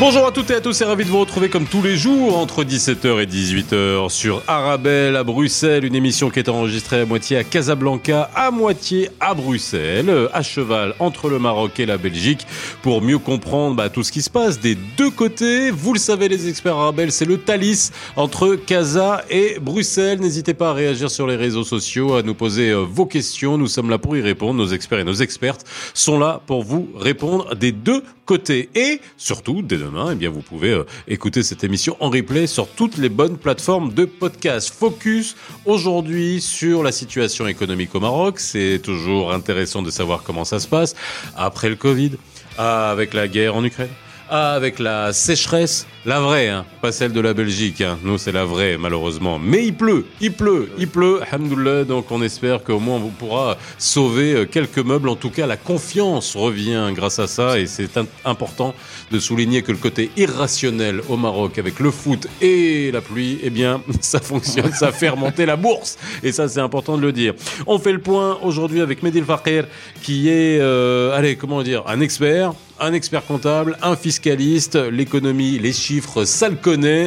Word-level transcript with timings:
Bonjour 0.00 0.26
à 0.26 0.32
toutes 0.32 0.50
et 0.50 0.54
à 0.54 0.62
tous 0.62 0.80
et 0.80 0.84
ravi 0.86 1.04
de 1.04 1.10
vous 1.10 1.20
retrouver 1.20 1.50
comme 1.50 1.66
tous 1.66 1.82
les 1.82 1.94
jours 1.94 2.38
entre 2.38 2.64
17h 2.64 3.20
et 3.20 3.26
18h 3.26 4.08
sur 4.08 4.42
Arabelle 4.46 5.14
à 5.14 5.24
Bruxelles, 5.24 5.84
une 5.84 5.94
émission 5.94 6.30
qui 6.30 6.38
est 6.38 6.48
enregistrée 6.48 7.02
à 7.02 7.04
moitié 7.04 7.36
à 7.36 7.44
Casablanca, 7.44 8.30
à 8.34 8.50
moitié 8.50 9.10
à 9.20 9.34
Bruxelles, 9.34 10.10
à 10.32 10.40
cheval 10.40 10.94
entre 11.00 11.28
le 11.28 11.38
Maroc 11.38 11.78
et 11.80 11.84
la 11.84 11.98
Belgique 11.98 12.46
pour 12.80 13.02
mieux 13.02 13.18
comprendre 13.18 13.76
bah, 13.76 13.90
tout 13.90 14.02
ce 14.02 14.10
qui 14.10 14.22
se 14.22 14.30
passe 14.30 14.58
des 14.58 14.74
deux 14.74 15.10
côtés. 15.10 15.70
Vous 15.70 15.92
le 15.92 15.98
savez 15.98 16.30
les 16.30 16.48
experts 16.48 16.76
Arabelle, 16.76 17.12
c'est 17.12 17.26
le 17.26 17.36
Thalys 17.36 17.90
entre 18.16 18.54
Casa 18.54 19.22
et 19.28 19.58
Bruxelles. 19.60 20.20
N'hésitez 20.20 20.54
pas 20.54 20.70
à 20.70 20.72
réagir 20.72 21.10
sur 21.10 21.26
les 21.26 21.36
réseaux 21.36 21.64
sociaux, 21.64 22.14
à 22.14 22.22
nous 22.22 22.34
poser 22.34 22.70
euh, 22.70 22.86
vos 22.90 23.04
questions. 23.04 23.58
Nous 23.58 23.68
sommes 23.68 23.90
là 23.90 23.98
pour 23.98 24.16
y 24.16 24.22
répondre. 24.22 24.54
Nos 24.54 24.68
experts 24.68 25.00
et 25.00 25.04
nos 25.04 25.12
expertes 25.12 25.66
sont 25.92 26.18
là 26.18 26.40
pour 26.46 26.62
vous 26.62 26.88
répondre 26.96 27.54
des 27.54 27.72
deux 27.72 28.02
Et 28.32 29.00
surtout, 29.16 29.60
dès 29.62 29.76
demain, 29.76 30.10
eh 30.12 30.14
bien, 30.14 30.30
vous 30.30 30.42
pouvez 30.42 30.70
euh, 30.70 30.84
écouter 31.08 31.42
cette 31.42 31.64
émission 31.64 31.96
en 31.98 32.10
replay 32.10 32.46
sur 32.46 32.68
toutes 32.68 32.96
les 32.96 33.08
bonnes 33.08 33.36
plateformes 33.36 33.92
de 33.92 34.04
podcast. 34.04 34.72
Focus 34.72 35.34
aujourd'hui 35.64 36.40
sur 36.40 36.84
la 36.84 36.92
situation 36.92 37.48
économique 37.48 37.92
au 37.94 38.00
Maroc. 38.00 38.38
C'est 38.38 38.80
toujours 38.82 39.32
intéressant 39.32 39.82
de 39.82 39.90
savoir 39.90 40.22
comment 40.22 40.44
ça 40.44 40.60
se 40.60 40.68
passe 40.68 40.94
après 41.36 41.68
le 41.68 41.76
Covid, 41.76 42.12
avec 42.56 43.14
la 43.14 43.26
guerre 43.26 43.56
en 43.56 43.64
Ukraine. 43.64 43.90
avec 44.32 44.78
la 44.78 45.12
sécheresse, 45.12 45.88
la 46.06 46.20
vraie, 46.20 46.48
hein, 46.48 46.64
pas 46.80 46.92
celle 46.92 47.12
de 47.12 47.20
la 47.20 47.34
Belgique. 47.34 47.82
Hein. 47.82 47.98
Nous, 48.02 48.16
c'est 48.18 48.32
la 48.32 48.44
vraie, 48.44 48.78
malheureusement. 48.78 49.38
Mais 49.38 49.66
il 49.66 49.74
pleut, 49.74 50.06
il 50.20 50.32
pleut, 50.32 50.70
il 50.78 50.88
pleut. 50.88 51.20
Alhamdoulilah, 51.22 51.84
donc 51.84 52.10
on 52.10 52.22
espère 52.22 52.64
qu'au 52.64 52.80
moins 52.80 52.96
on 52.96 53.10
pourra 53.10 53.58
sauver 53.78 54.34
euh, 54.34 54.46
quelques 54.46 54.78
meubles. 54.78 55.08
En 55.08 55.16
tout 55.16 55.30
cas, 55.30 55.46
la 55.46 55.56
confiance 55.56 56.34
revient 56.36 56.90
grâce 56.94 57.18
à 57.18 57.26
ça. 57.26 57.58
Et 57.58 57.66
c'est 57.66 57.98
important 58.24 58.74
de 59.10 59.18
souligner 59.18 59.62
que 59.62 59.72
le 59.72 59.78
côté 59.78 60.10
irrationnel 60.16 61.02
au 61.08 61.16
Maroc 61.16 61.58
avec 61.58 61.80
le 61.80 61.90
foot 61.90 62.26
et 62.40 62.90
la 62.90 63.02
pluie, 63.02 63.38
eh 63.42 63.50
bien, 63.50 63.82
ça 64.00 64.20
fonctionne, 64.20 64.72
ça 64.72 64.90
fait 64.90 65.10
remonter 65.10 65.44
la 65.46 65.56
bourse. 65.56 65.98
Et 66.22 66.32
ça, 66.32 66.48
c'est 66.48 66.60
important 66.60 66.96
de 66.96 67.02
le 67.02 67.12
dire. 67.12 67.34
On 67.66 67.78
fait 67.78 67.92
le 67.92 68.00
point 68.00 68.38
aujourd'hui 68.42 68.80
avec 68.80 69.02
Medil 69.02 69.24
Fakir, 69.24 69.66
qui 70.02 70.28
est, 70.28 70.58
euh, 70.60 71.16
allez, 71.16 71.36
comment 71.36 71.62
dire, 71.62 71.84
un 71.86 72.00
expert, 72.00 72.54
un 72.78 72.94
expert 72.94 73.26
comptable, 73.26 73.76
un 73.82 73.94
fiscaliste, 73.94 74.76
l'économie, 74.76 75.58
les 75.58 75.74
chiffres 75.74 75.90
chiffres, 75.90 76.24
ça 76.24 76.48
le 76.48 76.54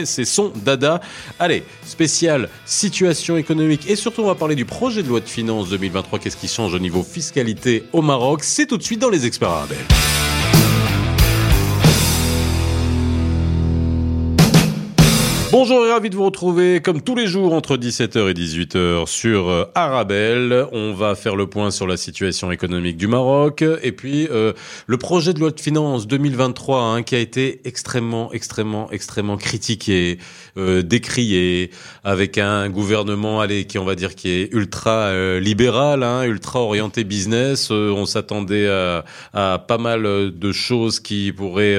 c'est 0.05 0.25
son 0.25 0.51
dada. 0.63 1.01
Allez, 1.39 1.63
spécial 1.85 2.49
situation 2.65 3.37
économique 3.37 3.89
et 3.89 3.95
surtout 3.95 4.21
on 4.21 4.27
va 4.27 4.35
parler 4.35 4.55
du 4.55 4.65
projet 4.65 5.03
de 5.03 5.07
loi 5.07 5.19
de 5.19 5.29
finances 5.29 5.69
2023, 5.69 6.19
qu'est-ce 6.19 6.37
qui 6.37 6.47
change 6.47 6.73
au 6.73 6.79
niveau 6.79 7.03
fiscalité 7.03 7.83
au 7.93 8.01
Maroc, 8.01 8.43
c'est 8.43 8.65
tout 8.65 8.77
de 8.77 8.83
suite 8.83 8.99
dans 8.99 9.09
les 9.09 9.25
experts. 9.25 9.67
Bonjour 15.53 15.85
et 15.85 15.91
ravi 15.91 16.09
de 16.09 16.15
vous 16.15 16.25
retrouver 16.25 16.81
comme 16.81 17.03
tous 17.03 17.13
les 17.13 17.27
jours 17.27 17.53
entre 17.53 17.77
17h 17.77 18.27
et 18.27 18.33
18h 18.33 19.05
sur 19.05 19.49
euh, 19.49 19.65
Arabelle. 19.75 20.65
On 20.71 20.95
va 20.95 21.13
faire 21.13 21.35
le 21.35 21.45
point 21.45 21.69
sur 21.69 21.85
la 21.85 21.95
situation 21.95 22.51
économique 22.51 22.97
du 22.97 23.05
Maroc 23.05 23.63
et 23.83 23.91
puis 23.91 24.27
euh, 24.31 24.53
le 24.87 24.97
projet 24.97 25.31
de 25.31 25.39
loi 25.39 25.51
de 25.51 25.59
finances 25.59 26.07
2023 26.07 26.81
hein, 26.81 27.03
qui 27.03 27.13
a 27.13 27.19
été 27.19 27.61
extrêmement, 27.65 28.33
extrêmement, 28.33 28.89
extrêmement 28.89 29.37
critiqué, 29.37 30.17
euh, 30.57 30.81
décrié, 30.81 31.69
avec 32.03 32.39
un 32.39 32.67
gouvernement 32.69 33.39
allez, 33.39 33.65
qui 33.65 33.77
on 33.77 33.85
va 33.85 33.93
dire 33.93 34.15
qui 34.15 34.29
est 34.29 34.51
ultra 34.53 35.09
euh, 35.09 35.39
libéral, 35.39 36.01
hein, 36.01 36.23
ultra 36.23 36.61
orienté 36.61 37.03
business. 37.03 37.69
on 37.69 38.07
s'attendait 38.07 38.67
à, 38.67 39.05
à, 39.33 39.59
pas 39.59 39.77
mal 39.77 40.31
de 40.35 40.51
choses 40.51 40.99
qui 40.99 41.31
pourraient 41.31 41.77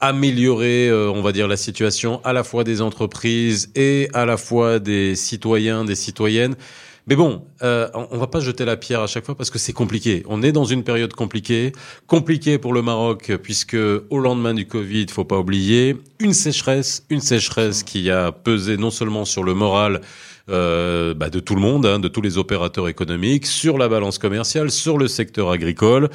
améliorer, 0.00 0.90
on 0.90 1.20
va 1.20 1.32
dire, 1.32 1.48
la 1.48 1.58
situation 1.58 2.22
à 2.24 2.32
la 2.32 2.44
fois 2.44 2.64
des 2.64 2.80
entreprises 2.80 3.09
et 3.24 4.08
à 4.12 4.26
la 4.26 4.36
fois 4.36 4.78
des 4.78 5.14
citoyens, 5.14 5.84
des 5.84 5.94
citoyennes. 5.94 6.56
Mais 7.06 7.16
bon, 7.16 7.44
euh, 7.62 7.88
on 7.94 8.18
va 8.18 8.26
pas 8.26 8.40
jeter 8.40 8.64
la 8.64 8.76
pierre 8.76 9.00
à 9.00 9.06
chaque 9.06 9.24
fois 9.24 9.34
parce 9.34 9.50
que 9.50 9.58
c'est 9.58 9.72
compliqué. 9.72 10.22
On 10.28 10.42
est 10.42 10.52
dans 10.52 10.64
une 10.64 10.84
période 10.84 11.12
compliquée, 11.12 11.72
compliquée 12.06 12.58
pour 12.58 12.72
le 12.72 12.82
Maroc 12.82 13.32
puisque 13.42 13.76
au 13.76 14.18
lendemain 14.18 14.54
du 14.54 14.66
Covid, 14.66 15.06
faut 15.10 15.24
pas 15.24 15.38
oublier 15.38 15.96
une 16.20 16.34
sécheresse, 16.34 17.04
une 17.10 17.20
sécheresse 17.20 17.82
qui 17.82 18.10
a 18.10 18.32
pesé 18.32 18.76
non 18.76 18.90
seulement 18.90 19.24
sur 19.24 19.42
le 19.42 19.54
moral 19.54 20.02
euh, 20.50 21.14
bah, 21.14 21.30
de 21.30 21.38
tout 21.38 21.54
le 21.54 21.60
monde, 21.60 21.86
hein, 21.86 21.98
de 22.00 22.08
tous 22.08 22.22
les 22.22 22.36
opérateurs 22.36 22.88
économiques, 22.88 23.46
sur 23.46 23.78
la 23.78 23.88
balance 23.88 24.18
commerciale, 24.18 24.70
sur 24.70 24.98
le 24.98 25.06
secteur 25.06 25.50
agricole, 25.50 26.10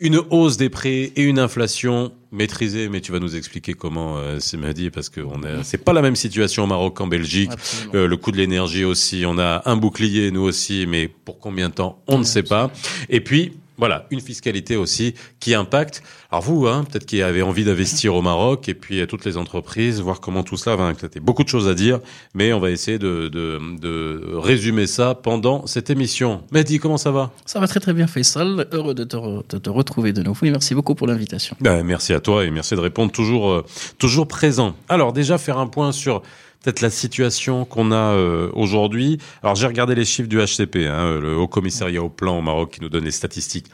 une 0.00 0.20
hausse 0.30 0.56
des 0.56 0.68
prix 0.68 1.12
et 1.16 1.22
une 1.22 1.38
inflation 1.38 2.12
maîtrisée. 2.30 2.88
Mais 2.88 3.00
tu 3.00 3.12
vas 3.12 3.18
nous 3.18 3.36
expliquer 3.36 3.74
comment 3.74 4.18
euh, 4.18 4.38
c'est 4.40 4.58
dit 4.74 4.90
parce 4.90 5.08
que 5.08 5.20
on 5.20 5.42
est, 5.42 5.64
c'est 5.64 5.78
pas 5.78 5.92
la 5.92 6.02
même 6.02 6.16
situation 6.16 6.64
au 6.64 6.66
Maroc 6.66 6.96
qu'en 6.96 7.06
Belgique. 7.06 7.50
Euh, 7.94 8.06
le 8.06 8.16
coût 8.16 8.32
de 8.32 8.36
l'énergie 8.36 8.84
aussi, 8.84 9.24
on 9.26 9.38
a 9.38 9.62
un 9.64 9.76
bouclier 9.76 10.30
nous 10.30 10.42
aussi, 10.42 10.86
mais 10.86 11.08
pour 11.08 11.38
combien 11.38 11.68
de 11.68 11.74
temps, 11.74 12.02
on 12.06 12.18
ne 12.18 12.24
sait 12.24 12.42
pas. 12.42 12.70
Et 13.08 13.20
puis 13.20 13.52
voilà, 13.78 14.06
une 14.10 14.20
fiscalité 14.20 14.76
aussi 14.76 15.14
qui 15.40 15.54
impacte. 15.54 16.02
Alors 16.30 16.42
vous, 16.42 16.66
hein, 16.66 16.84
peut-être 16.84 17.06
qui 17.06 17.22
avez 17.22 17.40
envie 17.40 17.64
d'investir 17.64 18.14
au 18.14 18.20
Maroc 18.20 18.68
et 18.68 18.74
puis 18.74 19.06
toutes 19.06 19.24
les 19.24 19.36
entreprises, 19.36 20.00
voir 20.00 20.20
comment 20.20 20.42
tout 20.42 20.56
cela 20.56 20.76
va 20.76 20.84
impacter. 20.84 21.20
Beaucoup 21.20 21.44
de 21.44 21.48
choses 21.48 21.68
à 21.68 21.74
dire, 21.74 22.00
mais 22.34 22.52
on 22.52 22.60
va 22.60 22.70
essayer 22.70 22.98
de, 22.98 23.28
de, 23.28 23.58
de 23.80 24.36
résumer 24.36 24.86
ça 24.86 25.14
pendant 25.14 25.66
cette 25.66 25.88
émission. 25.88 26.42
Mehdi, 26.50 26.78
comment 26.78 26.98
ça 26.98 27.10
va? 27.10 27.30
Ça 27.46 27.60
va 27.60 27.68
très 27.68 27.80
très 27.80 27.94
bien, 27.94 28.06
Faisal. 28.06 28.66
Heureux 28.72 28.94
de 28.94 29.04
te, 29.04 29.16
de 29.16 29.58
te 29.58 29.70
retrouver 29.70 30.12
de 30.12 30.22
nouveau 30.22 30.46
et 30.46 30.50
merci 30.50 30.74
beaucoup 30.74 30.94
pour 30.94 31.06
l'invitation. 31.06 31.56
Ben, 31.60 31.82
merci 31.82 32.12
à 32.12 32.20
toi 32.20 32.44
et 32.44 32.50
merci 32.50 32.74
de 32.74 32.80
répondre 32.80 33.12
toujours, 33.12 33.50
euh, 33.50 33.64
toujours 33.98 34.28
présent. 34.28 34.74
Alors 34.88 35.12
déjà, 35.12 35.38
faire 35.38 35.58
un 35.58 35.66
point 35.66 35.92
sur 35.92 36.22
peut-être 36.62 36.80
la 36.80 36.90
situation 36.90 37.64
qu'on 37.64 37.92
a 37.92 38.14
euh, 38.14 38.50
aujourd'hui. 38.54 39.18
Alors 39.42 39.54
j'ai 39.54 39.66
regardé 39.66 39.94
les 39.94 40.04
chiffres 40.04 40.28
du 40.28 40.38
HCP, 40.38 40.86
hein, 40.86 41.18
le 41.20 41.36
Haut 41.36 41.48
Commissariat 41.48 42.02
au 42.02 42.08
Plan 42.08 42.38
au 42.38 42.42
Maroc, 42.42 42.72
qui 42.72 42.80
nous 42.82 42.88
donne 42.88 43.04
les 43.04 43.10
statistiques 43.10 43.66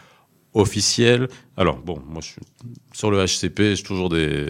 officielles. 0.54 1.28
Alors 1.56 1.78
bon, 1.78 2.00
moi 2.08 2.20
je 2.22 2.28
suis 2.28 2.40
sur 2.92 3.10
le 3.10 3.24
HCP, 3.24 3.74
je 3.74 3.82
toujours 3.82 4.08
des, 4.08 4.46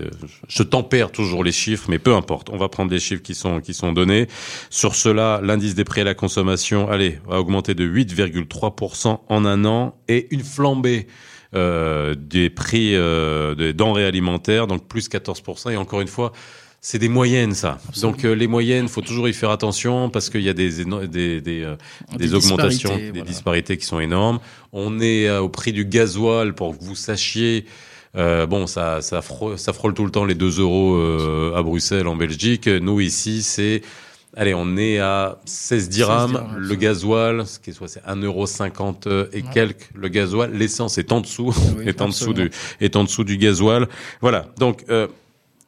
je 0.48 0.62
tempère 0.62 1.10
toujours 1.10 1.42
les 1.42 1.52
chiffres, 1.52 1.86
mais 1.88 1.98
peu 1.98 2.14
importe. 2.14 2.50
On 2.50 2.58
va 2.58 2.68
prendre 2.68 2.90
des 2.90 3.00
chiffres 3.00 3.22
qui 3.22 3.34
sont 3.34 3.60
qui 3.60 3.72
sont 3.72 3.92
donnés. 3.92 4.28
Sur 4.70 4.94
cela, 4.94 5.40
l'indice 5.42 5.74
des 5.74 5.84
prix 5.84 6.02
à 6.02 6.04
la 6.04 6.14
consommation, 6.14 6.88
allez, 6.88 7.18
a 7.30 7.40
augmenté 7.40 7.74
de 7.74 7.86
8,3% 7.86 9.20
en 9.28 9.44
un 9.44 9.64
an 9.64 9.96
et 10.08 10.28
une 10.30 10.44
flambée. 10.44 11.06
Euh, 11.54 12.16
des 12.18 12.50
prix 12.50 12.96
euh, 12.96 13.54
des 13.54 13.72
denrées 13.72 14.04
alimentaires, 14.04 14.66
donc 14.66 14.88
plus 14.88 15.08
14%. 15.08 15.70
Et 15.70 15.76
encore 15.76 16.00
une 16.00 16.08
fois, 16.08 16.32
c'est 16.86 16.98
des 16.98 17.08
moyennes, 17.08 17.54
ça. 17.54 17.78
Donc 18.02 18.26
euh, 18.26 18.34
les 18.34 18.46
moyennes, 18.46 18.88
faut 18.88 19.00
toujours 19.00 19.26
y 19.26 19.32
faire 19.32 19.48
attention 19.48 20.10
parce 20.10 20.28
qu'il 20.28 20.42
y 20.42 20.50
a 20.50 20.52
des 20.52 20.84
des 20.84 21.40
des, 21.40 21.62
euh, 21.62 21.76
des, 22.18 22.34
augmentations, 22.34 22.94
des 22.94 23.22
disparités 23.22 23.78
qui 23.78 23.86
sont 23.86 24.00
énormes. 24.00 24.38
On 24.74 25.00
est 25.00 25.26
euh, 25.26 25.40
au 25.40 25.48
prix 25.48 25.72
du 25.72 25.86
gasoil 25.86 26.54
pour 26.54 26.78
que 26.78 26.84
vous 26.84 26.94
sachiez. 26.94 27.64
bon, 28.14 28.66
ça 28.66 29.00
ça 29.00 29.22
frôle, 29.22 29.58
ça 29.58 29.72
frôle 29.72 29.94
tout 29.94 30.04
le 30.04 30.10
temps 30.10 30.26
les 30.26 30.34
2 30.34 30.60
euros 30.60 31.54
à 31.56 31.62
Bruxelles, 31.62 32.06
en 32.06 32.16
Belgique. 32.16 32.68
Nous 32.68 33.00
ici, 33.00 33.42
c'est 33.42 33.80
Allez, 34.36 34.52
on 34.52 34.76
est 34.76 34.98
à 34.98 35.38
16 35.46 35.88
dirhams, 35.88 36.54
le 36.58 36.74
gasoil, 36.74 37.46
ce 37.46 37.60
qui 37.60 37.70
est 37.70 37.72
soit 37.72 37.88
c'est 37.88 38.04
1,50 38.04 39.08
euro 39.08 39.26
et 39.32 39.42
quelques 39.42 39.88
le 39.94 40.08
gasoil, 40.08 40.52
l'essence 40.52 40.98
est 40.98 41.12
en 41.12 41.22
dessous, 41.22 41.54
est 41.86 42.02
en 42.02 42.08
dessous 42.08 42.34
du 42.34 42.50
est 42.80 42.96
en 42.96 43.04
dessous 43.04 43.24
du 43.24 43.38
gasoil. 43.38 43.88
Voilà. 44.20 44.46
Donc 44.58 44.84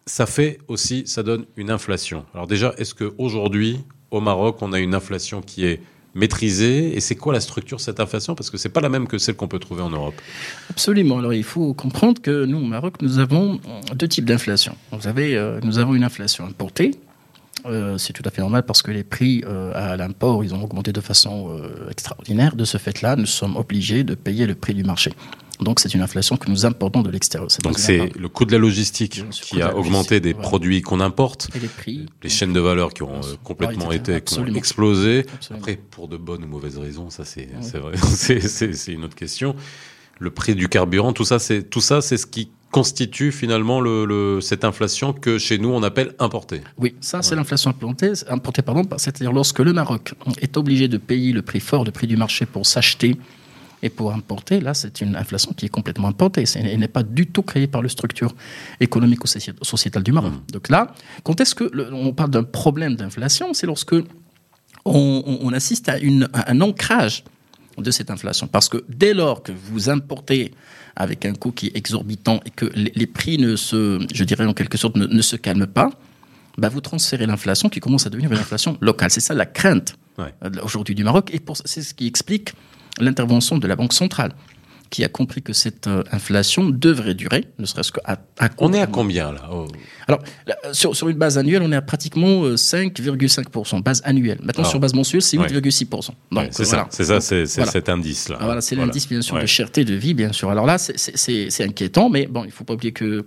ça 0.06 0.26
fait 0.26 0.58
aussi, 0.68 1.02
ça 1.06 1.22
donne 1.22 1.46
une 1.56 1.70
inflation. 1.70 2.24
Alors 2.32 2.46
déjà, 2.46 2.74
est-ce 2.78 2.94
qu'aujourd'hui, 2.94 3.80
au 4.10 4.20
Maroc, 4.20 4.58
on 4.60 4.72
a 4.72 4.78
une 4.78 4.94
inflation 4.94 5.42
qui 5.42 5.66
est 5.66 5.80
maîtrisée? 6.14 6.96
Et 6.96 7.00
c'est 7.00 7.16
quoi 7.16 7.32
la 7.32 7.40
structure 7.40 7.78
de 7.78 7.82
cette 7.82 7.98
inflation? 7.98 8.36
Parce 8.36 8.48
que 8.48 8.56
c'est 8.56 8.68
pas 8.68 8.80
la 8.80 8.88
même 8.88 9.08
que 9.08 9.18
celle 9.18 9.34
qu'on 9.34 9.48
peut 9.48 9.58
trouver 9.58 9.82
en 9.82 9.90
Europe. 9.90 10.14
Absolument. 10.70 11.18
Alors 11.18 11.34
il 11.34 11.42
faut 11.42 11.74
comprendre 11.74 12.22
que 12.22 12.44
nous, 12.44 12.58
au 12.58 12.64
Maroc, 12.64 13.02
nous 13.02 13.18
avons 13.18 13.60
deux 13.94 14.06
types 14.06 14.24
d'inflation. 14.24 14.76
Vous 14.92 15.08
avez, 15.08 15.36
euh, 15.36 15.58
nous 15.64 15.78
avons 15.78 15.94
une 15.94 16.04
inflation 16.04 16.46
importée. 16.46 16.92
Euh, 17.64 17.98
c'est 17.98 18.12
tout 18.12 18.22
à 18.24 18.30
fait 18.30 18.42
normal 18.42 18.62
parce 18.64 18.82
que 18.82 18.92
les 18.92 19.02
prix 19.02 19.42
euh, 19.44 19.72
à 19.74 19.96
l'import, 19.96 20.44
ils 20.44 20.54
ont 20.54 20.62
augmenté 20.62 20.92
de 20.92 21.00
façon 21.00 21.60
extraordinaire. 21.90 22.54
De 22.54 22.64
ce 22.64 22.78
fait-là, 22.78 23.16
nous 23.16 23.26
sommes 23.26 23.56
obligés 23.56 24.04
de 24.04 24.14
payer 24.14 24.46
le 24.46 24.54
prix 24.54 24.74
du 24.74 24.84
marché. 24.84 25.12
Donc 25.60 25.80
c'est 25.80 25.94
une 25.94 26.02
inflation 26.02 26.36
que 26.36 26.50
nous 26.50 26.66
importons 26.66 27.02
de 27.02 27.10
l'extérieur. 27.10 27.48
Donc 27.62 27.78
c'est 27.78 28.16
le 28.16 28.28
coût 28.28 28.44
de 28.44 28.52
la 28.52 28.58
logistique 28.58 29.22
qui 29.30 29.62
a 29.62 29.76
augmenté 29.76 30.20
des 30.20 30.34
produits 30.34 30.82
qu'on 30.82 31.00
importe, 31.00 31.48
et 31.54 31.60
les, 31.60 31.68
prix, 31.68 32.06
les 32.22 32.28
chaînes 32.28 32.52
de 32.52 32.60
valeur 32.60 32.92
qui 32.92 33.02
ont 33.02 33.16
euh, 33.16 33.36
complètement 33.42 33.92
été 33.92 34.14
explosé. 34.14 35.24
Après, 35.50 35.76
pour 35.76 36.08
de 36.08 36.16
bonnes 36.16 36.44
ou 36.44 36.48
mauvaises 36.48 36.78
raisons, 36.78 37.10
ça 37.10 37.24
c'est 37.24 37.48
vrai, 37.74 37.96
c'est 37.96 38.92
une 38.92 39.04
autre 39.04 39.16
question. 39.16 39.56
le 40.18 40.30
prix 40.30 40.54
du 40.54 40.68
carburant, 40.68 41.12
tout 41.12 41.24
ça, 41.24 41.38
c'est 41.38 41.62
tout 41.62 41.80
ça, 41.80 42.00
c'est 42.00 42.16
ce 42.16 42.26
qui 42.26 42.50
constitue 42.70 43.32
finalement 43.32 43.80
le, 43.80 44.40
cette 44.42 44.64
inflation 44.64 45.12
que 45.12 45.38
chez 45.38 45.58
nous 45.58 45.70
on 45.70 45.82
appelle 45.82 46.14
importée. 46.18 46.60
Oui, 46.76 46.94
ça 47.00 47.22
c'est 47.22 47.34
l'inflation 47.34 47.70
importée, 47.70 48.12
importée 48.28 48.62
pardon, 48.62 48.82
c'est-à-dire 48.98 49.32
lorsque 49.32 49.60
le 49.60 49.72
Maroc 49.72 50.14
est 50.40 50.56
obligé 50.56 50.88
de 50.88 50.98
payer 50.98 51.32
le 51.32 51.42
prix 51.42 51.60
fort, 51.60 51.84
le 51.84 51.90
prix 51.90 52.06
du 52.06 52.16
marché 52.16 52.44
pour 52.44 52.66
s'acheter 52.66 53.16
et 53.82 53.90
pour 53.90 54.12
importer, 54.12 54.60
là, 54.60 54.74
c'est 54.74 55.00
une 55.00 55.16
inflation 55.16 55.52
qui 55.52 55.66
est 55.66 55.70
complètement 55.70 56.08
importée. 56.08 56.44
Elle 56.54 56.80
n'est 56.80 56.88
pas 56.88 57.02
du 57.02 57.26
tout 57.26 57.42
créée 57.42 57.66
par 57.66 57.82
la 57.82 57.88
structure 57.88 58.34
économique 58.80 59.22
ou 59.24 59.26
sociétale 59.26 60.02
du 60.02 60.12
Maroc. 60.12 60.32
Mmh. 60.32 60.52
Donc 60.52 60.68
là, 60.68 60.94
quand 61.22 61.40
est-ce 61.40 61.54
que 61.54 61.70
on 61.92 62.12
parle 62.12 62.30
d'un 62.30 62.44
problème 62.44 62.96
d'inflation 62.96 63.52
C'est 63.52 63.66
lorsque 63.66 63.94
on, 64.84 65.52
assiste 65.52 65.88
à, 65.88 65.98
une, 65.98 66.28
à 66.32 66.50
un 66.50 66.60
ancrage 66.60 67.24
de 67.76 67.90
cette 67.90 68.10
inflation. 68.10 68.46
Parce 68.46 68.68
que 68.68 68.84
dès 68.88 69.14
lors 69.14 69.42
que 69.42 69.52
vous 69.52 69.90
importez 69.90 70.52
avec 70.94 71.26
un 71.26 71.34
coût 71.34 71.52
qui 71.52 71.66
est 71.66 71.76
exorbitant 71.76 72.40
et 72.46 72.50
que 72.50 72.66
les, 72.74 73.06
prix 73.06 73.38
ne 73.38 73.56
se, 73.56 74.04
je 74.12 74.24
dirais 74.24 74.46
en 74.46 74.54
quelque 74.54 74.78
sorte, 74.78 74.96
ne, 74.96 75.22
se 75.22 75.36
calment 75.36 75.66
pas, 75.66 75.90
bah 76.56 76.70
vous 76.70 76.80
transférez 76.80 77.26
l'inflation 77.26 77.68
qui 77.68 77.80
commence 77.80 78.06
à 78.06 78.10
devenir 78.10 78.32
une 78.32 78.38
inflation 78.38 78.78
locale. 78.80 79.10
C'est 79.10 79.20
ça 79.20 79.34
la 79.34 79.44
crainte 79.44 79.96
euh, 80.18 80.30
aujourd'hui 80.62 80.94
du 80.94 81.04
Maroc 81.04 81.30
et 81.34 81.40
c'est 81.66 81.82
ce 81.82 81.92
qui 81.92 82.06
explique 82.06 82.54
l'intervention 82.98 83.58
de 83.58 83.66
la 83.66 83.76
Banque 83.76 83.92
centrale 83.92 84.32
qui 84.90 85.04
a 85.04 85.08
compris 85.08 85.42
que 85.42 85.52
cette 85.52 85.86
euh, 85.86 86.04
inflation 86.12 86.68
devrait 86.68 87.14
durer, 87.14 87.46
ne 87.58 87.66
serait-ce 87.66 87.92
qu'à 87.92 88.18
à 88.38 88.48
On 88.58 88.72
est 88.72 88.80
à 88.80 88.86
combien 88.86 89.32
là 89.32 89.50
Alors, 90.06 90.22
sur, 90.72 90.94
sur, 90.94 91.08
une 91.08 91.16
base 91.18 91.38
annuelle, 91.38 91.62
on 91.62 91.72
est 91.72 91.76
à 91.76 91.82
pratiquement 91.82 92.44
5,5%, 92.44 93.76
euh, 93.76 93.80
base 93.80 94.02
annuelle. 94.04 94.38
Maintenant, 94.42 94.64
sur 94.64 94.78
base 94.78 94.94
mensuelle, 94.94 95.22
c'est 95.22 95.36
8,6%. 95.36 96.10
c'est 96.50 96.64
ça, 96.64 96.86
c'est 96.90 97.04
ça, 97.04 97.20
c'est 97.20 97.46
cet 97.46 97.88
indice-là. 97.88 98.36
Ah, 98.40 98.44
voilà, 98.44 98.60
c'est 98.60 98.76
l'indice, 98.76 99.08
bien 99.08 99.22
sûr, 99.22 99.38
de 99.38 99.46
cherté 99.46 99.84
de 99.84 99.94
vie, 99.94 100.14
bien 100.14 100.32
sûr. 100.32 100.50
Alors 100.50 100.66
là, 100.66 100.78
c'est 100.78 101.64
inquiétant, 101.64 102.08
mais 102.08 102.26
bon, 102.26 102.44
il 102.44 102.48
ne 102.48 102.52
faut 102.52 102.64
pas 102.64 102.74
oublier 102.74 102.92
que 102.92 103.24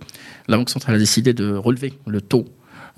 la 0.48 0.56
Banque 0.56 0.70
centrale 0.70 0.94
a 0.94 0.98
décidé 0.98 1.34
de 1.34 1.54
relever 1.54 1.94
le 2.06 2.20
taux 2.20 2.46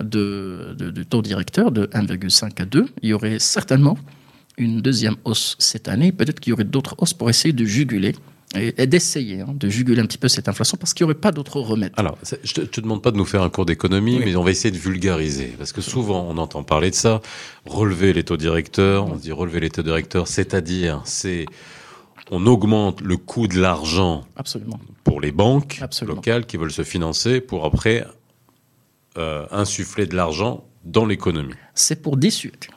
de, 0.03 0.75
de 0.77 1.03
taux 1.03 1.21
directeur 1.21 1.71
de 1.71 1.85
1,5 1.87 2.61
à 2.61 2.65
2. 2.65 2.87
Il 3.01 3.09
y 3.09 3.13
aurait 3.13 3.39
certainement 3.39 3.97
une 4.57 4.81
deuxième 4.81 5.15
hausse 5.23 5.55
cette 5.59 5.87
année. 5.87 6.11
Peut-être 6.11 6.39
qu'il 6.39 6.51
y 6.51 6.53
aurait 6.53 6.63
d'autres 6.63 6.95
hausses 6.97 7.13
pour 7.13 7.29
essayer 7.29 7.53
de 7.53 7.65
juguler 7.65 8.13
et, 8.55 8.85
d'essayer 8.87 9.41
hein, 9.41 9.53
de 9.53 9.67
juguler 9.69 10.01
un 10.01 10.05
petit 10.05 10.17
peu 10.17 10.27
cette 10.27 10.47
inflation 10.47 10.77
parce 10.77 10.93
qu'il 10.93 11.05
n'y 11.05 11.11
aurait 11.11 11.19
pas 11.19 11.31
d'autre 11.31 11.59
remède. 11.59 11.91
Alors, 11.97 12.17
je 12.43 12.61
ne 12.61 12.65
te, 12.65 12.81
demande 12.81 13.01
pas 13.01 13.11
de 13.11 13.17
nous 13.17 13.25
faire 13.25 13.41
un 13.41 13.49
cours 13.49 13.65
d'économie, 13.65 14.19
mais 14.19 14.35
on 14.35 14.43
va 14.43 14.51
essayer 14.51 14.71
de 14.71 14.77
vulgariser 14.77 15.55
parce 15.57 15.71
que 15.71 15.81
souvent 15.81 16.27
on 16.29 16.37
entend 16.37 16.63
parler 16.63 16.91
de 16.91 16.95
ça, 16.95 17.21
relever 17.65 18.13
les 18.13 18.23
taux 18.23 18.37
directeurs, 18.37 19.07
on 19.07 19.17
se 19.17 19.23
dit 19.23 19.31
relever 19.31 19.59
les 19.59 19.69
taux 19.69 19.83
directeurs, 19.83 20.27
c'est-à-dire 20.27 21.01
c'est 21.05 21.45
on 22.31 22.45
augmente 22.45 23.01
le 23.01 23.17
coût 23.17 23.47
de 23.47 23.59
l'argent 23.59 24.25
pour 25.03 25.19
les 25.19 25.31
banques 25.31 25.81
locales 26.05 26.45
qui 26.45 26.57
veulent 26.57 26.71
se 26.71 26.83
financer 26.83 27.41
pour 27.41 27.65
après 27.65 28.05
euh, 29.17 29.45
insuffler 29.51 30.05
de 30.05 30.15
l'argent 30.15 30.63
dans 30.85 31.05
l'économie. 31.05 31.53
C'est 31.75 32.01
pour 32.01 32.17
dissuader 32.17 32.67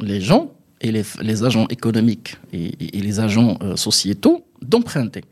les 0.00 0.20
gens 0.20 0.52
et 0.80 0.92
les, 0.92 1.44
agents 1.44 1.66
économiques 1.68 2.36
et, 2.52 2.72
les 2.78 3.20
agents 3.20 3.58
euh, 3.62 3.76
sociétaux 3.76 4.44
d'emprunter. 4.62 5.22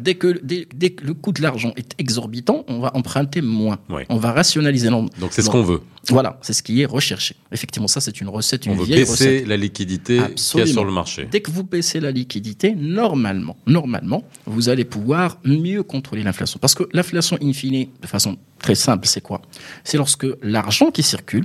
Dès, 0.00 0.16
que, 0.16 0.40
dès, 0.42 0.90
que 0.90 1.04
le 1.04 1.14
coût 1.14 1.32
de 1.32 1.40
l'argent 1.40 1.72
est 1.76 1.94
exorbitant, 1.98 2.64
on 2.66 2.80
va 2.80 2.90
emprunter 2.96 3.40
moins. 3.40 3.78
On 4.08 4.16
va 4.16 4.32
rationaliser. 4.32 4.90
Donc 4.90 5.10
c'est 5.30 5.42
ce 5.42 5.50
qu'on 5.50 5.62
veut. 5.62 5.82
Voilà, 6.08 6.38
c'est 6.42 6.52
ce 6.52 6.62
qui 6.62 6.80
est 6.80 6.86
recherché. 6.86 7.36
Effectivement, 7.52 7.86
ça 7.86 8.00
c'est 8.00 8.20
une 8.20 8.28
recette, 8.28 8.66
une 8.66 8.72
on 8.72 8.76
veut 8.76 8.86
baisser 8.86 9.44
la 9.44 9.56
liquidité 9.56 10.20
qu'il 10.34 10.60
y 10.60 10.62
a 10.62 10.66
sur 10.66 10.84
le 10.84 10.90
marché. 10.90 11.28
Dès 11.30 11.40
que 11.40 11.50
vous 11.50 11.64
baissez 11.64 12.00
la 12.00 12.10
liquidité, 12.10 12.74
normalement, 12.74 13.56
normalement, 13.66 14.24
vous 14.46 14.68
allez 14.68 14.84
pouvoir 14.84 15.38
mieux 15.44 15.82
contrôler 15.82 16.22
l'inflation. 16.22 16.58
Parce 16.60 16.74
que 16.74 16.84
l'inflation 16.92 17.38
in 17.42 17.52
fine, 17.52 17.88
de 18.00 18.06
façon 18.06 18.36
très 18.58 18.74
simple, 18.74 19.06
c'est 19.06 19.20
quoi? 19.20 19.42
C'est 19.84 19.96
lorsque 19.96 20.26
l'argent 20.42 20.90
qui 20.90 21.02
circule 21.02 21.44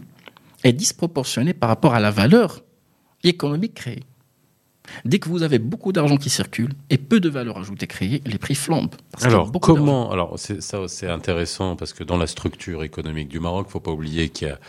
est 0.63 0.73
disproportionné 0.73 1.53
par 1.53 1.69
rapport 1.69 1.93
à 1.93 1.99
la 1.99 2.09
valeur 2.09 2.62
économique 3.23 3.73
créée. 3.73 4.03
Dès 5.05 5.19
que 5.19 5.29
vous 5.29 5.43
avez 5.43 5.59
beaucoup 5.59 5.93
d'argent 5.93 6.17
qui 6.17 6.29
circule 6.29 6.73
et 6.89 6.97
peu 6.97 7.19
de 7.19 7.29
valeur 7.29 7.57
ajoutée 7.57 7.87
créée, 7.87 8.21
les 8.25 8.37
prix 8.37 8.55
flambent. 8.55 8.95
Alors 9.21 9.51
comment 9.61 10.11
Alors 10.11 10.37
c'est 10.37 10.61
ça, 10.61 10.87
c'est 10.87 11.07
intéressant 11.07 11.75
parce 11.75 11.93
que 11.93 12.03
dans 12.03 12.17
la 12.17 12.27
structure 12.27 12.83
économique 12.83 13.29
du 13.29 13.39
Maroc, 13.39 13.67
faut 13.69 13.79
pas 13.79 13.91
oublier 13.91 14.29
qu'il 14.29 14.49
y 14.49 14.51
a 14.51 14.59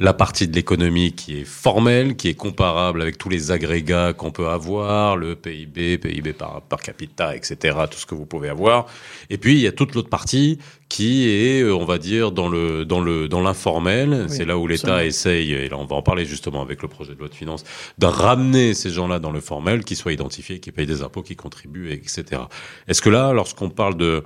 la 0.00 0.12
partie 0.12 0.48
de 0.48 0.54
l'économie 0.54 1.12
qui 1.12 1.40
est 1.40 1.44
formelle, 1.44 2.16
qui 2.16 2.28
est 2.28 2.34
comparable 2.34 3.02
avec 3.02 3.18
tous 3.18 3.28
les 3.28 3.50
agrégats 3.50 4.12
qu'on 4.12 4.30
peut 4.30 4.48
avoir, 4.48 5.16
le 5.16 5.34
PIB, 5.34 5.98
PIB 5.98 6.32
par, 6.32 6.62
par 6.62 6.80
capita, 6.80 7.34
etc., 7.36 7.78
tout 7.90 7.98
ce 7.98 8.06
que 8.06 8.14
vous 8.14 8.26
pouvez 8.26 8.48
avoir. 8.48 8.86
Et 9.30 9.38
puis 9.38 9.54
il 9.54 9.60
y 9.60 9.66
a 9.66 9.72
toute 9.72 9.94
l'autre 9.94 10.08
partie 10.08 10.58
qui 10.88 11.28
est, 11.28 11.62
euh, 11.62 11.74
on 11.74 11.84
va 11.84 11.98
dire, 11.98 12.32
dans 12.32 12.48
le 12.48 12.84
dans 12.84 13.00
le 13.00 13.28
dans 13.28 13.40
l'informel. 13.40 14.26
c'est 14.28 14.44
là 14.44 14.58
où 14.58 14.66
l'État 14.66 15.04
essaye, 15.04 15.52
et 15.52 15.68
là 15.68 15.76
on 15.78 15.86
va 15.86 15.96
en 15.96 16.02
parler 16.02 16.24
justement 16.24 16.62
avec 16.62 16.82
le 16.82 16.88
projet 16.88 17.14
de 17.14 17.18
loi 17.18 17.28
de 17.28 17.34
finances, 17.34 17.64
de 17.98 18.06
ramener 18.06 18.74
ces 18.74 18.90
gens-là 18.90 19.18
dans 19.18 19.32
le 19.32 19.40
formel, 19.40 19.84
qui 19.84 19.96
soient 19.96 20.12
identifiés, 20.12 20.60
qui 20.60 20.72
payent 20.72 20.86
des 20.86 21.02
impôts, 21.02 21.22
qui 21.22 21.36
contribuent, 21.36 21.92
etc. 21.92 22.42
Est-ce 22.88 23.02
que 23.02 23.10
là, 23.10 23.32
lorsqu'on 23.32 23.70
parle 23.70 23.96
de 23.96 24.24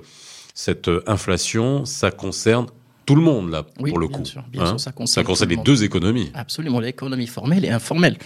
cette 0.53 0.89
inflation, 1.07 1.85
ça 1.85 2.11
concerne 2.11 2.67
tout 3.09 3.15
le 3.15 3.23
monde, 3.23 3.49
là, 3.49 3.63
pour 3.63 3.97
le 3.97 4.07
coup. 4.07 4.23
Sûr, 4.23 4.43
bien 4.51 4.61
hein 4.61 4.67
sûr, 4.67 4.79
ça 4.79 4.91
concerne, 4.91 5.23
ça 5.23 5.27
concerne 5.27 5.49
les 5.49 5.57
deux 5.57 5.83
économies. 5.83 6.29
Absolument, 6.35 6.79
l'économie 6.79 7.25
formelle 7.25 7.65
et 7.65 7.69
informelle. 7.71 8.19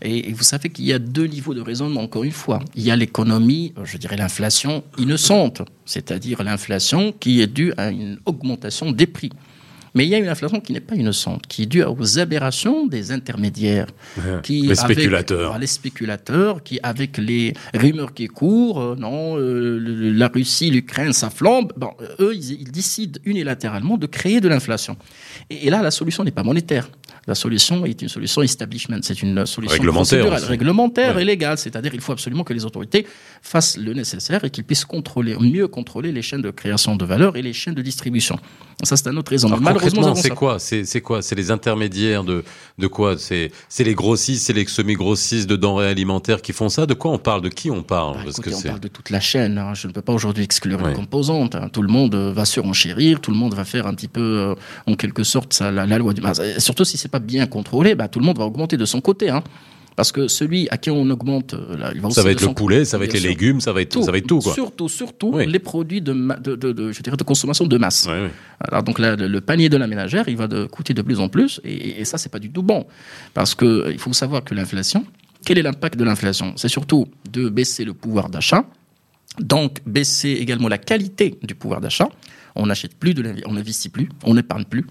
Et, 0.00 0.32
vous 0.32 0.44
savez 0.44 0.70
qu'il 0.70 0.86
y 0.86 0.94
a 0.94 0.98
deux 0.98 1.26
niveaux 1.26 1.52
de 1.52 1.60
raisonnement, 1.60 2.00
encore 2.00 2.24
une 2.24 2.32
fois. 2.32 2.60
Il 2.74 2.82
y 2.82 2.90
a 2.90 2.96
l'économie, 2.96 3.74
je 3.84 3.98
dirais 3.98 4.16
l'inflation 4.16 4.82
innocente, 4.96 5.60
c'est-à-dire 5.84 6.42
l'inflation 6.42 7.12
qui 7.12 7.42
est 7.42 7.46
due 7.46 7.74
à 7.76 7.90
une 7.90 8.18
augmentation 8.24 8.92
des 8.92 9.06
prix. 9.06 9.30
Mais 9.94 10.04
il 10.04 10.10
y 10.10 10.14
a 10.14 10.18
une 10.18 10.28
inflation 10.28 10.60
qui 10.60 10.72
n'est 10.72 10.80
pas 10.80 10.94
innocente, 10.94 11.46
qui 11.46 11.62
est 11.62 11.66
due 11.66 11.82
aux 11.82 12.18
aberrations 12.18 12.86
des 12.86 13.12
intermédiaires. 13.12 13.86
Qui, 14.42 14.62
les 14.62 14.74
spéculateurs. 14.74 15.58
les 15.58 15.66
spéculateurs, 15.66 16.62
qui, 16.62 16.78
avec 16.82 17.18
les 17.18 17.54
rumeurs 17.74 18.14
qui 18.14 18.28
courent, 18.28 18.80
euh, 18.80 18.96
non, 18.96 19.36
euh, 19.38 19.78
la 20.14 20.28
Russie, 20.28 20.70
l'Ukraine, 20.70 21.12
ça 21.12 21.30
flambe, 21.30 21.72
bon, 21.76 21.90
eux, 22.20 22.34
ils, 22.34 22.70
décident 22.70 23.20
unilatéralement 23.24 23.96
de 23.96 24.06
créer 24.06 24.40
de 24.40 24.48
l'inflation. 24.48 24.96
Et, 25.50 25.70
là, 25.70 25.82
la 25.82 25.90
solution 25.90 26.24
n'est 26.24 26.30
pas 26.30 26.44
monétaire. 26.44 26.88
La 27.26 27.34
solution 27.34 27.84
est 27.84 28.00
une 28.00 28.08
solution 28.08 28.42
establishment, 28.42 29.00
c'est 29.02 29.22
une 29.22 29.44
solution 29.44 29.74
réglementaire, 29.74 30.40
réglementaire 30.46 31.18
et 31.18 31.24
légale. 31.24 31.58
C'est-à-dire 31.58 31.94
il 31.94 32.00
faut 32.00 32.12
absolument 32.12 32.44
que 32.44 32.54
les 32.54 32.64
autorités 32.64 33.06
fassent 33.42 33.76
le 33.76 33.92
nécessaire 33.92 34.44
et 34.44 34.50
qu'ils 34.50 34.64
puissent 34.64 34.86
contrôler, 34.86 35.36
mieux 35.38 35.68
contrôler 35.68 36.12
les 36.12 36.22
chaînes 36.22 36.42
de 36.42 36.50
création 36.50 36.96
de 36.96 37.04
valeur 37.04 37.36
et 37.36 37.42
les 37.42 37.52
chaînes 37.52 37.74
de 37.74 37.82
distribution. 37.82 38.38
Ça, 38.82 38.96
c'est 38.96 39.08
un 39.08 39.16
autre 39.16 39.30
raisonnement. 39.30 39.58
Malheureusement, 39.82 40.14
c'est 40.14 40.30
quoi 40.30 40.58
C'est 40.58 41.00
quoi 41.00 41.22
C'est 41.22 41.34
les 41.34 41.50
intermédiaires 41.50 42.24
de, 42.24 42.44
de 42.78 42.86
quoi 42.86 43.16
C'est 43.18 43.50
les 43.78 43.94
grossistes, 43.94 44.46
c'est 44.46 44.52
les 44.52 44.66
semi-grossistes 44.66 45.48
de 45.48 45.56
denrées 45.56 45.88
alimentaires 45.88 46.42
qui 46.42 46.52
font 46.52 46.68
ça 46.68 46.86
De 46.86 46.94
quoi 46.94 47.10
on 47.10 47.18
parle 47.18 47.42
De 47.42 47.48
qui 47.48 47.70
on 47.70 47.82
parle 47.82 48.16
bah, 48.16 48.22
Parce 48.24 48.40
que 48.40 48.50
On 48.50 48.60
parle 48.60 48.80
de 48.80 48.88
toute 48.88 49.10
la 49.10 49.20
chaîne. 49.20 49.58
Hein. 49.58 49.74
Je 49.74 49.86
ne 49.86 49.92
peux 49.92 50.02
pas 50.02 50.12
aujourd'hui 50.12 50.44
exclure 50.44 50.86
une 50.86 50.94
composante. 50.94 51.54
Hein. 51.54 51.68
Tout 51.72 51.82
le 51.82 51.88
monde 51.88 52.14
euh, 52.14 52.32
va 52.32 52.44
surenchérir, 52.44 53.20
tout 53.20 53.30
le 53.30 53.36
monde 53.36 53.54
va 53.54 53.64
faire 53.64 53.86
un 53.86 53.94
petit 53.94 54.08
peu, 54.08 54.20
euh, 54.20 54.54
en 54.86 54.94
quelque 54.94 55.24
sorte, 55.24 55.52
ça, 55.52 55.70
la, 55.70 55.86
loi 55.98 56.12
du... 56.12 56.20
Bah, 56.20 56.32
surtout 56.58 56.84
si 56.84 56.96
c'est 56.96 57.08
pas 57.08 57.18
bien 57.18 57.46
contrôlé, 57.46 57.94
bah, 57.94 58.08
tout 58.08 58.18
le 58.18 58.24
monde 58.24 58.38
va 58.38 58.44
augmenter 58.44 58.76
de 58.76 58.84
son 58.84 59.00
côté. 59.00 59.30
Hein. 59.30 59.42
Parce 59.96 60.12
que 60.12 60.28
celui 60.28 60.68
à 60.70 60.78
qui 60.78 60.90
on 60.90 61.08
augmente, 61.10 61.54
euh, 61.54 61.90
il 61.94 62.00
va 62.00 62.10
ça 62.10 62.22
va 62.22 62.30
être 62.30 62.46
le 62.46 62.54
poulet, 62.54 62.84
ça 62.84 62.96
va 62.96 63.04
être 63.04 63.12
les 63.12 63.20
légumes, 63.20 63.60
ça 63.60 63.72
va 63.72 63.82
être 63.82 63.90
tout, 63.90 64.02
ça 64.02 64.10
va 64.10 64.18
être 64.18 64.26
tout 64.26 64.40
quoi. 64.40 64.54
Surtout, 64.54 64.88
surtout 64.88 65.36
les 65.38 65.58
produits 65.58 66.00
de, 66.00 66.12
de, 66.12 66.54
de, 66.54 66.92
je 66.92 67.02
dirais 67.02 67.16
de 67.16 67.22
consommation 67.22 67.66
de 67.66 67.76
masse. 67.76 68.08
Alors 68.60 68.82
donc 68.82 68.98
le, 68.98 69.40
panier 69.40 69.68
de 69.68 69.76
la 69.76 69.86
ménagère, 69.86 70.28
il 70.28 70.36
va 70.36 70.46
de, 70.46 70.64
coûter 70.66 70.94
de 70.94 71.02
plus 71.02 71.20
en 71.20 71.28
plus, 71.28 71.60
et, 71.64 72.00
et 72.00 72.04
ça 72.04 72.18
c'est 72.18 72.30
pas 72.30 72.38
du 72.38 72.50
tout 72.50 72.62
bon, 72.62 72.86
parce 73.34 73.54
que 73.54 73.90
il 73.90 73.98
faut 73.98 74.12
savoir 74.12 74.44
que 74.44 74.54
l'inflation, 74.54 75.04
quel 75.44 75.58
est 75.58 75.62
l'impact 75.62 75.98
de 75.98 76.04
l'inflation? 76.04 76.54
C'est 76.56 76.68
surtout 76.68 77.06
de 77.30 77.48
baisser 77.48 77.84
le 77.84 77.94
pouvoir 77.94 78.28
d'achat, 78.30 78.64
donc 79.38 79.78
baisser 79.86 80.30
également 80.30 80.68
la 80.68 80.78
qualité 80.78 81.38
du 81.42 81.54
pouvoir 81.54 81.80
d'achat. 81.80 82.08
On 82.56 82.66
n'achète 82.66 82.94
plus 82.96 83.14
de, 83.14 83.34
on 83.46 83.52
n'investit 83.52 83.88
plus, 83.88 84.08
on 84.24 84.34
n'épargne 84.34 84.64
plus 84.64 84.84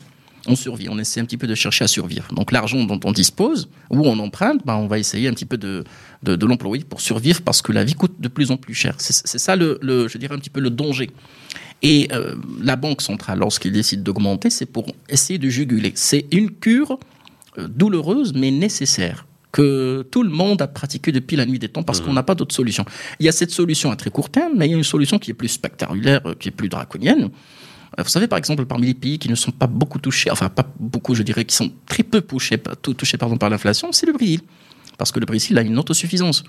on 0.50 0.56
survit, 0.56 0.90
on 0.90 0.98
essaie 0.98 1.20
un 1.20 1.26
petit 1.26 1.38
peu 1.38 1.48
de 1.48 1.56
chercher 1.56 1.86
à 1.86 1.88
survivre. 1.88 2.28
Donc 2.34 2.52
l'argent 2.52 2.84
dont 2.84 3.00
on 3.04 3.12
dispose, 3.12 3.70
ou 3.90 4.06
on 4.06 4.20
emprunte, 4.20 4.66
ben, 4.66 4.76
on 4.76 4.88
va 4.88 5.00
essayer 5.00 5.28
un 5.28 5.34
petit 5.34 5.46
peu 5.46 5.58
de, 5.58 5.84
de, 6.24 6.46
l'employer 6.46 6.84
pour 6.84 7.02
survivre 7.02 7.42
parce 7.42 7.62
que 7.62 7.72
la 7.72 7.84
vie 7.84 7.94
coûte 7.94 8.20
de 8.20 8.28
plus 8.28 8.52
en 8.52 8.58
plus 8.58 8.74
cher. 8.74 8.96
C'est 8.98 9.40
ça, 9.40 9.56
le, 9.56 9.80
je 9.82 10.18
dirais, 10.18 10.36
un 10.36 10.40
petit 10.40 10.50
peu 10.50 10.60
le 10.60 10.70
danger. 10.70 11.12
Et 11.82 12.10
euh, 12.12 12.36
la 12.62 12.76
Banque 12.76 13.02
centrale, 13.02 13.40
lorsqu'il 13.40 13.72
décide 13.72 14.04
d'augmenter, 14.04 14.50
c'est 14.50 14.66
pour 14.66 14.88
essayer 15.08 15.40
de 15.40 15.48
juguler. 15.48 15.94
C'est 15.96 16.26
une 16.32 16.52
cure 16.52 17.00
euh, 17.58 17.68
douloureuse 17.68 18.34
mais 18.34 18.52
nécessaire 18.52 19.26
que 19.52 20.06
tout 20.12 20.24
le 20.24 20.30
monde 20.30 20.62
a 20.62 20.68
pratiqué 20.68 21.12
depuis 21.12 21.36
la 21.36 21.46
nuit 21.46 21.58
des 21.58 21.70
temps 21.70 21.84
parce 21.84 22.02
mmh. 22.02 22.06
qu'on 22.06 22.14
n'a 22.14 22.24
pas 22.24 22.36
d'autre 22.36 22.54
solution. 22.54 22.86
Il 23.20 23.26
y 23.26 23.30
a 23.30 23.32
cette 23.32 23.52
solution 23.52 23.92
à 23.92 23.96
très 23.96 24.12
court 24.12 24.30
terme, 24.30 24.54
mais 24.56 24.68
il 24.68 24.72
y 24.72 24.74
a 24.74 24.78
une 24.78 24.84
solution 24.84 25.18
qui 25.18 25.32
est 25.32 25.36
plus 25.36 25.48
spectaculaire, 25.48 26.22
euh, 26.26 26.36
qui 26.38 26.50
est 26.50 26.52
plus 26.52 26.70
draconienne. 26.70 27.30
Euh, 27.98 28.04
vous 28.04 28.10
savez, 28.10 28.28
par 28.28 28.38
exemple, 28.38 28.66
parmi 28.66 28.88
les 28.88 28.94
pays 28.94 29.20
qui 29.20 29.30
ne 29.30 29.36
sont 29.36 29.52
pas 29.52 29.68
beaucoup 29.68 30.00
touchés, 30.00 30.30
enfin 30.30 30.50
pas 30.50 30.68
beaucoup, 30.80 31.16
je 31.16 31.24
dirais, 31.24 31.46
qui 31.46 31.56
sont 31.56 31.72
très 31.88 32.04
peu 32.04 32.22
touchés, 32.22 32.58
par 33.18 33.50
l'inflation, 33.50 33.92
c'est 33.92 34.06
le 34.06 34.14
Brésil. 34.14 34.42
Parce 34.98 35.12
que 35.12 35.20
le 35.20 35.26
Brésil 35.26 35.58
a 35.58 35.62
une 35.62 35.80
autosuffisance. 35.80 36.44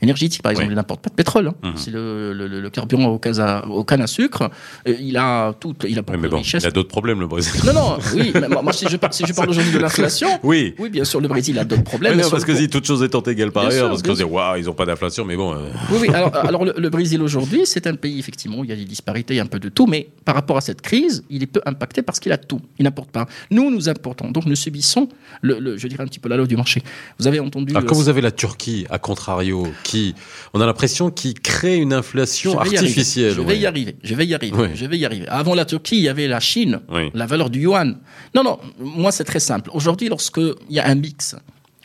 Énergétique, 0.00 0.42
par 0.42 0.52
exemple. 0.52 0.68
Oui. 0.68 0.72
Il 0.74 0.76
n'importe 0.76 1.00
pas 1.02 1.10
de 1.10 1.14
pétrole. 1.14 1.48
hein. 1.48 1.54
Mhm. 1.62 1.72
C'est 1.76 1.90
le, 1.90 2.32
le- 2.32 2.46
le- 2.48 2.70
carburant 2.70 3.06
au, 3.06 3.18
casa- 3.18 3.64
au 3.66 3.84
canne 3.84 4.02
à 4.02 4.06
sucre. 4.06 4.50
Il 4.86 5.16
a 5.16 5.54
tout, 5.58 5.74
il 5.88 5.98
a 5.98 6.02
Oui, 6.08 6.16
mais 6.20 6.28
bon, 6.28 6.40
il 6.42 6.66
a 6.66 6.70
d'autres 6.70 6.88
problèmes, 6.88 7.20
le 7.20 7.26
Brésil. 7.26 7.60
Non, 7.64 7.72
non, 7.72 7.98
oui, 8.14 8.32
mais 8.34 8.48
moi, 8.48 8.72
si 8.72 8.86
je, 8.88 8.96
par- 8.96 9.12
si 9.14 9.24
parle 9.32 9.50
aujourd'hui 9.50 9.72
de 9.72 9.78
l'inflation, 9.78 10.28
Oui. 10.42 10.74
oui, 10.78 10.88
bien 10.90 11.04
sûr, 11.04 11.20
le 11.20 11.28
Brésil 11.28 11.58
a 11.58 11.64
d'autres 11.64 11.84
problèmes. 11.84 12.16
Mais 12.16 12.22
non, 12.22 12.30
parce 12.30 12.44
que 12.44 12.54
si 12.54 12.68
toute 12.68 12.84
chose 12.86 13.02
étant 13.02 13.22
égale 13.22 13.52
par 13.52 13.64
Bien 13.64 13.70
ailleurs, 13.72 13.84
sûr, 13.86 13.90
parce 13.90 14.02
qu'on 14.02 14.12
se 14.14 14.18
dit, 14.18 14.24
waouh, 14.24 14.56
ils 14.58 14.64
n'ont 14.66 14.74
pas 14.74 14.86
d'inflation, 14.86 15.24
mais 15.24 15.36
bon. 15.36 15.54
euh, 15.54 15.68
Oui, 15.90 15.98
oui. 16.02 16.08
Alors, 16.14 16.34
alors 16.36 16.64
le, 16.64 16.74
le 16.76 16.90
Brésil 16.90 17.22
aujourd'hui, 17.22 17.62
c'est 17.64 17.86
un 17.86 17.94
pays, 17.94 18.18
effectivement, 18.18 18.58
où 18.58 18.64
il 18.64 18.70
y 18.70 18.72
a 18.72 18.76
des 18.76 18.84
disparités, 18.84 19.40
un 19.40 19.46
peu 19.46 19.58
de 19.58 19.68
tout, 19.68 19.86
mais 19.86 20.08
par 20.24 20.34
rapport 20.34 20.56
à 20.56 20.60
cette 20.60 20.80
crise, 20.82 21.24
il 21.30 21.42
est 21.42 21.46
peu 21.46 21.60
impacté 21.66 22.02
parce 22.02 22.20
qu'il 22.20 22.32
a 22.32 22.38
tout. 22.38 22.60
Il 22.78 22.84
n'importe 22.84 23.10
pas. 23.10 23.26
Nous, 23.50 23.70
nous 23.70 23.88
importons. 23.88 24.30
Donc, 24.30 24.46
nous 24.46 24.56
subissons, 24.56 25.08
le, 25.42 25.58
le- 25.58 25.76
je 25.76 25.86
dirais 25.88 26.02
un 26.02 26.06
petit 26.06 26.18
peu 26.18 26.28
la 26.28 26.36
loi 26.36 26.46
du 26.46 26.56
marché. 26.56 26.82
Vous 27.18 27.26
avez 27.26 27.40
entendu. 27.40 27.72
Alors, 27.72 27.82
euh, 27.84 27.86
quand 27.86 27.94
vous 27.96 28.08
avez 28.08 28.20
la 28.20 28.30
Turquie, 28.30 28.86
à 28.90 28.98
contrario, 28.98 29.66
qui, 29.86 30.14
on 30.52 30.60
a 30.60 30.66
l'impression 30.66 31.10
qu'il 31.10 31.34
crée 31.40 31.76
une 31.76 31.92
inflation 31.92 32.52
je 32.52 32.56
artificielle. 32.74 33.32
Je 33.34 33.40
vais 33.40 33.46
ouais. 33.46 33.58
y 33.60 33.66
arriver. 33.66 33.96
Je 34.02 34.14
vais 34.16 34.26
y 34.26 34.34
arriver. 34.34 34.56
Ouais. 34.56 34.72
Je 34.74 34.84
vais 34.84 34.98
y 34.98 35.04
arriver. 35.04 35.28
Avant 35.28 35.54
la 35.54 35.64
Turquie, 35.64 35.96
il 35.98 36.02
y 36.02 36.08
avait 36.08 36.26
la 36.26 36.40
Chine, 36.40 36.80
Oui. 36.88 37.10
la 37.14 37.26
valeur 37.26 37.50
du 37.50 37.60
yuan. 37.60 37.96
Non, 38.34 38.42
non. 38.42 38.58
Moi, 38.80 39.12
c'est 39.12 39.24
très 39.24 39.38
simple. 39.40 39.70
Aujourd'hui, 39.72 40.08
lorsqu'il 40.08 40.54
y 40.70 40.80
a 40.80 40.86
un 40.88 40.96
mix 40.96 41.36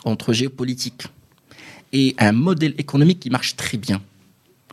entre 0.03 0.33
géopolitique 0.33 1.03
et 1.93 2.15
un 2.17 2.31
modèle 2.31 2.73
économique 2.79 3.19
qui 3.19 3.29
marche 3.29 3.55
très 3.55 3.77
bien, 3.77 4.01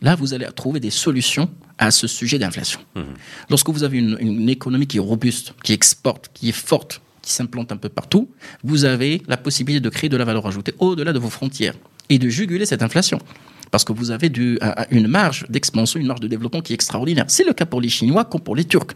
là, 0.01 0.15
vous 0.15 0.33
allez 0.33 0.47
trouver 0.55 0.79
des 0.79 0.89
solutions 0.89 1.49
à 1.77 1.91
ce 1.91 2.07
sujet 2.07 2.39
d'inflation. 2.39 2.79
Mhm. 2.95 3.03
Lorsque 3.51 3.69
vous 3.69 3.83
avez 3.83 3.99
une, 3.99 4.17
une 4.19 4.49
économie 4.49 4.87
qui 4.87 4.97
est 4.97 5.01
robuste, 5.01 5.53
qui 5.63 5.73
exporte, 5.73 6.31
qui 6.33 6.49
est 6.49 6.59
forte, 6.69 6.99
qui 7.21 7.31
s'implante 7.31 7.71
un 7.71 7.77
peu 7.77 7.89
partout, 7.89 8.27
vous 8.63 8.85
avez 8.85 9.21
la 9.27 9.37
possibilité 9.37 9.81
de 9.81 9.89
créer 9.89 10.09
de 10.09 10.17
la 10.17 10.25
valeur 10.25 10.47
ajoutée 10.47 10.73
au-delà 10.79 11.13
de 11.13 11.19
vos 11.19 11.29
frontières 11.29 11.75
et 12.09 12.19
de 12.19 12.29
juguler 12.29 12.65
cette 12.65 12.81
inflation. 12.83 13.19
Parce 13.71 13.83
que 13.83 13.93
vous 13.93 14.09
avez 14.11 14.29
du- 14.29 14.57
un- 14.61 14.73
une 14.89 15.07
marge 15.07 15.45
d'expansion, 15.49 15.99
une 15.99 16.07
marge 16.07 16.21
de 16.21 16.27
développement 16.27 16.61
qui 16.61 16.73
est 16.73 16.75
extraordinaire. 16.75 17.25
C'est 17.27 17.45
le 17.45 17.53
cas 17.53 17.65
pour 17.65 17.81
les 17.81 17.89
Chinois 17.89 18.25
comme 18.25 18.41
pour 18.41 18.55
les 18.55 18.65
Turcs. 18.65 18.95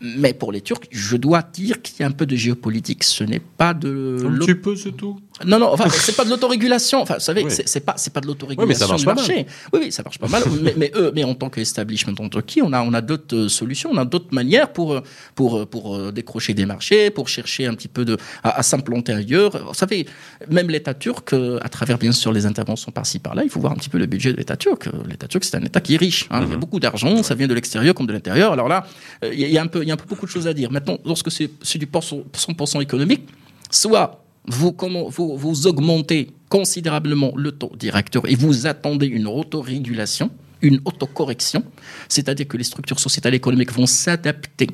Mais 0.00 0.32
pour 0.34 0.52
les 0.52 0.60
Turcs, 0.60 0.82
je 0.90 1.16
dois 1.16 1.42
dire 1.42 1.80
qu'il 1.82 2.00
y 2.00 2.02
a 2.02 2.06
un 2.06 2.10
peu 2.12 2.26
de 2.26 2.36
géopolitique. 2.36 3.04
Ce 3.04 3.24
n'est 3.24 3.40
pas 3.40 3.74
de 3.74 4.18
Un 4.24 4.28
l'au- 4.30 4.44
petit 4.46 4.54
peu, 4.54 4.76
c'est 4.76 4.92
tout? 4.92 5.18
non, 5.46 5.58
non, 5.58 5.70
enfin, 5.72 5.88
c'est 5.90 6.16
pas 6.16 6.24
de 6.24 6.30
l'autorégulation. 6.30 7.00
Enfin, 7.02 7.14
vous 7.14 7.20
savez, 7.20 7.44
Oui. 7.44 7.50
c'est 7.50 7.80
pas, 7.80 7.94
pas 8.12 8.20
de 8.20 8.26
Oui, 8.26 8.32
l'autorégulation 8.32 8.86
marche 8.88 9.00
du 9.00 9.06
marché. 9.06 9.46
Oui, 9.72 9.80
oui, 9.84 9.92
ça 9.92 10.02
marche 10.02 10.18
pas 10.18 10.28
mal. 10.28 10.42
mais, 10.62 10.74
mais 10.76 10.92
eux, 10.94 11.10
mais 11.14 11.24
en 11.24 11.34
tant 11.34 11.48
qu'establishment 11.50 12.14
en 12.20 12.28
Turquie, 12.28 12.62
on 12.62 12.72
a, 12.72 12.82
on 12.82 12.92
a 12.94 13.00
d'autres 13.00 13.36
euh, 13.36 13.48
solutions, 13.48 13.90
on 13.92 13.96
a 13.96 14.04
d'autres 14.04 14.32
manières 14.34 14.72
pour, 14.72 14.92
euh, 14.94 15.00
pour, 15.34 15.58
euh, 15.58 15.66
pour 15.66 16.12
décrocher 16.12 16.54
des 16.54 16.66
marchés, 16.66 17.10
pour 17.10 17.28
chercher 17.28 17.66
un 17.66 17.74
petit 17.74 17.88
peu 17.88 18.04
de, 18.04 18.16
à, 18.42 18.58
à 18.58 18.62
s'implanter 18.62 19.12
ailleurs. 19.12 19.66
Vous 19.68 19.74
savez, 19.74 20.06
même 20.50 20.68
l'État 20.68 20.94
turc, 20.94 21.32
à 21.60 21.68
travers 21.68 21.98
bien 21.98 22.12
sûr 22.12 22.32
les 22.32 22.46
interventions 22.46 22.92
par-ci 22.92 23.18
par-là, 23.18 23.42
il 23.44 23.50
faut 23.50 23.60
voir 23.60 23.72
un 23.72 23.76
petit 23.76 23.88
peu 23.88 23.98
le 23.98 24.06
budget 24.06 24.32
de 24.32 24.36
l'État 24.36 24.56
turc. 24.56 24.88
L'État 25.08 25.26
turc, 25.28 25.44
c'est 25.44 25.56
un 25.56 25.62
État 25.64 25.80
qui 25.80 25.94
est 25.94 25.98
riche. 25.98 26.26
hein. 26.30 26.42
Il 26.46 26.50
y 26.50 26.54
a 26.54 26.56
beaucoup 26.56 26.78
d'argent, 26.80 27.22
ça 27.22 27.34
vient 27.34 27.46
de 27.48 27.54
l'extérieur 27.54 27.94
comme 27.94 28.06
de 28.06 28.12
l'intérieur. 28.12 28.52
Alors 28.52 28.68
là, 28.68 28.84
il 29.22 29.38
y 29.40 29.58
a 29.58 29.62
un 29.62 29.66
il 29.80 29.88
y 29.88 29.90
a 29.90 29.94
un 29.94 29.96
peu 29.96 30.06
beaucoup 30.08 30.26
de 30.26 30.30
choses 30.30 30.46
à 30.46 30.54
dire. 30.54 30.70
Maintenant, 30.70 30.98
lorsque 31.04 31.30
c'est 31.30 31.78
du 31.78 31.86
100% 31.86 32.82
économique, 32.82 33.28
soit 33.70 34.22
vous, 34.46 35.66
augmentez 35.66 36.30
considérablement 36.48 37.32
le 37.36 37.52
taux 37.52 37.72
directeur 37.76 38.28
et 38.28 38.34
vous 38.34 38.66
attendez 38.66 39.06
une 39.06 39.26
autorégulation, 39.26 40.30
une 40.60 40.80
autocorrection, 40.84 41.64
c'est-à-dire 42.08 42.48
que 42.48 42.56
les 42.56 42.64
structures 42.64 43.00
sociétales 43.00 43.34
économiques 43.34 43.72
vont 43.72 43.86
s'adapter 43.86 44.68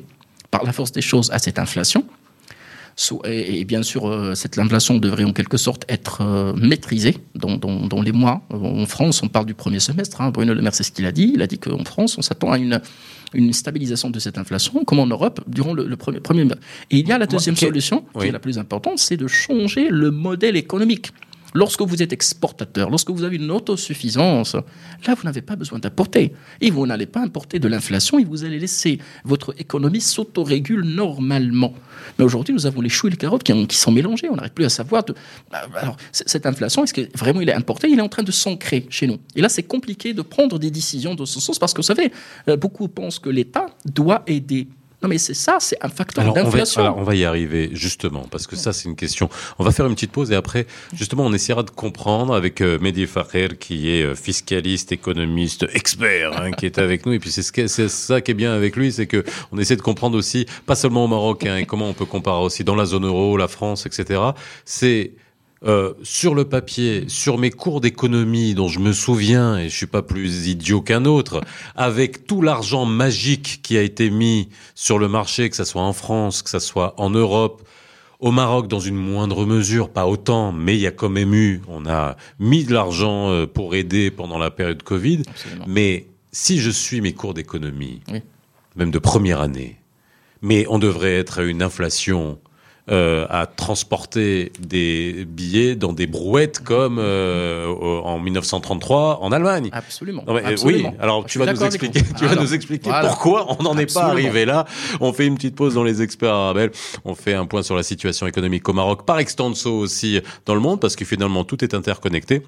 par 0.51 0.63
la 0.63 0.73
force 0.73 0.91
des 0.91 1.01
choses 1.01 1.29
à 1.31 1.39
cette 1.39 1.59
inflation. 1.59 2.03
Et, 3.25 3.59
et 3.61 3.65
bien 3.65 3.83
sûr, 3.83 4.07
euh, 4.07 4.35
cette 4.35 4.57
inflation 4.59 4.97
devrait 4.97 5.23
en 5.23 5.31
quelque 5.33 5.57
sorte 5.57 5.85
être 5.89 6.21
euh, 6.21 6.53
maîtrisée 6.53 7.17
dans, 7.35 7.55
dans- 7.57 7.87
dans 7.87 8.01
les 8.01 8.11
mois. 8.11 8.41
En 8.49 8.85
France, 8.85 9.23
on 9.23 9.27
parle 9.29 9.45
du 9.45 9.53
premier 9.53 9.79
semestre. 9.79 10.21
hein. 10.21 10.31
Bruno 10.31 10.53
Le 10.53 10.61
Maire, 10.61 10.73
c'est 10.75 10.83
ce 10.83 10.91
qu'il 10.91 11.05
a 11.05 11.11
dit. 11.11 11.31
Il 11.33 11.41
a 11.41 11.47
dit 11.47 11.59
qu'en 11.59 11.83
France, 11.83 12.17
on 12.17 12.21
s'attend 12.21 12.51
à 12.51 12.57
une, 12.57 12.81
une 13.33 13.53
stabilisation 13.53 14.09
de 14.09 14.19
cette 14.19 14.37
inflation, 14.37 14.83
comme 14.83 14.99
en 14.99 15.07
Europe, 15.07 15.41
durant 15.47 15.73
le, 15.73 15.85
le 15.87 15.95
premier, 15.95 16.19
premier. 16.19 16.43
Et 16.91 16.97
il 16.99 17.07
y 17.07 17.11
a 17.11 17.17
la 17.17 17.25
deuxième 17.27 17.55
solution, 17.55 18.01
qui 18.01 18.05
Oui. 18.15 18.27
est 18.27 18.31
la 18.31 18.39
plus 18.39 18.57
importante, 18.57 18.99
c'est 18.99 19.17
de 19.17 19.27
changer 19.27 19.87
le 19.89 20.11
modèle 20.11 20.55
économique. 20.57 21.11
Lorsque 21.53 21.81
vous 21.81 22.01
êtes 22.03 22.13
exportateur, 22.13 22.89
lorsque 22.89 23.09
vous 23.09 23.23
avez 23.23 23.37
une 23.37 23.49
autosuffisance, 23.51 24.53
là, 25.07 25.15
vous 25.15 25.23
n'avez 25.23 25.41
pas 25.41 25.55
besoin 25.55 25.79
d'importer. 25.79 26.33
Et 26.61 26.69
vous 26.69 26.85
n'allez 26.85 27.05
pas 27.07 27.21
importer 27.21 27.59
de 27.59 27.67
l'inflation 27.67 28.19
et 28.19 28.23
vous 28.23 28.43
allez 28.43 28.59
laisser 28.59 28.99
votre 29.23 29.53
économie 29.59 30.01
s'autorégule 30.01 30.81
normalement. 30.83 31.73
Mais 32.17 32.25
aujourd'hui, 32.25 32.53
nous 32.53 32.65
avons 32.65 32.81
les 32.81 32.89
choux 32.89 33.07
et 33.07 33.11
les 33.11 33.17
carottes 33.17 33.43
qui, 33.43 33.53
ont- 33.53 33.65
qui 33.65 33.77
sont 33.77 33.91
mélangés. 33.91 34.29
On 34.29 34.35
n'arrive 34.35 34.51
plus 34.53 34.65
à 34.65 34.69
savoir. 34.69 35.03
De... 35.03 35.15
Alors, 35.75 35.97
cette 36.11 36.45
inflation, 36.45 36.83
est-ce 36.83 36.93
que 36.93 37.09
vraiment 37.17 37.41
il 37.41 37.49
est 37.49 37.53
importé? 37.53 37.89
Il 37.89 37.97
est 37.99 38.03
en 38.03 38.09
train 38.09 38.23
de 38.23 38.31
s'ancrer 38.31 38.85
chez 38.89 39.07
nous. 39.07 39.17
Et 39.35 39.41
là, 39.41 39.49
c'est 39.49 39.63
compliqué 39.63 40.13
de 40.13 40.21
prendre 40.21 40.59
des 40.59 40.71
décisions 40.71 41.15
dans 41.15 41.25
ce 41.25 41.39
sens 41.39 41.57
parce 41.57 41.73
que, 41.73 41.79
vous 41.81 41.87
savez, 41.87 42.11
euh, 42.47 42.57
beaucoup 42.57 42.87
pensent 42.87 43.19
que 43.19 43.29
l'État 43.29 43.65
doit 43.85 44.23
aider. 44.27 44.67
Non, 45.01 45.07
mais 45.07 45.17
c'est 45.17 45.33
ça, 45.33 45.57
c'est 45.59 45.77
un 45.81 45.87
facteur 45.87 46.25
on, 46.27 46.33
d'inflation. 46.33 46.81
alors, 46.81 46.97
on 46.97 47.03
va 47.03 47.15
y 47.15 47.23
arriver, 47.23 47.69
justement, 47.73 48.25
parce 48.29 48.47
que 48.47 48.57
ça, 48.57 48.73
c'est 48.73 48.89
une 48.89 48.97
question. 48.97 49.29
On 49.57 49.63
va 49.63 49.71
faire 49.71 49.85
une 49.85 49.95
petite 49.95 50.11
pause 50.11 50.31
et 50.31 50.35
après, 50.35 50.67
justement, 50.93 51.25
on 51.25 51.33
essaiera 51.33 51.63
de 51.63 51.69
comprendre 51.69 52.33
avec 52.33 52.59
euh, 52.59 52.77
Mehdi 52.79 53.07
Fakher, 53.07 53.49
qui 53.59 53.89
est 53.91 54.03
euh, 54.03 54.15
fiscaliste, 54.15 54.91
économiste, 54.91 55.67
expert, 55.73 56.37
hein, 56.41 56.51
qui 56.51 56.65
est 56.65 56.77
avec 56.79 57.05
nous. 57.05 57.13
Et 57.13 57.19
puis, 57.19 57.31
c'est 57.31 57.43
ce 57.43 57.87
ça 57.87 58.19
qui 58.19 58.31
est 58.31 58.33
bien 58.33 58.53
avec 58.53 58.75
lui, 58.75 58.91
c'est 58.91 59.07
que 59.07 59.23
on 59.53 59.57
essaie 59.57 59.77
de 59.77 59.81
comprendre 59.81 60.17
aussi, 60.17 60.45
pas 60.65 60.75
seulement 60.75 61.05
au 61.05 61.07
Maroc, 61.07 61.45
hein, 61.45 61.57
et 61.57 61.65
comment 61.65 61.87
on 61.87 61.93
peut 61.93 62.05
comparer 62.05 62.43
aussi 62.43 62.65
dans 62.65 62.75
la 62.75 62.85
zone 62.85 63.05
euro, 63.05 63.37
la 63.37 63.47
France, 63.47 63.85
etc. 63.85 64.21
C'est 64.65 65.13
euh, 65.65 65.93
sur 66.03 66.35
le 66.35 66.45
papier, 66.45 67.03
sur 67.07 67.37
mes 67.37 67.49
cours 67.51 67.81
d'économie 67.81 68.53
dont 68.53 68.69
je 68.69 68.79
me 68.79 68.93
souviens, 68.93 69.57
et 69.57 69.67
je 69.69 69.75
suis 69.75 69.87
pas 69.87 70.01
plus 70.01 70.47
idiot 70.47 70.81
qu'un 70.81 71.03
autre, 71.05 71.41
avec 71.75 72.25
tout 72.27 72.41
l'argent 72.41 72.85
magique 72.85 73.59
qui 73.61 73.77
a 73.77 73.81
été 73.81 74.09
mis 74.09 74.47
sur 74.75 74.99
le 74.99 75.07
marché, 75.09 75.49
que 75.49 75.55
ça 75.57 75.65
soit 75.65 75.81
en 75.81 75.93
France, 75.93 76.41
que 76.43 76.49
ça 76.49 76.59
soit 76.61 76.93
en 76.97 77.09
Europe, 77.09 77.61
au 78.21 78.31
Maroc 78.31 78.67
dans 78.67 78.79
une 78.79 78.95
moindre 78.95 79.45
mesure, 79.45 79.89
pas 79.89 80.05
autant, 80.07 80.51
mais 80.51 80.75
il 80.75 80.81
y 80.81 80.87
a 80.87 80.91
quand 80.91 81.09
même 81.09 81.33
eu, 81.33 81.61
on 81.67 81.85
a 81.85 82.15
mis 82.39 82.63
de 82.65 82.73
l'argent 82.73 83.29
euh, 83.31 83.45
pour 83.45 83.75
aider 83.75 84.11
pendant 84.11 84.37
la 84.37 84.51
période 84.51 84.83
Covid, 84.83 85.23
Absolument. 85.29 85.65
mais 85.67 86.07
si 86.31 86.59
je 86.59 86.69
suis 86.69 87.01
mes 87.01 87.13
cours 87.13 87.33
d'économie, 87.33 88.01
Oui. 88.11 88.21
même 88.75 88.91
de 88.91 88.99
première 88.99 89.41
année, 89.41 89.77
mais 90.41 90.65
on 90.69 90.79
devrait 90.79 91.15
être 91.17 91.39
à 91.39 91.43
une 91.43 91.61
inflation 91.61 92.39
euh, 92.91 93.25
à 93.29 93.45
transporter 93.45 94.51
des 94.59 95.25
billets 95.27 95.75
dans 95.75 95.93
des 95.93 96.07
brouettes 96.07 96.59
comme 96.59 96.97
euh, 96.99 97.67
au- 97.67 98.01
en 98.05 98.19
1933 98.19 99.19
en 99.21 99.31
Allemagne. 99.31 99.69
Absolument. 99.71 100.23
Non, 100.27 100.33
mais, 100.33 100.43
euh, 100.43 100.49
Absolument. 100.49 100.89
oui, 100.89 100.95
alors 100.99 101.23
Je 101.27 101.33
tu 101.33 101.39
vas 101.39 101.51
nous 101.53 101.63
expliquer, 101.63 102.01
tu 102.01 102.25
vas 102.25 102.31
Alors, 102.31 102.43
nous 102.43 102.53
expliquer 102.53 102.89
voilà. 102.89 103.07
pourquoi 103.09 103.55
on 103.59 103.63
n'en 103.63 103.77
est 103.77 103.93
pas 103.93 104.05
arrivé 104.05 104.45
là. 104.45 104.65
On 105.01 105.13
fait 105.13 105.25
une 105.27 105.35
petite 105.35 105.55
pause 105.55 105.73
dans 105.75 105.83
les 105.83 106.01
experts 106.01 106.33
arabes. 106.33 106.71
On 107.05 107.15
fait 107.15 107.33
un 107.33 107.45
point 107.45 107.63
sur 107.63 107.75
la 107.75 107.83
situation 107.83 108.27
économique 108.27 108.67
au 108.69 108.73
Maroc, 108.73 109.05
par 109.05 109.19
extenso 109.19 109.71
aussi 109.77 110.19
dans 110.45 110.55
le 110.55 110.61
monde, 110.61 110.79
parce 110.79 110.95
que 110.95 111.05
finalement 111.05 111.43
tout 111.43 111.63
est 111.63 111.73
interconnecté. 111.73 112.41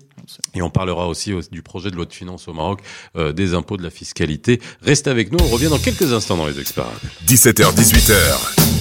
Et 0.56 0.62
on 0.62 0.70
parlera 0.70 1.08
aussi 1.08 1.34
euh, 1.34 1.42
du 1.52 1.62
projet 1.62 1.92
de 1.92 1.96
loi 1.96 2.06
de 2.06 2.14
finances 2.14 2.48
au 2.48 2.54
Maroc, 2.54 2.80
euh, 3.16 3.32
des 3.32 3.54
impôts, 3.54 3.78
de 3.78 3.84
la 3.84 3.90
fiscalité. 3.90 4.60
Restez 4.82 5.10
avec 5.10 5.32
nous, 5.32 5.38
on 5.42 5.48
revient 5.48 5.68
dans 5.70 5.80
quelques 5.80 6.14
instants 6.14 6.38
dans 6.38 6.48
les 6.48 6.60
experts 6.60 6.86
arabes. 6.86 6.98
17h, 7.28 7.74
18h. 7.76 8.81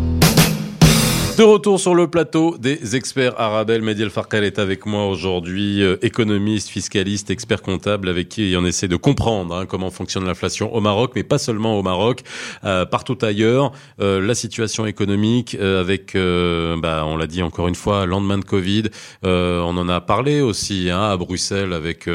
De 1.41 1.45
retour 1.45 1.79
sur 1.79 1.95
le 1.95 2.07
plateau 2.07 2.55
des 2.59 2.95
experts 2.95 3.33
Arabel. 3.41 3.81
Mehdi 3.81 4.07
Farkal 4.11 4.43
est 4.43 4.59
avec 4.59 4.85
moi 4.85 5.07
aujourd'hui, 5.07 5.81
euh, 5.81 5.97
économiste, 6.03 6.69
fiscaliste, 6.69 7.31
expert 7.31 7.63
comptable, 7.63 8.09
avec 8.09 8.29
qui 8.29 8.53
on 8.55 8.63
essaie 8.63 8.87
de 8.87 8.95
comprendre 8.95 9.55
hein, 9.55 9.65
comment 9.65 9.89
fonctionne 9.89 10.23
l'inflation 10.23 10.71
au 10.71 10.81
Maroc, 10.81 11.13
mais 11.15 11.23
pas 11.23 11.39
seulement 11.39 11.79
au 11.79 11.81
Maroc, 11.81 12.21
euh, 12.63 12.85
partout 12.85 13.17
ailleurs. 13.23 13.71
Euh, 14.01 14.21
la 14.21 14.35
situation 14.35 14.85
économique, 14.85 15.57
euh, 15.59 15.81
avec, 15.81 16.13
euh, 16.13 16.77
bah, 16.77 17.05
on 17.07 17.17
l'a 17.17 17.25
dit 17.25 17.41
encore 17.41 17.67
une 17.67 17.73
fois, 17.73 18.05
lendemain 18.05 18.37
de 18.37 18.45
Covid, 18.45 18.83
euh, 19.25 19.61
on 19.61 19.75
en 19.77 19.89
a 19.89 19.99
parlé 19.99 20.41
aussi 20.41 20.91
hein, 20.91 21.01
à 21.01 21.17
Bruxelles 21.17 21.73
avec 21.73 22.07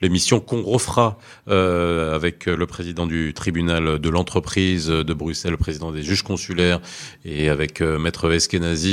l'émission 0.00 0.38
qu'on 0.38 0.62
refera 0.62 1.18
avec 1.48 2.46
le 2.46 2.66
président 2.66 3.06
du 3.06 3.34
tribunal 3.34 3.98
de 3.98 4.08
l'entreprise 4.08 4.86
de 4.86 5.14
Bruxelles, 5.14 5.50
le 5.50 5.56
président 5.56 5.90
des 5.90 6.04
juges 6.04 6.22
consulaires 6.22 6.80
et 7.24 7.48
avec 7.48 7.80
Maître 7.80 8.28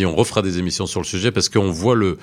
On 0.06 0.16
refera 0.16 0.42
des 0.42 0.60
émissions 0.60 0.86
sur 0.86 1.00
le 1.02 1.06
sujet 1.06 1.32
parce 1.32 1.50
qu'on 1.50 1.72
voit 1.72 1.96
le 1.96 2.18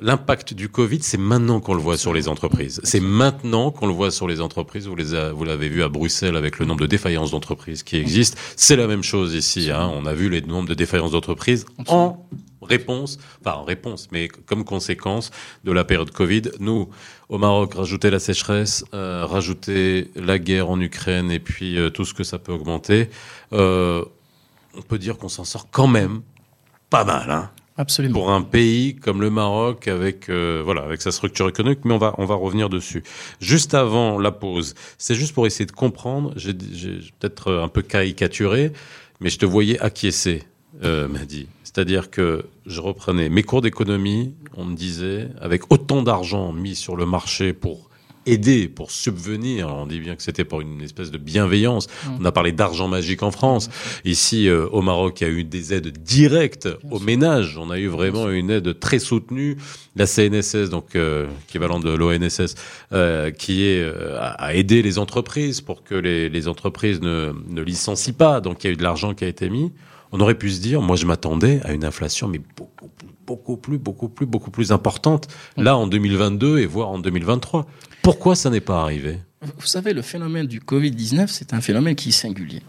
l'impact 0.00 0.54
du 0.54 0.70
Covid, 0.70 1.00
c'est 1.02 1.18
maintenant 1.18 1.60
qu'on 1.60 1.74
le 1.74 1.80
voit 1.80 1.98
sur 1.98 2.14
les 2.14 2.26
entreprises. 2.26 2.80
C'est 2.84 3.00
maintenant 3.00 3.70
qu'on 3.70 3.86
le 3.86 3.92
voit 3.92 4.10
sur 4.10 4.26
les 4.26 4.40
entreprises. 4.40 4.86
Vous 4.88 4.96
les 4.96 5.14
a- 5.14 5.30
vous 5.32 5.44
l'avez 5.44 5.68
vu 5.68 5.82
à 5.82 5.88
Bruxelles 5.88 6.36
avec 6.36 6.58
le 6.58 6.64
nombre 6.64 6.80
de 6.80 6.86
défaillances 6.86 7.30
d'entreprises 7.32 7.82
qui 7.82 7.96
existent. 7.96 8.36
C'est 8.56 8.76
la 8.76 8.86
même 8.86 9.02
chose 9.02 9.34
ici. 9.34 9.70
Hein. 9.70 9.90
On 9.94 10.06
a 10.06 10.14
vu 10.14 10.30
les 10.30 10.40
nombres 10.40 10.68
de 10.68 10.74
défaillances 10.74 11.12
d'entreprises 11.12 11.66
en 11.86 12.26
réponse, 12.62 13.18
enfin 13.44 13.58
en 13.58 13.62
réponse, 13.64 14.08
mais 14.10 14.26
comme 14.28 14.64
conséquence 14.64 15.30
de 15.64 15.70
la 15.70 15.84
période 15.84 16.10
Covid. 16.10 16.42
Nous, 16.60 16.88
au 17.28 17.36
Maroc, 17.38 17.74
rajouter 17.74 18.08
la 18.10 18.18
sécheresse, 18.18 18.84
euh, 18.94 19.26
rajouter 19.26 20.10
la 20.16 20.38
guerre 20.38 20.70
en 20.70 20.80
Ukraine 20.80 21.30
et 21.30 21.38
puis 21.40 21.78
euh, 21.78 21.90
tout 21.90 22.06
ce 22.06 22.14
que 22.14 22.24
ça 22.24 22.38
peut 22.38 22.52
augmenter. 22.52 23.10
Euh, 23.52 24.02
on 24.76 24.82
peut 24.82 24.98
dire 24.98 25.18
qu'on 25.18 25.28
s'en 25.28 25.44
sort 25.44 25.68
quand 25.70 25.86
même 25.86 26.22
pas 26.94 27.04
mal, 27.04 27.28
hein. 27.28 27.50
Absolument. 27.76 28.20
pour 28.20 28.30
un 28.30 28.42
pays 28.42 28.94
comme 28.94 29.20
le 29.20 29.30
Maroc 29.30 29.88
avec 29.88 30.28
euh, 30.28 30.62
voilà 30.64 30.82
avec 30.82 31.02
sa 31.02 31.10
structure 31.10 31.48
économique 31.48 31.80
mais 31.84 31.92
on 31.92 31.98
va 31.98 32.14
on 32.18 32.24
va 32.24 32.36
revenir 32.36 32.68
dessus. 32.68 33.02
Juste 33.40 33.74
avant 33.74 34.20
la 34.20 34.30
pause 34.30 34.76
c'est 34.96 35.16
juste 35.16 35.34
pour 35.34 35.44
essayer 35.44 35.66
de 35.66 35.72
comprendre 35.72 36.32
j'ai 36.36 36.52
peut-être 36.54 37.52
un 37.52 37.66
peu 37.66 37.82
caricaturé 37.82 38.72
mais 39.18 39.28
je 39.28 39.40
te 39.40 39.44
voyais 39.44 39.76
acquiescer 39.80 40.44
euh, 40.84 41.08
Mehdi. 41.08 41.48
C'est-à-dire 41.64 42.10
que 42.10 42.44
je 42.64 42.80
reprenais 42.80 43.28
mes 43.28 43.42
cours 43.42 43.60
d'économie 43.60 44.32
on 44.56 44.64
me 44.64 44.76
disait 44.76 45.30
avec 45.40 45.72
autant 45.72 46.02
d'argent 46.02 46.52
mis 46.52 46.76
sur 46.76 46.94
le 46.94 47.06
marché 47.06 47.52
pour 47.54 47.90
aider 48.26 48.68
pour 48.68 48.90
subvenir. 48.90 49.68
Alors, 49.68 49.80
on 49.80 49.86
dit 49.86 50.00
bien 50.00 50.16
que 50.16 50.22
c'était 50.22 50.44
pour 50.44 50.60
une 50.60 50.80
espèce 50.80 51.10
de 51.10 51.18
bienveillance. 51.18 51.88
On 52.20 52.24
a 52.24 52.32
parlé 52.32 52.52
d'argent 52.52 52.88
magique 52.88 53.22
en 53.22 53.30
France. 53.30 53.70
Ici, 54.04 54.48
euh, 54.48 54.66
au 54.68 54.82
Maroc, 54.82 55.20
il 55.20 55.24
y 55.24 55.26
a 55.26 55.30
eu 55.30 55.44
des 55.44 55.74
aides 55.74 55.98
directes 56.02 56.68
aux 56.90 57.00
ménages. 57.00 57.58
On 57.58 57.70
a 57.70 57.78
eu 57.78 57.88
vraiment 57.88 58.30
une 58.30 58.50
aide 58.50 58.78
très 58.78 58.98
soutenue. 58.98 59.56
La 59.96 60.06
CNSS, 60.06 60.70
donc 60.70 60.96
euh, 60.96 61.26
équivalent 61.48 61.78
de 61.78 61.90
l'ONSS, 61.90 62.56
euh, 62.92 63.30
qui 63.30 63.64
est 63.64 63.80
euh, 63.80 64.18
à 64.18 64.34
à 64.44 64.52
aider 64.52 64.82
les 64.82 64.98
entreprises 64.98 65.62
pour 65.62 65.84
que 65.84 65.94
les, 65.94 66.28
les 66.28 66.48
entreprises 66.48 67.00
ne, 67.00 67.32
ne 67.48 67.62
licencient 67.62 68.12
pas. 68.12 68.40
Donc 68.40 68.62
il 68.62 68.66
y 68.66 68.70
a 68.70 68.72
eu 68.74 68.76
de 68.76 68.82
l'argent 68.82 69.14
qui 69.14 69.24
a 69.24 69.28
été 69.28 69.48
mis. 69.48 69.72
On 70.12 70.20
aurait 70.20 70.34
pu 70.34 70.50
se 70.50 70.60
dire, 70.60 70.82
moi 70.82 70.96
je 70.96 71.06
m'attendais 71.06 71.60
à 71.64 71.72
une 71.72 71.84
inflation, 71.84 72.28
mais 72.28 72.40
beaucoup 72.56 72.88
plus, 72.88 73.08
beaucoup 73.26 73.56
plus, 73.56 73.78
beaucoup 73.78 74.08
plus, 74.08 74.26
beaucoup 74.26 74.50
plus 74.50 74.72
importante. 74.72 75.28
Là, 75.56 75.76
en 75.76 75.86
2022 75.86 76.58
et 76.58 76.66
voire 76.66 76.90
en 76.90 76.98
2023. 76.98 77.66
Pourquoi 78.04 78.36
ça 78.36 78.50
n'est 78.50 78.60
pas 78.60 78.82
arrivé? 78.82 79.18
Vous 79.58 79.66
savez, 79.66 79.92
le 79.92 80.02
phénomène 80.02 80.46
du 80.46 80.60
Covid-19, 80.60 81.26
c'est 81.28 81.52
un 81.54 81.60
phénomène 81.60 81.94
qui 81.94 82.10
est 82.10 82.12
singulier. 82.12 82.62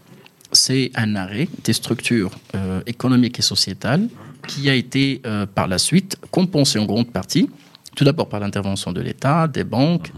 C'est 0.52 0.90
un 0.94 1.14
arrêt 1.14 1.48
des 1.64 1.72
structures 1.72 2.30
euh, 2.54 2.80
économiques 2.86 3.38
et 3.38 3.42
sociétales 3.42 4.08
qui 4.48 4.68
a 4.70 4.74
été 4.74 5.20
euh, 5.26 5.44
par 5.46 5.68
la 5.68 5.78
suite 5.78 6.16
compensé 6.30 6.78
en 6.78 6.86
grande 6.86 7.10
partie, 7.10 7.48
tout 7.94 8.04
d'abord 8.04 8.28
par 8.28 8.40
l'intervention 8.40 8.92
de 8.92 9.00
l'État, 9.00 9.48
des 9.48 9.64
banques, 9.64 10.10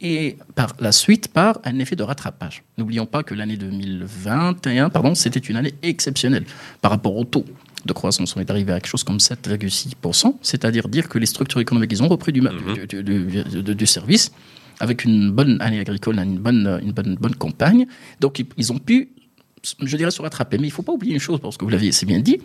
et 0.00 0.36
par 0.54 0.74
la 0.80 0.92
suite 0.92 1.28
par 1.28 1.58
un 1.64 1.78
effet 1.78 1.96
de 1.96 2.02
rattrapage. 2.02 2.62
N'oublions 2.76 3.06
pas 3.06 3.22
que 3.22 3.34
l'année 3.34 3.56
2021, 3.56 4.90
pardon, 4.90 5.14
c'était 5.14 5.38
une 5.40 5.56
année 5.56 5.74
exceptionnelle 5.82 6.44
par 6.82 6.90
rapport 6.90 7.16
au 7.16 7.24
taux 7.24 7.44
de 7.86 7.92
croissance. 7.92 8.36
On 8.36 8.40
est 8.40 8.50
arrivé 8.50 8.72
à 8.72 8.80
quelque 8.80 8.88
chose 8.90 9.04
comme 9.04 9.16
7,6%, 9.18 10.34
c'est-à-dire 10.42 10.88
dire 10.88 11.08
que 11.08 11.18
les 11.18 11.26
structures 11.26 11.60
économiques, 11.60 11.92
ils 11.92 12.02
ont 12.02 12.08
repris 12.08 12.32
du, 12.32 12.40
ma- 12.42 12.50
du- 12.50 12.86
du- 12.86 13.02
du- 13.02 13.44
du- 13.62 13.74
du 13.74 13.86
service 13.86 14.32
avec 14.80 15.04
une 15.04 15.30
bonne 15.30 15.60
année 15.60 15.80
agricole, 15.80 16.18
une 16.18 16.38
bonne, 16.38 16.80
une 16.82 16.92
bonne, 16.92 17.14
bonne 17.16 17.34
campagne. 17.34 17.86
Donc, 18.20 18.38
ils, 18.38 18.46
ils 18.56 18.72
ont 18.72 18.78
pu, 18.78 19.10
je 19.82 19.96
dirais, 19.96 20.10
se 20.10 20.20
rattraper. 20.22 20.58
Mais 20.58 20.64
il 20.64 20.70
ne 20.70 20.74
faut 20.74 20.82
pas 20.82 20.92
oublier 20.92 21.14
une 21.14 21.20
chose, 21.20 21.40
parce 21.40 21.56
que 21.56 21.64
vous 21.64 21.70
l'aviez 21.70 21.90
assez 21.90 22.06
bien 22.06 22.20
dit, 22.20 22.38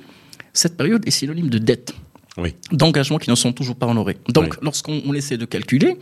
cette 0.54 0.78
période 0.78 1.06
est 1.08 1.12
synonyme 1.12 1.50
de 1.50 1.58
dette, 1.58 1.94
Oui. 2.38 2.56
d'engagements 2.72 3.18
qui 3.20 3.30
ne 3.30 3.36
sont 3.36 3.54
toujours 3.54 3.76
pas 3.76 3.88
honorés. 3.88 4.18
Donc, 4.30 4.46
Oui. 4.54 4.58
lorsqu'on 4.62 5.02
on 5.06 5.14
essaie 5.14 5.38
de 5.38 5.46
calculer, 5.46 5.98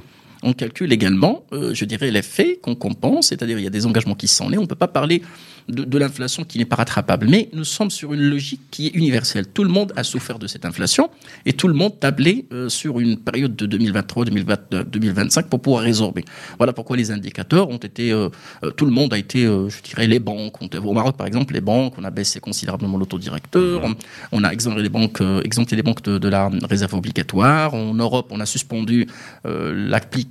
on 0.48 0.54
calcule 0.54 0.94
également, 0.94 1.44
euh, 1.51 1.74
je 1.74 1.86
dirais, 1.86 2.10
les 2.10 2.22
faits 2.22 2.62
qu'on 2.62 2.75
compense, 2.75 3.27
c'est-à-dire 3.27 3.60
il 3.60 3.63
y 3.63 3.68
a 3.68 3.72
des 3.72 3.86
engagements 3.86 4.16
qui 4.16 4.27
sont 4.27 4.50
nés. 4.50 4.58
On 4.58 4.62
ne 4.62 4.68
peut 4.68 4.75
pas 4.75 4.88
parler 4.88 5.22
de, 5.70 5.84
de 5.84 5.98
l'inflation 5.98 6.44
qui 6.44 6.58
n'est 6.58 6.66
pas 6.66 6.77
rattrapable. 6.77 7.27
Mais 7.30 7.50
nous 7.54 7.63
sommes 7.63 7.92
sur 7.92 8.13
une 8.13 8.22
logique 8.22 8.62
qui 8.72 8.88
est 8.88 8.96
universelle. 8.96 9.48
Tout 9.48 9.63
le 9.63 9.70
monde 9.70 9.94
a 9.96 10.04
souffert 10.04 10.39
de 10.39 10.48
cette 10.48 10.66
inflation 10.66 11.10
et 11.46 11.54
tout 11.54 11.68
le 11.68 11.74
monde 11.74 12.00
tablait 12.00 12.46
euh, 12.51 12.70
sur 12.70 13.00
une 13.00 13.18
période 13.18 13.56
de 13.56 13.66
2023, 13.66 14.25
2020, 14.25 14.74
euh, 14.74 14.84
2025 14.84 15.50
pour 15.50 15.62
pouvoir 15.62 15.84
résorber. 15.84 16.24
Voilà 16.58 16.74
pourquoi 16.74 16.98
les 16.98 17.12
indicateurs 17.12 17.70
ont 17.70 17.77
été, 17.77 18.12
euh, 18.12 18.30
euh, 18.63 18.72
tout 18.72 18.86
le 18.86 18.92
monde 18.92 19.13
a 19.13 19.18
été, 19.18 19.44
je 19.44 19.82
dirais, 19.84 20.08
les 20.08 20.20
banques. 20.20 20.56
au 20.62 20.94
Maroc, 20.94 21.18
par 21.18 21.27
exemple, 21.27 21.54
les 21.54 21.62
banques, 21.62 21.94
on 21.98 22.04
a 22.04 22.12
baissé 22.12 22.39
considérablement 22.39 22.98
l'autodirecteur, 22.98 23.84
on, 23.84 23.96
on 24.32 24.44
a 24.44 24.51
exempté 24.51 24.82
les 24.82 24.89
banques, 24.89 25.22
exempté 25.44 25.75
les 25.75 25.84
banques 25.84 26.04
de, 26.04 26.18
de 26.18 26.27
la 26.30 26.50
réserve 26.70 26.94
obligatoire. 26.96 27.74
En 27.74 27.94
Europe, 27.94 28.27
on 28.32 28.39
a 28.39 28.46
suspendu 28.46 29.08
euh, 29.46 29.74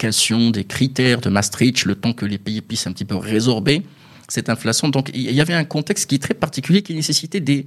l'application 0.06 0.50
des 0.50 0.64
critères 0.64 1.20
de 1.20 1.28
Maastricht 1.30 1.84
le 1.84 1.94
temps 1.94 2.12
que 2.12 2.26
les 2.26 2.38
pays 2.38 2.60
puissent 2.60 2.86
un 2.86 2.92
petit 2.92 3.04
peu 3.04 3.16
résorber 3.16 3.82
cette 4.28 4.48
inflation. 4.48 4.88
Donc 4.88 5.10
il 5.14 5.32
y 5.32 5.40
avait 5.40 5.54
un 5.54 5.64
contexte 5.64 6.08
qui 6.08 6.16
est 6.16 6.22
très 6.22 6.34
particulier, 6.34 6.82
qui 6.82 6.94
nécessitait 6.94 7.40
des, 7.40 7.66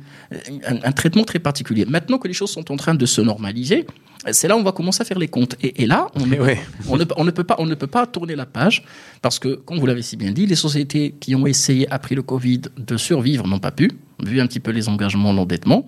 un, 0.67 0.77
un 0.83 0.91
traitement 0.91 1.23
très 1.23 1.39
particulier. 1.39 1.85
Maintenant 1.85 2.17
que 2.17 2.27
les 2.27 2.33
choses 2.33 2.51
sont 2.51 2.71
en 2.71 2.77
train 2.77 2.95
de 2.95 3.05
se 3.05 3.21
normaliser, 3.21 3.85
c'est 4.31 4.47
là 4.49 4.55
où 4.55 4.59
on 4.59 4.63
va 4.63 4.73
commencer 4.73 5.01
à 5.01 5.05
faire 5.05 5.19
les 5.19 5.29
comptes. 5.29 5.55
Et, 5.61 5.83
et 5.83 5.85
là, 5.85 6.07
on 6.15 6.25
ne, 6.25 6.37
ouais. 6.45 6.59
on, 6.87 6.97
ne, 6.97 7.05
on 7.15 7.23
ne 7.23 7.31
peut 7.31 7.45
pas, 7.45 7.55
on 7.59 7.65
ne 7.65 7.75
peut 7.75 7.87
pas 7.87 8.05
tourner 8.07 8.35
la 8.35 8.45
page 8.45 8.83
parce 9.21 9.39
que, 9.39 9.55
comme 9.55 9.79
vous 9.79 9.85
l'avez 9.85 10.01
si 10.01 10.17
bien 10.17 10.31
dit, 10.31 10.45
les 10.45 10.55
sociétés 10.55 11.15
qui 11.19 11.35
ont 11.35 11.45
essayé 11.45 11.89
après 11.91 12.15
le 12.15 12.23
Covid 12.23 12.61
de 12.77 12.97
survivre 12.97 13.47
n'ont 13.47 13.59
pas 13.59 13.71
pu, 13.71 13.91
vu 14.21 14.41
un 14.41 14.47
petit 14.47 14.59
peu 14.59 14.71
les 14.71 14.89
engagements, 14.89 15.33
l'endettement. 15.33 15.87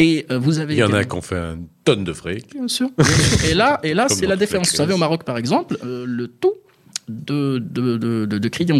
Et 0.00 0.26
euh, 0.30 0.38
vous 0.38 0.58
avez 0.58 0.74
Il 0.74 0.78
y 0.78 0.82
en 0.82 0.92
a 0.92 1.04
qui 1.04 1.14
ont 1.14 1.20
fait 1.22 1.36
une 1.36 1.66
tonne 1.84 2.04
de 2.04 2.12
fric. 2.12 2.52
Bien 2.54 2.66
sûr. 2.68 2.88
bien 2.96 3.04
sûr. 3.06 3.44
Et 3.50 3.54
là, 3.54 3.78
et 3.82 3.94
là 3.94 4.06
Comme 4.08 4.16
c'est 4.16 4.26
la 4.26 4.36
différence. 4.36 4.70
Vous 4.70 4.76
savez, 4.76 4.94
au 4.94 4.98
Maroc, 4.98 5.24
par 5.24 5.36
exemple, 5.38 5.76
euh, 5.84 6.04
le 6.06 6.26
taux 6.28 6.54
de, 7.08 7.58
de, 7.58 7.96
de, 7.98 8.24
de, 8.24 8.38
de 8.38 8.48
crédits, 8.48 8.72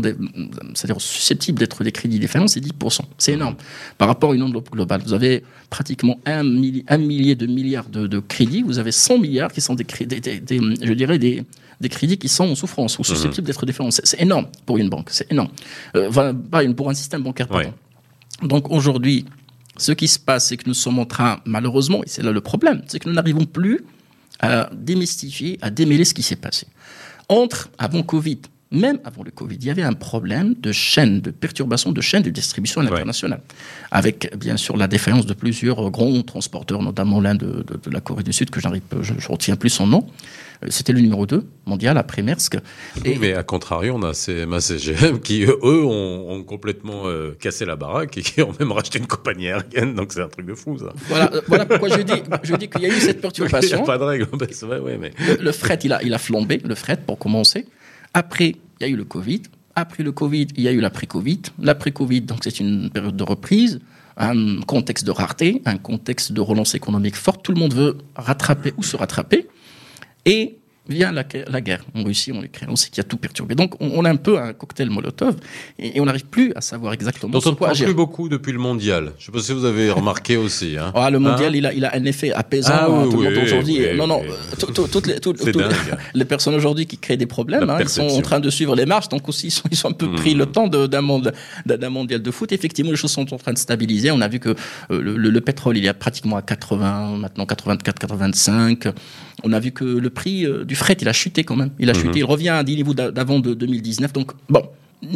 c'est-à-dire 0.74 1.00
susceptibles 1.00 1.59
d'être 1.59 1.83
des 1.83 1.90
crédits 1.92 2.18
défaillants, 2.20 2.46
c'est 2.46 2.61
10%. 2.64 3.00
C'est 3.18 3.33
énorme. 3.33 3.56
Par 3.98 4.06
rapport 4.09 4.30
à 4.30 4.35
une 4.35 4.42
enveloppe 4.42 4.70
globale, 4.70 5.02
vous 5.04 5.12
avez 5.14 5.42
pratiquement 5.68 6.18
un, 6.26 6.44
milli- 6.44 6.85
un 6.88 6.98
millier 6.98 7.35
de 7.35 7.46
milliards 7.46 7.88
de, 7.88 8.06
de 8.06 8.18
crédits. 8.20 8.62
Vous 8.62 8.78
avez 8.78 8.92
100 8.92 9.18
milliards 9.18 9.52
qui 9.52 9.61
sont 9.61 9.74
des, 9.74 9.85
des, 10.06 10.20
des- 10.20 10.40
des- 10.40 10.61
je 10.80 10.92
dirais, 10.92 11.18
des, 11.18 11.44
crédits 11.88 12.18
qui 12.18 12.28
sont 12.28 12.44
en 12.48 12.54
souffrance 12.54 12.98
ou 13.00 13.04
susceptibles 13.04 13.46
d'être 13.46 13.66
défaillants. 13.66 13.90
C'est 13.90 14.20
énorme 14.22 14.46
pour 14.64 14.78
une 14.78 14.88
banque. 14.88 15.09
C'est 15.11 15.30
énorme. 15.33 15.50
Euh, 15.96 16.11
pour 16.76 16.88
un 16.88 16.94
système 16.94 17.22
bancaire, 17.22 17.48
pardon. 17.48 17.72
Donc 18.42 18.70
aujourd'hui, 18.70 19.26
ce 19.76 19.92
qui 19.92 20.09
se 20.09 20.18
passe, 20.18 20.48
c'est 20.48 20.56
que 20.56 20.68
nous 20.68 20.74
sommes 20.74 20.98
en 20.98 21.06
train, 21.06 21.40
malheureusement, 21.44 22.02
et 22.02 22.09
c'est 22.09 22.22
là 22.22 22.33
le 22.33 22.40
problème, 22.40 22.83
c'est 22.87 22.98
que 22.98 23.09
nous 23.09 23.14
n'arrivons 23.14 23.46
plus 23.46 23.85
à 24.40 24.70
démystifier, 24.72 25.59
à 25.62 25.70
démêler 25.70 26.04
ce 26.04 26.14
qui 26.14 26.22
s'est 26.22 26.37
passé. 26.37 26.66
Entre, 27.28 27.70
avant 27.78 28.02
Covid, 28.02 28.40
même 28.72 28.98
avant 29.04 29.24
le 29.24 29.30
Covid, 29.33 29.56
il 29.56 29.64
y 29.66 29.70
avait 29.70 29.83
un 29.83 29.92
problème 29.94 30.54
de 30.61 30.70
chaîne, 30.70 31.20
de 31.20 31.30
perturbation 31.30 31.90
de 31.92 32.00
chaîne 32.00 32.22
de 32.22 32.30
distribution 32.30 32.80
à 32.80 32.85
Ouais. 32.85 33.02
Avec, 33.90 34.37
bien 34.37 34.56
sûr, 34.56 34.76
la 34.76 34.87
défaillance 34.87 35.26
de 35.26 35.35
plusieurs 35.35 35.90
grands 35.90 36.22
transporteurs, 36.22 36.83
notamment 36.83 37.20
l'un 37.20 37.35
de, 37.35 37.46
de- 37.46 37.80
de 37.83 37.90
la 37.90 38.00
Corée 38.00 38.22
du 38.22 38.33
Sud, 38.33 38.50
que 38.50 38.61
j'arrive, 38.61 38.83
je 39.00 39.12
ne 39.14 39.18
retiens 39.28 39.56
plus 39.56 39.70
son 39.70 39.87
nom. 39.88 40.06
Euh, 40.62 40.66
C'était 40.70 40.92
le 40.92 41.00
numéro 41.00 41.26
2 41.26 41.44
mondial 41.66 41.98
après 41.98 42.22
Maersk. 42.22 42.59
Oui, 43.04 43.16
mais 43.20 43.35
à 43.35 43.42
contrario, 43.42 43.94
on 43.96 44.02
a 44.02 44.12
CMA 44.12 44.61
CGM 44.61 45.20
qui, 45.20 45.42
eux, 45.44 45.56
ont, 45.64 46.30
ont 46.33 46.42
complètement 46.44 47.02
euh, 47.06 47.33
cassé 47.40 47.64
la 47.64 47.74
baraque 47.76 48.18
et 48.18 48.22
qui 48.22 48.40
ont 48.42 48.52
même 48.61 48.70
racheté 48.72 48.98
une 49.00 49.06
compagnie 49.06 49.48
aérienne. 49.48 49.94
Donc 49.94 50.12
c'est 50.12 50.22
un 50.22 50.28
truc 50.28 50.46
de 50.46 50.54
fou, 50.54 50.78
ça. 50.78 50.92
Voilà, 51.09 51.33
euh, 51.35 51.40
voilà 51.48 51.66
pourquoi 51.66 51.88
je 51.88 52.02
dis, 52.02 52.22
je 52.44 52.54
dis 52.54 52.68
qu'il 52.68 52.83
y 52.83 52.87
a 52.87 52.88
eu 52.88 52.92
cette 53.00 53.02
Il 53.09 53.12
n'y 53.12 53.18
a 53.18 53.20
perturbation. 53.22 53.85
pas 53.85 53.98
de 53.98 54.04
règle. 54.04 54.28
Ouais, 54.85 54.98
mais... 55.00 55.12
le, 55.26 55.42
le 55.42 55.52
fret, 55.52 55.78
il 55.83 55.92
a, 55.92 56.02
il 56.04 56.14
a 56.14 56.18
flambé, 56.18 56.61
le 56.64 56.74
fret, 56.74 56.98
pour 57.04 57.18
commencer. 57.18 57.66
Après, 58.14 58.57
il 58.81 58.83
y 58.83 58.85
a 58.85 58.88
eu 58.88 58.96
le 58.96 59.05
Covid. 59.05 59.42
Après 59.77 60.03
le 60.03 60.12
Covid, 60.12 60.49
il 60.57 60.62
y 60.62 60.68
a 60.68 60.73
eu 60.73 60.81
l'après-Covid. 60.81 61.40
L'après-Covid, 61.59 62.23
donc 62.23 62.40
c'est 62.42 62.61
une 62.61 62.90
période 62.90 63.16
de 63.16 63.23
reprise, 63.23 63.81
un 64.16 64.61
contexte 64.62 65.07
de 65.07 65.11
rareté, 65.11 65.62
un 65.64 65.79
contexte 65.79 66.33
de 66.33 66.40
relance 66.40 66.75
économique 66.75 67.16
forte. 67.16 67.42
Tout 67.44 67.53
le 67.53 67.61
monde 67.61 67.75
veut 67.75 67.99
rattraper 68.16 68.75
ou 68.77 68.83
se 68.83 68.96
rattraper. 68.96 69.49
Et 70.27 70.59
vient 70.88 71.12
la, 71.12 71.25
la 71.49 71.61
guerre 71.61 71.85
en 71.95 72.03
Russie, 72.03 72.33
en 72.33 72.43
Ukraine. 72.43 72.69
On 72.73 72.77
sait 72.77 72.88
qu'il 72.88 72.99
y 72.99 73.01
a 73.01 73.05
tout 73.05 73.16
perturbé. 73.16 73.55
Donc 73.55 73.75
on, 73.81 73.90
on 73.95 74.05
a 74.05 74.11
un 74.11 74.16
peu 74.16 74.38
un 74.38 74.53
cocktail 74.53 74.90
Molotov 74.90 75.37
et, 75.79 75.97
et 75.97 76.01
on 76.01 76.07
n'arrive 76.07 76.25
plus 76.27 76.53
à 76.57 76.61
savoir 76.61 76.93
exactement 76.95 77.33
Dont 77.33 77.40
on 77.47 77.51
ne 77.51 77.55
parle 77.55 77.73
agir. 77.73 77.87
plus 77.87 77.95
beaucoup 77.95 78.29
depuis 78.29 78.53
le 78.53 78.59
mondial. 78.59 79.12
Je 79.19 79.23
ne 79.23 79.27
sais 79.27 79.33
pas 79.33 79.38
si 79.40 79.53
vous 79.53 79.64
avez 79.64 79.90
remarqué 80.01 80.37
aussi. 80.37 80.77
Hein. 80.79 80.93
Ah, 80.95 81.11
le 81.11 81.19
mondial, 81.19 81.53
Hein 81.53 81.57
il, 81.59 81.66
a, 81.66 81.73
il 81.75 81.85
a 81.85 81.95
un 81.95 82.05
effet 82.05 82.33
apaisant. 82.33 82.71
Ah, 82.73 82.87
hein, 82.88 83.03
oui, 83.05 83.11
tout 83.11 83.16
le 83.19 83.25
monde 83.29 83.33
oui, 83.37 83.43
aujourd'hui. 83.43 83.79
oui, 83.93 83.97
non, 83.97 84.07
non, 84.07 84.23
oui. 84.23 84.29
tout- 84.59 84.66
tout- 84.73 84.88
toutes 84.88 85.07
les, 85.07 86.25
personnes 86.25 86.55
aujourd'hui 86.55 86.87
qui 86.87 86.99
créent 86.99 87.16
des 87.16 87.27
problèmes, 87.27 87.73
ils 87.81 87.88
sont 87.88 88.03
en 88.09 88.21
train 88.23 88.40
de 88.40 88.51
suivre 88.51 88.75
les 88.75 88.87
marches, 88.87 89.09
donc 89.09 89.29
aussi 89.29 89.49
ils 89.49 89.51
sont, 89.53 89.69
ils 89.71 89.77
sont 89.77 89.88
un 89.88 89.93
peu 89.93 90.07
Mhm. 90.07 90.14
pris 90.16 90.35
le 90.35 90.47
temps 90.47 90.66
d'un 90.66 91.01
monde- 91.03 91.33
mondial 91.90 92.23
de 92.23 92.31
foot. 92.31 92.51
Effectivement, 92.53 92.90
les 92.90 92.97
choses 92.97 93.12
sont 93.12 93.33
en 93.33 93.37
train 93.38 93.53
de 93.53 93.59
stabiliser. 93.59 94.11
On 94.11 94.21
a 94.21 94.29
vu 94.29 94.38
que 94.40 94.51
euh, 94.51 94.55
le, 95.01 95.16
le- 95.16 95.31
le 95.31 95.40
pétrole, 95.40 95.77
il 95.77 95.87
est 95.87 95.93
pratiquement 95.93 96.37
à 96.37 96.43
80, 96.43 97.16
maintenant 97.19 97.47
84, 97.47 97.99
85. 97.99 98.88
On 99.43 99.53
a 99.53 99.61
vu 99.61 99.73
que 99.73 99.85
le 99.85 100.11
prix 100.11 100.45
euh, 100.45 100.64
du 100.70 100.76
fret, 100.83 100.96
il 101.04 101.09
a 101.09 101.12
chuté 101.12 101.40
quand 101.48 101.56
même. 101.62 101.72
Il 101.83 101.88
a 101.90 101.92
Mhm. 101.94 102.00
chuté, 102.02 102.18
il 102.20 102.24
revient 102.35 102.54
à 102.61 102.62
des 102.68 102.74
niveaux 102.80 102.94
d'a- 102.94 103.11
d'avant 103.11 103.38
de 103.46 103.50
2019. 103.54 104.12
Donc, 104.18 104.28
bon. 104.48 104.62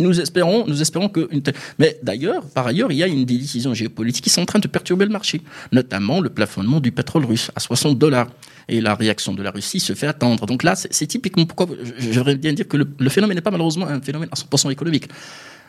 Nous 0.05 0.19
espérons, 0.19 0.61
nous 0.67 0.81
espérons 0.81 1.11
que. 1.11 1.23
Une 1.31 1.43
telle- 1.43 1.55
Mais 1.79 1.91
d'ailleurs, 2.03 2.43
par 2.57 2.67
ailleurs, 2.67 2.91
il 2.91 2.97
y 2.97 3.03
a 3.03 3.07
une 3.07 3.27
des 3.27 3.37
décisions 3.37 3.75
géopolitiques 3.75 4.25
qui 4.25 4.31
sont 4.31 4.41
en 4.41 4.47
train 4.53 4.59
de 4.59 4.67
perturber 4.77 5.05
le 5.05 5.13
marché, 5.19 5.43
notamment 5.73 6.19
le 6.27 6.31
plafonnement 6.39 6.81
du 6.81 6.91
pétrole 6.91 7.27
russe 7.33 7.51
à 7.55 7.61
60 7.61 7.99
dollars. 7.99 8.29
Et 8.67 8.81
la 8.81 8.95
réaction 8.95 9.33
de 9.35 9.43
la 9.43 9.51
Russie 9.51 9.81
se 9.81 9.93
fait 10.01 10.07
attendre. 10.15 10.47
Donc 10.47 10.63
là, 10.63 10.73
c'est 10.75 11.07
typiquement 11.15 11.45
pourquoi 11.45 11.67
je- 12.01 12.13
j'aimerais 12.15 12.37
bien 12.37 12.55
dire 12.55 12.67
que 12.67 12.79
le, 12.79 12.87
le 12.99 13.11
phénomène 13.11 13.37
n'est 13.37 13.43
pas 13.49 13.51
malheureusement 13.57 13.87
un 13.87 14.01
phénomène 14.01 14.31
à 14.33 14.37
100% 14.37 14.71
économique. 14.71 15.07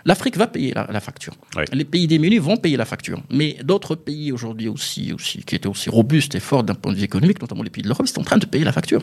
L'Afrique 0.06 0.38
va 0.38 0.48
payer 0.48 0.71
la, 0.74 0.88
la 0.98 1.02
facture. 1.02 1.34
Les 1.74 1.84
pays 1.84 2.08
démunis 2.08 2.38
vont 2.38 2.56
payer 2.58 2.78
la 2.78 2.86
facture. 2.86 3.19
Mais 3.39 3.58
d'autres 3.69 3.95
pays 3.95 4.32
aujourd'hui 4.32 4.69
aussi, 4.69 5.12
aussi, 5.12 5.39
qui 5.43 5.56
étaient 5.58 5.67
aussi 5.76 5.89
robustes 5.89 6.36
et 6.36 6.39
forts 6.39 6.63
d'un 6.63 6.76
point 6.76 6.93
de 6.93 6.98
vue 6.98 7.04
économique, 7.12 7.41
notamment 7.41 7.63
les 7.63 7.69
pays 7.76 7.84
de 7.84 7.89
l'Europe, 7.89 8.08
sont 8.08 8.21
en 8.21 8.24
train 8.24 8.38
de 8.38 8.45
payer 8.45 8.63
la 8.63 8.71
facture. 8.80 9.02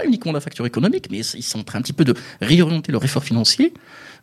Pas 0.00 0.06
uniquement 0.06 0.32
la 0.32 0.40
facture 0.40 0.66
économique, 0.66 1.08
mais 1.10 1.18
ils 1.18 1.42
sont 1.42 1.60
en 1.60 1.64
train 1.64 1.78
un 1.78 1.82
petit 1.82 1.92
peu 1.92 2.04
de 2.04 2.14
réorienter 2.40 2.92
leur 2.92 3.04
effort 3.04 3.24
financier 3.24 3.72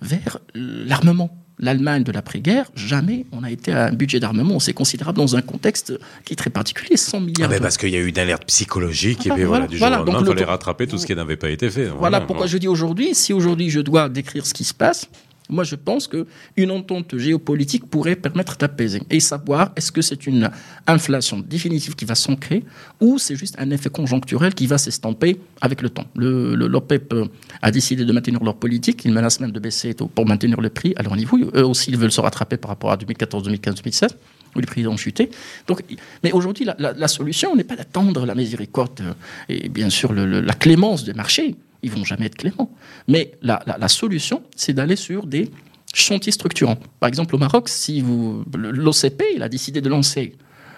vers 0.02 0.40
l'armement. 0.54 1.32
l'Allemagne 1.60 2.04
de 2.04 2.12
l'après-guerre, 2.12 2.70
jamais 2.76 3.26
on 3.32 3.44
a 3.44 3.52
été 3.52 3.72
à 3.72 3.86
un 3.86 3.92
budget 3.92 4.20
d'armement 4.20 4.58
aussi 4.58 4.74
considérable 4.74 5.18
dans 5.18 5.36
un 5.36 5.42
contexte 5.42 5.94
qui 6.26 6.34
est 6.34 6.36
très 6.36 6.50
particulier, 6.50 6.98
100 6.98 7.22
milliards. 7.22 7.50
Ah 7.54 7.60
parce 7.62 7.78
qu'il 7.78 7.90
y 7.90 7.96
a 7.96 8.00
eu 8.00 8.08
une 8.08 8.20
alerte 8.20 8.46
psychologique 8.46 9.26
et 9.26 9.30
puis 9.30 9.44
voilà, 9.44 9.68
du 9.68 9.78
jour 9.78 9.88
au 9.88 9.90
lendemain, 9.90 10.20
il 10.20 10.26
fallait 10.26 10.44
rattraper 10.44 10.88
tout 10.88 10.98
ce 10.98 11.06
qui 11.06 11.16
n'avait 11.16 11.38
pas 11.38 11.50
été 11.50 11.70
fait. 11.70 11.86
Voilà, 11.86 12.22
pourquoi 12.22 12.48
je 12.48 12.58
dis 12.58 12.68
aujourd'hui, 12.68 13.16
si 13.16 13.34
aujourd'hui 13.34 13.70
je 13.70 13.80
dois 13.80 14.10
décrire 14.10 14.46
ce 14.46 14.54
qui 14.54 14.64
se 14.64 14.74
passe, 14.74 15.08
moi, 15.50 15.64
je 15.64 15.76
pense 15.76 16.08
qu'une 16.08 16.72
entente 16.72 17.18
géopolitique 17.18 17.86
pourrait 17.88 18.16
permettre 18.16 18.58
d'apaiser 18.58 19.02
et 19.10 19.20
savoir 19.20 19.72
est-ce 19.76 19.92
que 19.92 20.02
c'est 20.02 20.26
une 20.26 20.50
inflation 20.88 21.40
définitive 21.40 21.96
qui 21.96 22.06
va 22.06 22.16
s'ancrer 22.16 22.64
ou 23.00 23.20
c'est 23.20 23.36
juste 23.36 23.56
un 23.60 23.70
effet 23.70 23.90
conjoncturel 23.90 24.54
qui 24.54 24.66
va 24.66 24.78
s'estamper 24.78 25.40
avec 25.62 25.82
le 25.82 25.90
temps. 25.90 26.06
L'OPEP 26.16 27.14
euh, 27.14 27.26
a 27.62 27.72
décidé 27.72 28.06
de 28.06 28.12
maintenir 28.12 28.44
leur 28.44 28.56
politique, 28.56 29.06
ils 29.06 29.14
menacent 29.14 29.40
même 29.40 29.52
de 29.52 29.60
baisser 29.60 29.94
pour 29.94 30.26
maintenir 30.26 30.60
le 30.62 30.70
prix 30.70 30.94
à 30.96 31.04
leur 31.04 31.16
niveau. 31.16 31.38
Eux 31.38 31.66
aussi, 31.66 31.92
ils 31.92 31.98
veulent 31.98 32.12
se 32.12 32.22
rattraper 32.22 32.58
par 32.58 32.70
rapport 32.70 32.92
à 32.92 32.98
2014, 32.98 33.44
2015, 33.44 33.76
2016 33.76 34.18
où 34.56 34.60
les 34.60 34.66
prix 34.66 34.88
ont 34.88 34.98
chuté. 34.98 35.30
Donc, 35.68 35.84
mais 36.24 36.32
aujourd'hui, 36.32 36.66
la, 36.78 37.08
solution 37.08 37.56
n'est 37.56 37.66
pas 37.66 37.76
d'attendre 37.76 38.26
la 38.26 38.36
miséricorde 38.36 39.02
euh, 39.02 39.14
et 39.50 39.70
bien 39.70 39.90
sûr 39.90 40.14
la 40.14 40.54
clémence 40.54 41.04
des 41.04 41.14
marchés 41.14 41.56
ils 41.86 41.92
vont 41.92 42.04
jamais 42.04 42.26
être 42.26 42.36
cléments. 42.36 42.72
Mais 43.08 43.32
la, 43.42 43.88
solution, 43.88 44.42
c'est 44.56 44.74
d'aller 44.74 44.96
sur 44.96 45.28
des 45.28 45.52
chantiers 45.94 46.32
structurants. 46.32 46.78
Par 47.00 47.08
exemple, 47.08 47.36
au 47.36 47.38
Maroc, 47.38 47.70
si 47.70 48.02
vous, 48.02 48.44
l'OCP, 48.54 49.24
il 49.36 49.44
a 49.44 49.50
décidé 49.50 49.82
de 49.82 49.90
lancer 49.90 50.36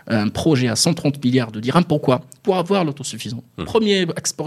un 0.08 0.30
projet 0.30 0.68
à 0.68 0.76
130 0.76 1.24
milliards 1.24 1.52
de 1.52 1.60
dirhams. 1.60 1.84
Pourquoi? 1.84 2.22
Pour 2.44 2.58
avoir 2.58 2.86
l'autosuffisance. 2.86 3.42
Mmh. 3.58 3.64
Premier 3.66 4.06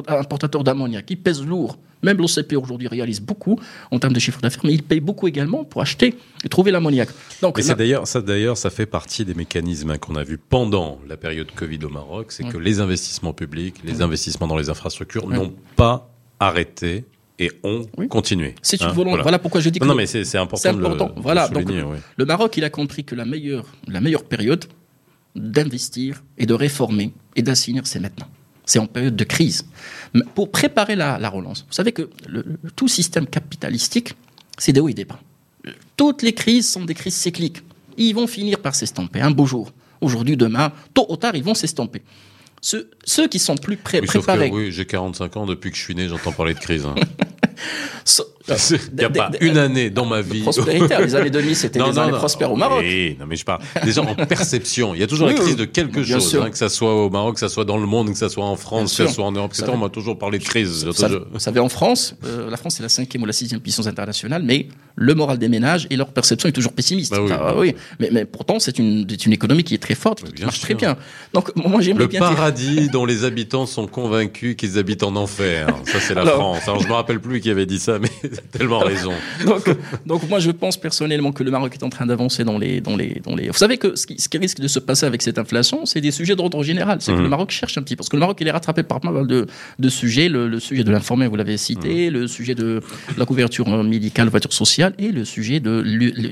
importateur 0.09 0.65
d'ammoniac, 0.65 1.07
qui 1.07 1.17
pèse 1.17 1.45
lourd. 1.45 1.79
Même 2.03 2.17
l'OCP 2.17 2.55
aujourd'hui 2.57 2.89
réalise 2.89 3.21
beaucoup 3.21 3.59
en 3.91 3.99
termes 3.99 4.15
de 4.15 4.21
chiffre 4.21 4.41
d'affaires, 4.41 4.63
mais 4.65 4.73
il 4.73 4.83
paye 4.83 5.01
beaucoup 5.01 5.29
également 5.29 5.65
pour 5.65 5.83
acheter 5.83 6.15
et 6.43 6.49
trouver 6.49 6.71
l'ammoniac. 6.71 7.11
Donc, 7.43 7.59
mais 7.59 7.75
d'ailleurs, 7.75 8.07
ça 8.07 8.23
d'ailleurs, 8.23 8.57
ça 8.57 8.71
fait 8.71 8.87
partie 8.87 9.27
des 9.27 9.35
mécanismes 9.35 9.99
qu'on 9.99 10.17
a 10.17 10.25
vus 10.25 10.39
pendant 10.39 10.99
la 11.07 11.19
période 11.19 11.49
Covid 11.55 11.85
au 11.85 11.91
Maroc, 11.91 12.33
c'est 12.33 12.45
que 12.45 12.57
les 12.57 12.81
investissements 12.81 13.35
publics, 13.35 13.77
les 13.85 14.01
investissements 14.01 14.47
dans 14.47 14.57
les 14.57 14.71
infrastructures 14.71 15.29
n'ont 15.29 15.53
pas 15.77 16.10
arrêté 16.41 17.05
et 17.39 17.51
ont 17.63 17.87
continué. 18.09 18.55
C'est 18.63 18.81
une 18.81 18.89
hein, 18.89 18.93
volonté. 18.93 19.23
Voilà. 19.23 19.39
pourquoi 19.39 19.61
je 19.61 19.71
dis 19.71 19.79
que 19.79 19.85
non, 19.85 19.95
mais 19.95 20.07
c'est 20.07 20.37
important. 20.37 20.71
important. 20.71 21.13
De 21.17 21.21
voilà. 21.21 21.49
donc, 21.49 21.69
le 22.17 22.25
Maroc, 22.25 22.57
il 22.57 22.65
a 22.65 22.71
compris 22.71 23.05
que 23.05 23.15
la 23.15 23.25
meilleure, 23.25 23.67
la 23.87 24.01
meilleure 24.01 24.25
période 24.25 24.65
d'investir 25.35 26.23
et 26.39 26.47
de 26.47 26.55
réformer 26.55 27.13
et 27.37 27.43
d'assainir, 27.43 27.87
c'est 27.87 28.01
maintenant. 28.01 28.27
C'est 28.67 28.79
en 28.79 28.87
période 28.87 29.17
de 29.17 29.25
crise. 29.25 29.67
Pour 30.35 30.51
préparer 30.51 30.97
la, 30.97 31.29
relance, 31.29 31.65
vous 31.67 31.73
savez 31.73 31.93
que 31.93 32.11
le, 32.29 32.45
tout 32.77 32.89
système 32.89 33.27
capitalistique, 33.27 34.15
c'est 34.59 34.73
des 34.73 34.81
hauts 34.81 34.89
et 34.89 34.95
des 34.95 35.05
bas. 35.05 35.21
Toutes 35.97 36.23
les 36.23 36.35
crises 36.35 36.71
sont 36.71 36.85
des 36.85 36.95
crises 36.95 37.17
cycliques. 37.17 37.63
Ils 37.97 38.15
vont 38.15 38.27
finir 38.27 38.61
par 38.61 38.75
s'estomper 38.75 39.21
un 39.21 39.31
beau 39.31 39.47
jour. 39.47 39.73
Aujourd'hui, 40.01 40.37
demain, 40.37 40.73
tôt 40.95 41.07
ou 41.09 41.17
tard, 41.17 41.35
ils 41.37 41.43
vont 41.43 41.55
s'estomper. 41.55 42.03
Ceux, 42.63 42.91
ceux, 43.05 43.27
qui 43.27 43.39
sont 43.39 43.57
plus 43.57 43.77
pré 43.77 44.03
préparés. 44.03 44.51
oui, 44.53 44.71
j'ai 44.71 44.85
45 44.85 45.37
ans, 45.39 45.47
depuis 45.47 45.71
que 45.71 45.77
je 45.77 45.83
suis 45.83 45.95
né, 45.95 46.09
j'entends 46.09 46.33
parler 46.33 46.55
de 46.55 46.59
crise. 46.59 46.87
Hein. 46.87 46.95
Il 48.49 48.99
n'y 48.99 49.05
a 49.05 49.11
pas 49.11 49.31
une 49.41 49.59
année 49.59 49.91
dans 49.91 50.07
ma 50.07 50.23
vie. 50.23 50.43
Prospérité, 50.43 50.97
les 51.01 51.15
années 51.15 51.31
2000, 51.31 51.57
c'était 51.57 51.81
des 51.83 51.99
années 51.99 52.13
prospères 52.13 52.53
au 52.53 52.57
Maroc. 52.57 52.81
Oui, 52.83 53.17
non, 53.19 53.27
mais 53.27 53.37
je 53.37 53.45
parle 53.45 53.61
déjà 53.85 54.03
en 54.03 54.15
perception. 54.15 54.95
Il 54.95 55.01
y 55.01 55.05
a 55.05 55.07
toujours 55.07 55.29
la 55.29 55.35
crise 55.35 55.57
de 55.57 55.65
quelque 55.65 56.03
chose, 56.03 56.35
hein, 56.37 56.51
que 56.51 56.59
ça 56.59 56.69
soit 56.69 56.95
au 56.95 57.11
Maroc, 57.11 57.35
que 57.35 57.41
ça 57.41 57.49
soit 57.49 57.65
dans 57.65 57.79
le 57.79 57.87
monde, 57.87 58.11
que 58.11 58.19
ça 58.19 58.29
soit 58.29 58.45
en 58.45 58.57
France, 58.57 58.97
que 58.97 59.07
ça 59.07 59.13
soit 59.13 59.25
en 59.25 59.33
Europe. 59.33 59.53
On 59.69 59.77
m'a 59.77 59.89
toujours 59.89 60.19
parlé 60.19 60.39
de 60.39 60.45
crise. 60.45 60.85
Vous 60.85 61.39
savez, 61.39 61.61
en 61.61 61.69
France, 61.69 62.15
euh, 62.25 62.51
la 62.51 62.57
France 62.57 62.81
est 62.81 62.83
la 62.83 62.89
cinquième 62.89 63.23
ou 63.23 63.27
la 63.27 63.33
sixième 63.33 63.61
puissance 63.61 63.87
internationale, 63.87 64.43
mais 64.45 64.69
le 64.97 65.15
moral 65.15 65.39
des 65.39 65.49
ménages 65.49 65.87
et 65.91 65.97
leur 65.97 66.09
perception 66.09 66.49
est 66.49 66.53
toujours 66.53 66.73
pessimiste. 66.73 67.13
Bah 67.13 67.55
oui. 67.57 67.75
Ah, 67.81 67.95
mais, 67.99 68.11
mais, 68.13 68.25
pourtant, 68.25 68.59
c'est 68.59 68.79
une, 68.79 69.07
une, 69.27 69.33
économie 69.33 69.65
qui 69.65 69.75
est 69.75 69.79
très 69.79 69.95
forte, 69.95 70.33
qui 70.33 70.45
marche 70.45 70.61
très 70.61 70.75
bien. 70.75 70.97
Donc, 71.33 71.55
moi, 71.57 71.81
j'aimerais 71.81 72.07
bien. 72.07 72.21
Le 72.21 72.35
paradis 72.35 72.89
dont 72.93 73.05
les 73.05 73.25
habitants 73.25 73.67
sont 73.67 73.87
convaincus 73.87 74.57
qu'ils 74.57 74.79
habitent 74.79 75.03
en 75.03 75.17
enfer. 75.17 75.69
Ça, 75.87 76.01
c'est 76.01 76.15
la 76.15 76.27
France. 76.27 76.63
Alors, 76.65 76.81
je 76.81 76.89
me 76.89 76.93
rappelle 76.93 77.21
plus 77.21 77.41
qui 77.51 77.53
avait 77.53 77.67
dit 77.67 77.81
ça, 77.81 77.99
mais 77.99 78.09
tellement 78.53 78.79
raison. 78.79 79.13
donc, 79.45 79.69
donc, 80.07 80.29
moi, 80.29 80.39
je 80.39 80.51
pense 80.53 80.77
personnellement 80.77 81.33
que 81.33 81.43
le 81.43 81.51
Maroc 81.51 81.75
est 81.75 81.83
en 81.83 81.89
train 81.89 82.07
d'avancer 82.07 82.45
dans 82.45 82.59
les, 82.59 82.81
dans 82.81 82.97
les, 82.97 83.21
dans 83.25 83.35
les. 83.35 83.49
Vous 83.49 83.59
savez 83.59 83.77
que 83.77 83.97
ce 83.97 84.07
qui, 84.07 84.21
ce 84.21 84.29
qui, 84.29 84.39
risque 84.39 84.61
de 84.61 84.69
se 84.69 84.79
passer 84.79 85.05
avec 85.07 85.21
cette 85.23 85.39
inflation, 85.39 85.85
c'est 85.85 86.01
des 86.01 86.13
sujets 86.13 86.37
d'ordre 86.37 86.63
général. 86.63 86.99
C'est 87.01 87.13
que 87.13 87.17
le 87.17 87.25
mhm. 87.25 87.31
Maroc 87.31 87.51
cherche 87.51 87.77
un 87.77 87.83
petit, 87.83 87.97
parce 87.97 88.09
que 88.09 88.17
le 88.17 88.21
Maroc, 88.21 88.39
il 88.41 88.47
est 88.47 88.53
rattrapé 88.53 88.83
par 88.85 89.01
pas 89.01 89.11
mal 89.11 89.27
de, 89.27 89.47
de 89.79 89.89
sujets. 89.89 90.29
Le, 90.29 90.61
sujet 90.61 90.85
de 90.85 90.91
l'informel, 90.93 91.29
vous 91.29 91.37
l'avez 91.37 91.57
cité, 91.57 92.09
mhm. 92.09 92.21
le 92.21 92.27
sujet 92.29 92.55
de 92.55 92.81
la 93.17 93.27
couverture 93.27 93.69
médicale, 93.83 94.29
voiture 94.29 94.53
sociale, 94.53 94.95
et 94.99 95.11
le 95.11 95.25
sujet 95.25 95.59
de, 95.59 95.83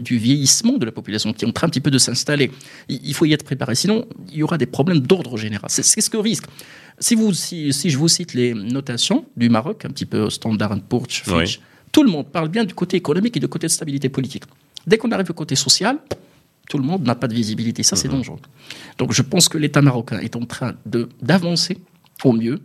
du 0.00 0.18
vieillissement 0.18 0.78
de 0.78 0.86
la 0.86 0.92
population 0.92 1.32
qui 1.32 1.44
est 1.44 1.48
en 1.48 1.52
train 1.52 1.66
un 1.66 1.70
petit 1.70 1.80
peu 1.80 1.90
de 1.90 1.98
s'installer. 1.98 2.50
Il, 2.88 3.14
faut 3.14 3.24
y 3.24 3.32
être 3.32 3.44
préparé. 3.44 3.74
Sinon, 3.74 4.06
il 4.30 4.38
y 4.38 4.42
aura 4.42 4.58
des 4.58 4.66
problèmes 4.66 5.00
d'ordre 5.00 5.36
général. 5.36 5.68
C'est 5.68 6.00
ce 6.00 6.10
que 6.10 6.16
risque. 6.16 6.44
Si, 7.00 7.14
vous, 7.14 7.32
si, 7.32 7.72
si, 7.72 7.90
je 7.90 7.98
vous 7.98 8.08
cite 8.08 8.34
les 8.34 8.54
notations 8.54 9.24
du 9.36 9.48
Maroc, 9.48 9.84
un 9.84 9.90
petit 9.90 10.06
peu 10.06 10.30
Standard 10.30 10.80
Poor's, 10.88 11.22
Fitch, 11.22 11.60
tout 11.92 12.02
le 12.02 12.10
monde 12.10 12.26
parle 12.26 12.48
bien 12.48 12.64
du 12.64 12.74
côté 12.74 12.96
économique 12.96 13.36
et 13.36 13.40
du 13.40 13.48
côté 13.48 13.66
de 13.66 13.72
stabilité 13.72 14.08
politique. 14.08 14.44
Dès 14.86 14.98
qu'on 14.98 15.10
arrive 15.10 15.30
au 15.30 15.34
côté 15.34 15.54
social, 15.54 15.98
tout 16.68 16.78
le 16.78 16.84
monde 16.84 17.04
n'a 17.04 17.14
pas 17.14 17.28
de 17.28 17.34
visibilité. 17.34 17.82
Ça, 17.82 17.96
c'est 17.96 18.08
mhm. 18.08 18.14
dangereux. 18.14 18.40
Donc, 18.98 19.12
je 19.12 19.22
pense 19.22 19.48
que 19.48 19.58
l'État 19.58 19.82
marocain 19.82 20.18
est 20.20 20.36
en 20.36 20.44
train 20.44 20.74
d'avancer 21.22 21.78
au 22.24 22.32
mieux. 22.32 22.60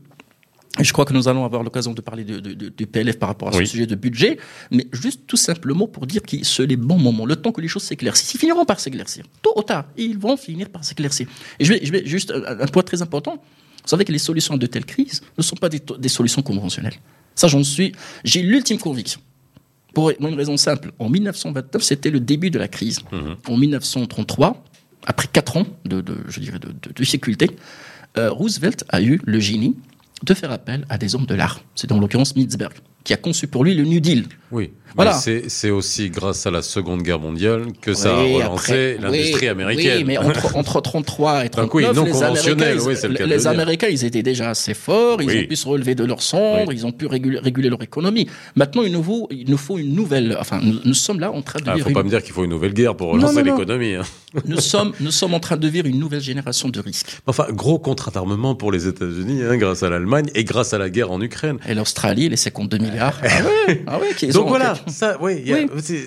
Et 0.80 0.84
je 0.84 0.91
crois 0.91 1.06
que 1.06 1.13
nous 1.13 1.28
allons 1.28 1.46
avoir 1.46 1.62
l'occasion 1.62 1.93
de 1.93 2.02
parler 2.02 2.24
du 2.24 2.88
PLF 2.88 3.19
par 3.19 3.30
rapport 3.30 3.50
à 3.50 3.52
ce 3.52 3.63
sujet 3.63 3.86
de 3.86 3.93
budget, 3.93 4.39
mais 4.72 4.88
juste 4.91 5.28
tout 5.28 5.38
simplement 5.38 5.88
pour 5.88 6.08
dire 6.08 6.24
que 6.24 6.43
c'est 6.43 6.65
les 6.65 6.78
bons 6.78 6.98
moments, 6.98 7.28
le 7.28 7.36
temps 7.36 7.52
que 7.52 7.62
les 7.62 7.67
choses 7.67 7.84
s'éclaircissent. 7.84 8.34
Ils 8.34 8.39
finiront 8.39 8.65
par 8.65 8.80
s'éclaircir. 8.80 9.24
Tôt 9.43 9.54
ou 9.56 9.62
tard, 9.62 9.86
ils 9.98 10.17
vont 10.17 10.36
finir 10.36 10.69
par 10.69 10.84
s'éclaircir. 10.84 11.28
Et 11.60 11.65
je 11.65 11.74
vais, 11.74 11.86
je 11.86 11.91
vais 11.91 12.04
juste 12.08 12.32
un, 12.32 12.65
point 12.65 12.82
très 12.82 13.04
important. 13.04 13.39
Vous 13.84 13.89
savez 13.89 14.06
que 14.06 14.12
les 14.12 14.17
solutions 14.19 14.58
de 14.58 14.65
telles 14.65 14.86
crises 14.86 15.22
ne 15.38 15.43
sont 15.43 15.56
pas 15.56 15.69
des 15.69 16.10
solutions 16.10 16.41
conventionnelles. 16.41 16.96
Ça, 17.36 17.48
j'en 17.48 17.63
suis. 17.63 17.93
J'ai 18.24 18.41
l'ultime 18.41 18.78
conviction. 18.78 19.19
Pour 19.93 20.10
une 20.10 20.36
raison 20.36 20.58
simple. 20.58 20.91
En 21.00 21.10
1929, 21.10 21.82
c'était 21.84 22.10
le 22.10 22.19
début 22.19 22.50
de 22.50 22.58
la 22.58 22.67
crise. 22.67 23.02
Mhm. 23.12 23.36
En 23.48 23.58
1933, 23.58 24.63
après 25.06 25.28
quatre 25.32 25.58
ans 25.58 25.65
de, 25.86 26.04
je 26.28 26.39
dirais, 26.39 26.60
de, 26.60 26.74
difficultés, 26.96 27.52
euh, 28.17 28.32
Roosevelt 28.32 28.86
a 28.89 29.02
eu 29.02 29.19
le 29.24 29.39
génie 29.39 29.76
de 30.24 30.34
faire 30.34 30.52
appel 30.52 30.86
à 30.89 30.98
des 30.98 31.15
hommes 31.15 31.26
de 31.26 31.36
l'art. 31.36 31.62
C'est 31.76 31.91
en 31.91 32.00
l'occurrence 32.00 32.36
Mitzberg 32.36 32.74
qui 33.04 33.13
a 33.13 33.18
conçu 33.18 33.48
pour 33.48 33.63
lui 33.63 33.74
le 33.76 33.84
New 33.84 34.00
Deal. 34.00 34.26
Oui, 34.52 34.72
voilà. 34.96 35.13
C'est 35.13 35.70
aussi 35.72 36.10
grâce 36.10 36.46
à 36.46 36.52
la 36.52 36.62
Seconde 36.62 37.02
Guerre 37.02 37.20
mondiale 37.20 37.68
que 37.82 37.94
ça 37.94 38.16
a 38.16 38.22
relancé 38.22 38.98
l'industrie 39.02 39.48
américaine. 39.48 39.98
Oui, 40.00 40.04
mais 40.04 40.18
entre, 40.18 40.56
entre 40.56 40.82
33 40.82 41.46
et 41.46 41.50
39, 41.50 41.96
non 41.96 42.04
les, 42.04 42.24
Américains, 42.24 42.76
ils, 43.10 43.26
les 43.26 43.48
Américains, 43.48 43.88
ils 43.88 44.06
étaient 44.06 44.24
déjà 44.24 44.50
assez 44.50 44.74
forts, 44.74 45.22
ils 45.22 45.44
ont 45.44 45.48
pu 45.48 45.56
se 45.56 45.68
relever 45.68 45.96
de 45.96 46.04
leur 46.04 46.22
cendres, 46.22 46.72
ils 46.72 46.86
ont 46.86 46.92
pu 46.92 47.08
réguler, 47.08 47.70
leur 47.70 47.82
économie. 47.82 48.28
Maintenant, 48.56 48.84
il 48.84 48.92
nous, 48.92 49.04
faut, 49.04 49.28
il 49.32 49.50
nous 49.50 49.58
faut 49.58 49.78
une 49.78 49.96
nouvelle... 49.96 50.38
Enfin, 50.39 50.62
nous, 50.62 50.94
sommes 50.94 51.20
là 51.20 51.32
en 51.32 51.42
train 51.42 51.60
de... 51.60 51.66
Il 51.66 51.70
ah, 51.70 51.76
ne 51.78 51.84
faut 51.84 51.89
pas 51.92 52.04
me 52.04 52.10
dire 52.10 52.22
qu'il 52.22 52.34
faut 52.34 52.44
une 52.44 52.52
nouvelle 52.52 52.74
guerre 52.74 52.96
pour 52.96 53.10
relancer 53.10 53.44
l'économie. 53.44 53.96
Hein. 53.96 54.04
Nous, 54.48 54.60
sommes, 54.60 54.94
nous 55.00 55.12
sommes 55.12 55.36
en 55.36 55.39
train 55.39 55.58
de 55.58 55.68
vivre 55.68 55.86
une 55.86 56.00
nouvelle 56.00 56.20
génération 56.20 56.68
de 56.68 56.80
risques. 56.80 57.22
Enfin, 57.28 57.46
gros 57.52 57.78
contrat 57.78 58.10
d'armement 58.10 58.56
pour 58.56 58.72
les 58.72 58.88
États-Unis, 58.88 59.44
hein, 59.44 59.58
grâce 59.58 59.84
à 59.84 59.92
l'Allemagne 59.92 60.26
et 60.34 60.44
grâce 60.44 60.74
à 60.74 60.80
la 60.80 60.89
guerre 60.89 61.12
en 61.12 61.22
Ukraine. 61.22 61.60
Et 61.68 61.76
l'Australie, 61.76 62.30
les 62.30 62.36
52 62.36 62.80
milliards. 62.94 63.20
ah 63.88 64.00
ah 64.00 64.32
Donc 64.32 64.48
voilà, 64.48 64.76
ça, 64.88 65.18
oui, 65.22 65.44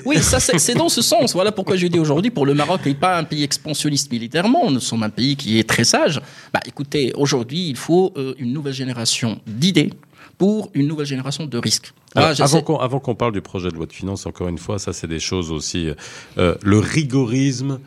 oui. 0.05 0.19
ça 0.23 0.41
c'est 0.41 0.75
dans 0.75 0.89
ce 0.89 1.03
sens. 1.03 1.35
Voilà 1.35 1.53
pourquoi 1.53 1.77
je 1.77 1.87
dis 1.87 1.99
aujourd'hui, 1.99 2.31
pour 2.31 2.47
le 2.47 2.55
Maroc 2.55 2.85
n'est 2.87 2.95
pas 2.95 3.19
un 3.19 3.25
pays 3.25 3.43
expansionniste 3.43 4.11
militairement, 4.11 4.71
nous 4.71 4.81
sommes 4.81 5.03
un 5.03 5.11
pays 5.11 5.37
qui 5.37 5.59
est 5.59 5.69
très 5.69 5.85
sage. 5.85 6.21
Bah 6.53 6.61
écoutez, 6.67 7.13
aujourd'hui, 7.17 7.69
il 7.69 7.77
faut 7.77 8.13
euh, 8.17 8.35
une 8.39 8.53
nouvelle 8.53 8.73
génération 8.75 9.41
d'idées 9.47 9.93
pour 10.39 10.71
une 10.75 10.87
nouvelle 10.87 11.07
génération 11.07 11.47
de 11.47 11.59
risques. 11.59 11.93
Ah, 12.15 12.33
avant 12.41 13.01
qu'on 13.01 13.15
parle 13.15 13.33
du 13.33 13.43
projet 13.43 13.69
de 13.69 13.75
loi 13.75 13.87
de 13.87 13.93
finances, 13.93 14.27
encore 14.27 14.49
une 14.49 14.59
fois, 14.59 14.79
ça 14.79 14.93
c'est 14.93 15.07
des 15.07 15.19
choses 15.19 15.51
aussi. 15.51 15.91
Euh, 16.39 16.55
le 16.63 16.79
rigorisme 16.79 17.79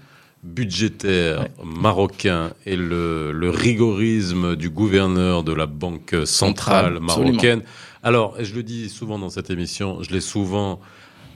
budgétaire 0.43 1.47
marocain 1.63 2.53
et 2.65 2.75
le, 2.75 3.31
le, 3.31 3.49
rigorisme 3.49 4.55
du 4.55 4.69
gouverneur 4.69 5.43
de 5.43 5.53
la 5.53 5.65
Banque 5.65 6.15
centrale, 6.25 6.99
marocaine. 6.99 7.61
Alors, 8.03 8.35
je 8.39 8.53
le 8.55 8.63
dis 8.63 8.89
souvent 8.89 9.19
dans 9.19 9.29
cette 9.29 9.49
émission, 9.49 10.01
je 10.01 10.11
l'ai 10.11 10.21
souvent 10.21 10.79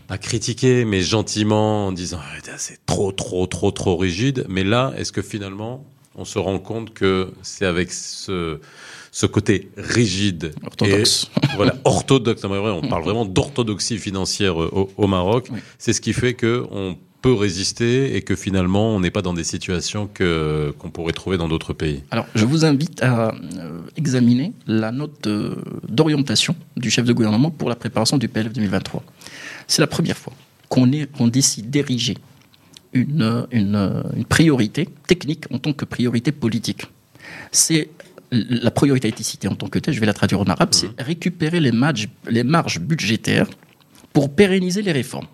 pas 0.07 0.17
critiqué, 0.17 0.85
mais 0.85 1.01
gentiment 1.01 1.87
en 1.87 1.91
disant 1.91 2.19
ah, 2.21 2.53
c'est 2.57 2.85
trop, 2.85 3.11
trop, 3.11 3.45
trop, 3.47 3.71
trop 3.71 3.97
rigide. 3.97 4.45
Mais 4.47 4.63
là, 4.63 4.93
est-ce 4.97 5.11
que 5.11 5.21
finalement, 5.21 5.85
on 6.15 6.25
se 6.25 6.39
rend 6.39 6.59
compte 6.59 6.93
que 6.93 7.33
c'est 7.41 7.65
avec 7.65 7.91
ce, 7.91 8.59
ce 9.11 9.25
côté 9.25 9.69
rigide, 9.77 10.53
orthodoxe, 10.65 11.29
voilà, 11.55 11.75
orthodoxe. 11.83 12.43
on 12.45 12.81
parle 12.87 13.03
vraiment 13.03 13.25
d'orthodoxie 13.25 13.97
financière 13.97 14.57
au, 14.57 14.89
au 14.95 15.07
Maroc. 15.07 15.49
C'est 15.77 15.91
ce 15.91 16.01
qui 16.01 16.13
fait 16.13 16.33
que 16.35 16.65
on 16.71 16.97
peut 17.23 17.33
résister 17.33 18.15
et 18.17 18.21
que 18.21 18.35
finalement 18.35 18.95
on 18.95 18.99
n'est 18.99 19.09
pas 19.17 19.23
dans 19.23 19.33
des 19.33 19.45
situations 19.45 20.07
que 20.13 20.75
qu'on 20.77 20.91
pourrait 20.91 21.13
trouver 21.13 21.37
dans 21.37 21.47
d'autres 21.47 21.73
pays. 21.73 22.03
Alors 22.11 22.27
je 22.35 22.45
vous 22.45 22.65
invite 22.65 23.01
à 23.01 23.29
euh, 23.29 23.79
examiner 23.95 24.51
la 24.67 24.91
note 24.91 25.27
d'orientation 25.87 26.53
du 26.75 26.91
chef 26.91 27.05
de 27.05 27.13
gouvernement 27.13 27.49
pour 27.49 27.69
la 27.69 27.75
préparation 27.75 28.17
du 28.17 28.27
PLF 28.27 28.51
2023. 28.51 29.01
C'est 29.67 29.81
la 29.81 29.87
première 29.87 30.17
fois 30.17 30.33
qu'on 30.67 30.91
qu'on 31.17 31.29
décide 31.29 31.69
d'ériger 31.69 32.17
une, 32.91 33.47
une, 33.51 34.03
une 34.15 34.25
priorité 34.25 34.89
technique 35.07 35.45
en 35.49 35.59
tant 35.59 35.73
que 35.73 35.85
priorité 35.85 36.31
politique. 36.33 36.83
C'est 37.51 37.89
la 38.31 38.71
priorité 38.71 39.07
a 39.07 39.09
été 39.09 39.23
citée 39.23 39.47
en 39.47 39.55
tant 39.55 39.67
que 39.67 39.79
telle, 39.79 39.93
je 39.93 39.99
vais 39.99 40.11
la 40.13 40.13
traduire 40.13 40.41
en 40.41 40.45
arabe, 40.45 40.69
c'est 40.71 40.89
récupérer 40.99 41.59
les 41.59 41.71
marges, 41.71 42.09
les 42.27 42.43
marges 42.43 42.79
budgétaires 42.79 43.47
pour 44.13 44.33
pérenniser 44.33 44.81
les 44.81 44.91
réformes. 44.91 45.27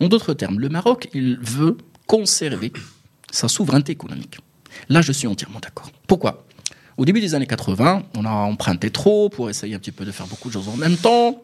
En 0.00 0.08
d'autres 0.08 0.34
termes, 0.34 0.58
le 0.58 0.68
Maroc, 0.68 1.08
il 1.14 1.38
veut 1.40 1.78
conserver 2.06 2.72
sa 3.30 3.48
souveraineté 3.48 3.92
économique. 3.92 4.38
Là, 4.88 5.00
je 5.00 5.12
suis 5.12 5.26
entièrement 5.26 5.60
d'accord. 5.60 5.90
Pourquoi? 6.06 6.44
Au 6.96 7.04
début 7.04 7.20
des 7.20 7.34
années 7.34 7.46
80, 7.46 8.02
on 8.16 8.24
a 8.24 8.30
emprunté 8.30 8.90
trop 8.90 9.28
pour 9.28 9.48
essayer 9.48 9.74
un 9.74 9.78
petit 9.78 9.92
peu 9.92 10.04
de 10.04 10.10
faire 10.10 10.26
beaucoup 10.26 10.48
de 10.48 10.54
choses 10.54 10.68
en 10.68 10.76
même 10.76 10.96
temps. 10.96 11.42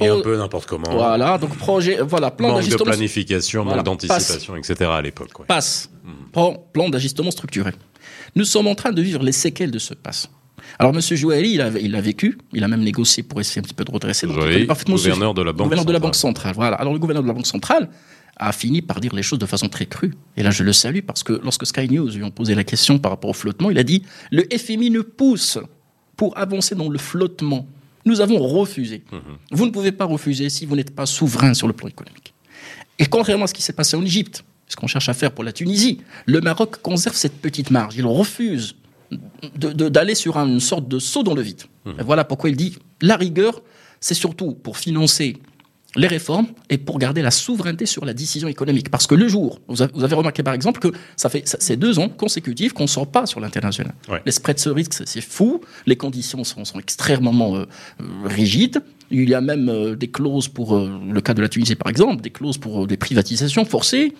Et 0.00 0.08
un 0.08 0.20
peu 0.20 0.36
n'importe 0.38 0.66
comment. 0.66 0.90
Voilà, 0.90 1.36
donc 1.36 1.54
projet, 1.56 2.00
voilà, 2.00 2.30
plan 2.30 2.52
manque 2.52 2.66
de 2.66 2.76
planification, 2.76 3.64
manque 3.64 3.84
d'anticipation, 3.84 4.56
etc. 4.56 4.90
à 4.90 5.02
l'époque. 5.02 5.38
Ouais. 5.38 5.46
Passe. 5.46 5.90
Plan, 6.32 6.54
plan 6.72 6.88
d'ajustement 6.88 7.30
structuré. 7.30 7.72
Nous 8.34 8.46
sommes 8.46 8.66
en 8.68 8.74
train 8.74 8.92
de 8.92 9.02
vivre 9.02 9.22
les 9.22 9.32
séquelles 9.32 9.70
de 9.70 9.78
ce 9.78 9.92
passe. 9.92 10.30
Alors, 10.78 10.94
M. 10.94 11.00
Jouali, 11.00 11.54
il 11.54 11.60
a, 11.60 11.68
il 11.78 11.94
a 11.94 12.00
vécu, 12.00 12.38
il 12.52 12.64
a 12.64 12.68
même 12.68 12.82
négocié 12.82 13.22
pour 13.22 13.40
essayer 13.40 13.60
un 13.60 13.62
petit 13.62 13.74
peu 13.74 13.84
de 13.84 13.90
redresser. 13.90 14.26
Donc, 14.26 14.36
gouverneur 14.36 15.34
de 15.34 15.42
la 15.42 15.52
Banque 15.52 15.68
gouverneur 15.68 15.78
centrale. 15.78 15.86
de 15.86 15.92
la 15.92 15.98
Banque 15.98 16.14
centrale. 16.16 16.54
Voilà. 16.54 16.76
Alors, 16.76 16.92
le 16.92 16.98
gouverneur 16.98 17.22
de 17.22 17.28
la 17.28 17.34
Banque 17.34 17.46
centrale 17.46 17.88
a 18.36 18.52
fini 18.52 18.82
par 18.82 19.00
dire 19.00 19.14
les 19.14 19.22
choses 19.22 19.38
de 19.38 19.46
façon 19.46 19.68
très 19.68 19.86
crue. 19.86 20.14
Et 20.36 20.42
là, 20.42 20.50
je 20.50 20.64
le 20.64 20.72
salue 20.72 21.00
parce 21.06 21.22
que 21.22 21.40
lorsque 21.44 21.66
Sky 21.66 21.88
News 21.88 22.08
lui 22.10 22.24
ont 22.24 22.30
posé 22.30 22.54
la 22.54 22.64
question 22.64 22.98
par 22.98 23.12
rapport 23.12 23.30
au 23.30 23.34
flottement, 23.34 23.70
il 23.70 23.78
a 23.78 23.84
dit 23.84 24.02
le 24.30 24.44
FMI 24.56 24.90
nous 24.90 25.04
pousse 25.04 25.58
pour 26.16 26.36
avancer 26.36 26.74
dans 26.74 26.88
le 26.88 26.98
flottement. 26.98 27.66
Nous 28.04 28.20
avons 28.20 28.38
refusé. 28.38 29.02
Mhm. 29.12 29.20
Vous 29.52 29.66
ne 29.66 29.70
pouvez 29.70 29.92
pas 29.92 30.06
refuser 30.06 30.48
si 30.48 30.66
vous 30.66 30.74
n'êtes 30.76 30.94
pas 30.94 31.06
souverain 31.06 31.54
sur 31.54 31.66
le 31.68 31.72
plan 31.72 31.88
économique. 31.88 32.34
Et 32.98 33.06
contrairement 33.06 33.44
à 33.44 33.48
ce 33.48 33.54
qui 33.54 33.62
s'est 33.62 33.72
passé 33.72 33.96
en 33.96 34.04
Égypte, 34.04 34.44
ce 34.66 34.76
qu'on 34.76 34.86
cherche 34.86 35.08
à 35.08 35.14
faire 35.14 35.32
pour 35.32 35.44
la 35.44 35.52
Tunisie, 35.52 36.00
le 36.26 36.40
Maroc 36.40 36.80
conserve 36.82 37.14
cette 37.14 37.40
petite 37.40 37.70
marge. 37.70 37.94
Il 37.96 38.06
refuse 38.06 38.74
d'aller 39.56 40.14
sur 40.14 40.36
une 40.36 40.60
sorte 40.60 40.88
de 40.88 40.98
saut 40.98 41.22
dans 41.22 41.34
le 41.34 41.42
vide. 41.42 41.62
Et 41.86 42.02
voilà 42.02 42.24
pourquoi 42.24 42.50
il 42.50 42.56
dit 42.56 42.76
la 43.00 43.16
rigueur, 43.16 43.62
c'est 44.00 44.14
surtout 44.14 44.52
pour 44.52 44.76
financer 44.76 45.36
les 45.96 46.06
réformes 46.06 46.46
et 46.70 46.78
pour 46.78 46.98
garder 46.98 47.22
la 47.22 47.30
souveraineté 47.30 47.86
sur 47.86 48.04
la 48.04 48.14
décision 48.14 48.48
économique. 48.48 48.90
Parce 48.90 49.06
que 49.06 49.14
le 49.14 49.28
jour, 49.28 49.60
vous 49.68 49.82
avez, 49.82 49.92
vous 49.94 50.04
avez 50.04 50.14
remarqué 50.14 50.42
par 50.42 50.54
exemple 50.54 50.80
que 50.80 50.88
ça 51.16 51.28
fait 51.28 51.42
c'est 51.44 51.76
deux 51.76 51.98
ans 51.98 52.08
consécutifs 52.08 52.72
qu'on 52.72 52.84
ne 52.84 52.88
sort 52.88 53.06
pas 53.06 53.26
sur 53.26 53.40
l'international. 53.40 53.94
Ouais. 54.08 54.22
Les 54.24 54.32
spreads 54.32 54.58
se 54.58 54.70
risquent, 54.70 54.94
c'est 55.04 55.20
fou. 55.20 55.60
Les 55.86 55.96
conditions 55.96 56.44
sont, 56.44 56.64
sont 56.64 56.78
extrêmement 56.78 57.56
euh, 57.56 57.64
euh, 58.00 58.04
rigides. 58.24 58.80
Il 59.10 59.28
y 59.28 59.34
a 59.34 59.42
même 59.42 59.68
euh, 59.68 59.94
des 59.94 60.08
clauses 60.08 60.48
pour 60.48 60.74
euh, 60.74 60.98
le 61.06 61.20
cas 61.20 61.34
de 61.34 61.42
la 61.42 61.48
Tunisie 61.48 61.74
par 61.74 61.90
exemple, 61.90 62.22
des 62.22 62.30
clauses 62.30 62.58
pour 62.58 62.86
des 62.86 62.96
privatisations 62.96 63.64
forcées 63.66 64.14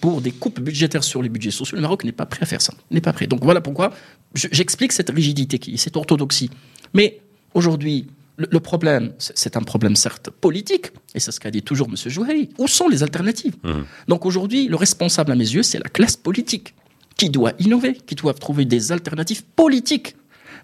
pour 0.00 0.20
des 0.20 0.32
coupes 0.32 0.60
budgétaires 0.60 1.04
sur 1.04 1.22
les 1.22 1.28
budgets 1.28 1.50
sociaux. 1.50 1.76
Le 1.76 1.82
Maroc 1.82 2.04
n'est 2.04 2.12
pas 2.12 2.26
prêt 2.26 2.42
à 2.42 2.46
faire 2.46 2.62
ça. 2.62 2.72
N'est 2.90 3.00
pas 3.00 3.12
prêt. 3.12 3.26
Donc 3.26 3.44
voilà 3.44 3.60
pourquoi 3.60 3.92
je- 4.34 4.48
j'explique 4.50 4.92
cette 4.92 5.10
rigidité, 5.10 5.58
qui, 5.58 5.76
cette 5.78 5.96
orthodoxie. 5.96 6.50
Mais 6.94 7.20
aujourd'hui, 7.54 8.06
le, 8.36 8.60
problème, 8.60 9.12
c'est 9.18 9.56
un 9.56 9.62
problème 9.62 9.96
certes 9.96 10.30
politique, 10.30 10.86
et 11.14 11.20
c'est 11.20 11.30
ce 11.30 11.38
qu'a 11.40 11.50
dit 11.50 11.62
toujours 11.62 11.88
M. 11.88 11.96
Jouhari. 12.10 12.48
Où 12.58 12.66
sont 12.66 12.88
les 12.88 13.02
alternatives? 13.02 13.54
Donc 14.08 14.24
aujourd'hui, 14.24 14.66
le 14.68 14.76
responsable 14.76 15.32
à 15.32 15.34
mes 15.34 15.44
yeux, 15.48 15.62
c'est 15.62 15.78
la 15.78 15.90
classe 15.90 16.16
politique 16.16 16.74
qui 17.18 17.28
doit 17.28 17.52
innover, 17.58 17.92
qui 18.06 18.14
doit 18.14 18.32
trouver 18.32 18.64
des 18.64 18.92
alternatives 18.92 19.44
politiques. 19.54 20.16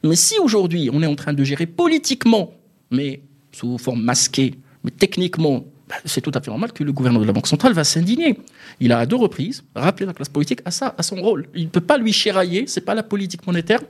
Mais 0.02 0.16
si 0.16 0.38
aujourd'hui, 0.38 0.88
on 0.90 1.02
est 1.02 1.06
en 1.06 1.16
train 1.16 1.34
de 1.34 1.44
gérer 1.44 1.66
politiquement, 1.66 2.54
mais 2.90 3.20
sous 3.52 3.76
forme 3.76 4.02
masquée, 4.02 4.54
mais 4.82 4.90
techniquement, 4.90 5.64
bah, 5.88 5.94
c'est 6.04 6.20
tout 6.20 6.32
à 6.34 6.40
fait 6.40 6.50
normal 6.50 6.72
que 6.72 6.82
le 6.82 6.92
gouverneur 6.92 7.22
de 7.22 7.26
la 7.26 7.32
Banque 7.32 7.46
centrale 7.46 7.72
va 7.72 7.84
s'indigner. 7.84 8.38
Il 8.80 8.92
a 8.92 8.98
à 8.98 9.06
deux 9.06 9.16
reprises 9.16 9.62
rappelé 9.74 10.06
la 10.06 10.12
classe 10.12 10.28
politique 10.28 10.60
à 10.64 10.70
ça, 10.70 10.94
à 10.98 11.02
son 11.02 11.16
rôle. 11.16 11.46
Il 11.54 11.64
ne 11.64 11.68
peut 11.68 11.80
pas 11.80 11.96
lui 11.96 12.12
chérailler, 12.12 12.66
c'est 12.66 12.80
pas 12.80 12.94
la 12.94 13.02
politique 13.02 13.46
monétaire 13.46 13.80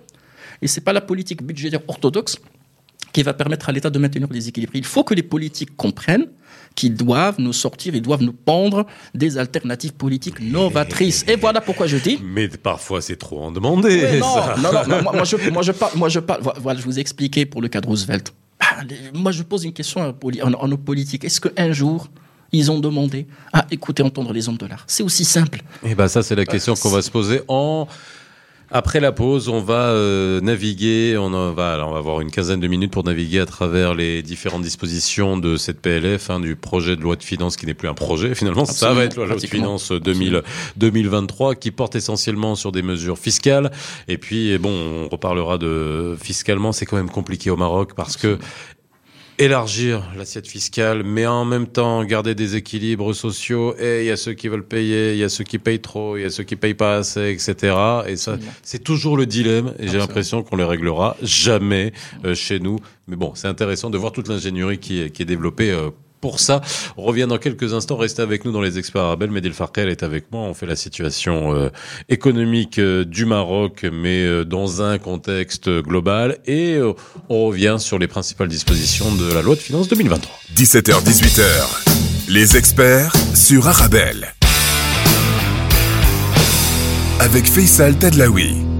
et 0.61 0.69
c'est 0.69 0.83
pas 0.83 0.93
la 0.93 1.01
politique 1.01 1.43
budgétaire 1.43 1.81
orthodoxe 1.89 2.39
qui 3.13 3.23
va 3.23 3.33
permettre 3.33 3.71
à 3.71 3.73
l'État 3.73 3.89
de 3.89 3.99
maintenir 3.99 4.29
des 4.29 4.49
équilibres. 4.49 4.75
Il 4.75 4.85
faut 4.85 5.05
que 5.05 5.15
les 5.15 5.23
politiques 5.23 5.75
comprennent 5.75 6.27
qu'ils 6.75 6.95
doivent 6.95 7.37
nous 7.39 7.55
sortir, 7.55 7.95
ils 7.95 8.03
doivent 8.03 8.23
nous 8.23 8.35
pendre 8.35 8.87
des 9.15 9.39
alternatives 9.39 9.95
politiques 9.95 10.41
novatrices. 10.41 11.25
Et 11.27 11.37
voilà 11.37 11.63
pourquoi 11.63 11.87
je 11.87 11.97
dis 11.97 12.19
Mais 12.23 12.49
parfois, 12.49 13.01
c'est 13.01 13.17
trop 13.17 13.41
en 13.43 13.51
demander. 13.51 14.19
Non, 14.19 14.35
ça. 14.35 14.57
non, 14.59 14.71
non, 14.71 14.87
non, 14.87 15.03
moi, 15.03 15.13
moi, 15.15 15.25
je, 15.31 15.51
moi, 15.51 15.63
je 15.63 15.73
parle, 15.73 15.97
moi, 15.97 16.11
je 16.11 16.21
parle, 16.21 16.43
voilà, 16.61 16.79
je 16.79 16.85
vous 16.85 16.99
ai 16.99 17.01
expliqué 17.01 17.47
pour 17.47 17.63
le 17.63 17.69
cas 17.69 17.81
de 17.81 17.87
Roosevelt. 17.87 18.35
Ah, 18.77 18.83
Moi, 19.15 19.33
je 19.33 19.43
pose 19.43 19.65
une 19.65 19.73
question 19.73 20.03
à, 20.03 20.67
nos 20.69 20.77
politiques. 20.77 21.25
Est-ce 21.25 21.41
qu'un 21.41 21.73
jour, 21.73 22.09
ils 22.53 22.71
ont 22.71 22.79
demandé 22.79 23.27
à 23.53 23.67
écouter, 23.71 24.03
entendre 24.03 24.33
les 24.33 24.49
hommes 24.49 24.57
de 24.57 24.67
l'art? 24.67 24.85
C'est 24.87 25.03
aussi 25.03 25.25
simple. 25.25 25.63
Et 25.83 25.95
ben 25.95 26.09
ça, 26.09 26.23
c'est 26.23 26.37
la 26.37 26.45
question 26.45 26.75
qu'on 26.75 26.91
va 26.91 27.03
se 27.03 27.11
poser 27.11 27.43
en. 27.49 27.87
Après 28.71 28.99
la 28.99 29.13
pause, 29.13 29.49
on 29.49 29.61
va 29.61 29.91
euh, 29.91 30.41
naviguer, 30.41 31.17
on 31.17 31.33
en 31.33 31.53
va, 31.53 31.75
alors 31.75 31.91
on 31.91 31.93
va 31.93 31.99
avoir 31.99 32.21
une 32.21 32.33
quinzaine 32.33 32.59
de 32.59 32.67
minutes 32.67 32.91
pour 32.91 33.05
naviguer 33.05 33.39
à 33.39 33.47
travers 33.47 33.95
les 33.95 34.23
différentes 34.23 34.63
dispositions 34.63 35.37
de 35.37 35.57
cette 35.57 35.81
PLF, 35.81 36.31
hein, 36.31 36.41
du 36.41 36.57
projet 36.57 36.97
de 36.97 37.01
loi 37.01 37.15
de 37.15 37.23
finances 37.23 37.57
qui 37.57 37.67
n'est 37.67 37.75
plus 37.75 37.89
un 37.89 37.95
projet 37.95 38.35
finalement, 38.35 38.65
ça 38.65 38.93
va 38.93 39.05
être 39.05 39.17
la 39.17 39.27
loi 39.27 39.37
de 39.37 39.47
finances 39.47 39.93
2000, 39.93 40.43
2023 40.77 41.55
qui 41.55 41.71
porte 41.71 41.95
essentiellement 41.95 42.57
sur 42.57 42.73
des 42.73 42.83
mesures 42.83 43.19
fiscales. 43.19 43.71
Et 44.09 44.19
puis 44.19 44.59
bon, 44.59 44.71
on 45.05 45.09
reparlera 45.09 45.59
de 45.59 46.17
fiscalement, 46.21 46.73
c'est 46.73 46.87
quand 46.87 46.97
même 46.97 47.11
compliqué 47.11 47.51
au 47.51 47.57
Maroc 47.57 47.93
parce 47.95 48.17
que 48.17 48.39
élargir 49.39 50.03
l'assiette 50.17 50.47
fiscale, 50.47 51.03
mais 51.05 51.27
en 51.27 51.45
même 51.45 51.67
temps 51.67 52.05
garder 52.05 52.35
des 52.35 52.57
équilibres 52.57 53.15
sociaux. 53.15 53.75
Et 53.79 54.01
il 54.03 54.07
y 54.07 54.11
a 54.11 54.17
ceux 54.17 54.33
qui 54.35 54.49
veulent 54.49 54.67
payer, 54.67 55.13
il 55.13 55.19
y 55.19 55.25
a 55.25 55.29
ceux 55.29 55.45
qui 55.45 55.59
payent 55.59 55.81
trop, 55.81 56.17
il 56.17 56.23
y 56.23 56.25
a 56.25 56.31
ceux 56.31 56.45
qui 56.45 56.57
payent 56.57 56.75
pas 56.75 56.97
assez, 56.97 57.31
etc. 57.31 57.77
Et 58.07 58.17
ça, 58.17 58.39
c'est 58.63 58.83
toujours 58.83 59.17
le 59.17 59.27
dilemme. 59.27 59.75
Et 59.79 59.89
j'ai 59.89 59.99
l'impression 59.99 60.43
qu'on 60.43 60.57
les 60.57 60.65
réglera 60.65 61.17
jamais 61.23 61.93
euh, 62.25 62.35
chez 62.35 62.61
nous. 62.61 62.79
Mais 63.09 63.17
bon, 63.17 63.33
c'est 63.35 63.49
intéressant 63.49 63.91
de 63.91 63.99
voir 63.99 64.13
toute 64.13 64.29
l'ingénierie 64.29 64.79
qui 64.79 65.01
est, 65.01 65.11
qui 65.11 65.23
est 65.23 65.27
développée. 65.27 65.71
euh, 65.71 65.91
pour 66.21 66.41
ça, 66.41 66.61
on 66.97 67.03
revient 67.03 67.27
dans 67.29 67.39
quelques 67.39 67.75
instants. 67.75 67.97
Restez 67.97 68.23
avec 68.23 68.45
nous 68.45 68.53
dans 68.53 68.63
les 68.63 68.79
experts 68.79 69.03
arabes. 69.03 69.31
Medil 69.31 69.53
Farkel 69.53 69.89
est 69.89 70.03
avec 70.03 70.33
moi. 70.33 70.43
On 70.43 70.55
fait 70.55 70.67
la 70.67 70.77
situation 70.77 71.55
euh, 71.55 71.69
économique 72.09 72.79
euh, 72.79 73.05
du 73.05 73.27
Maroc, 73.27 73.85
mais 73.91 74.25
euh, 74.25 74.45
dans 74.45 74.83
un 74.83 74.99
contexte 74.99 75.69
global. 75.69 76.39
Et 76.47 76.79
on 77.29 77.47
revient 77.47 77.77
sur 77.79 77.99
les 77.99 78.09
principales 78.09 78.49
dispositions 78.49 79.15
de 79.15 79.33
la 79.33 79.43
loi 79.43 79.55
de 79.55 79.61
finances 79.61 79.89
2023. 79.89 80.41
17h-18h, 80.55 82.29
les 82.29 82.57
experts 82.57 83.13
sur 83.35 83.69
Arabelle. 83.69 84.35
Avec 87.21 87.47
Faisal 87.47 87.97
Tadlaoui. 87.97 88.76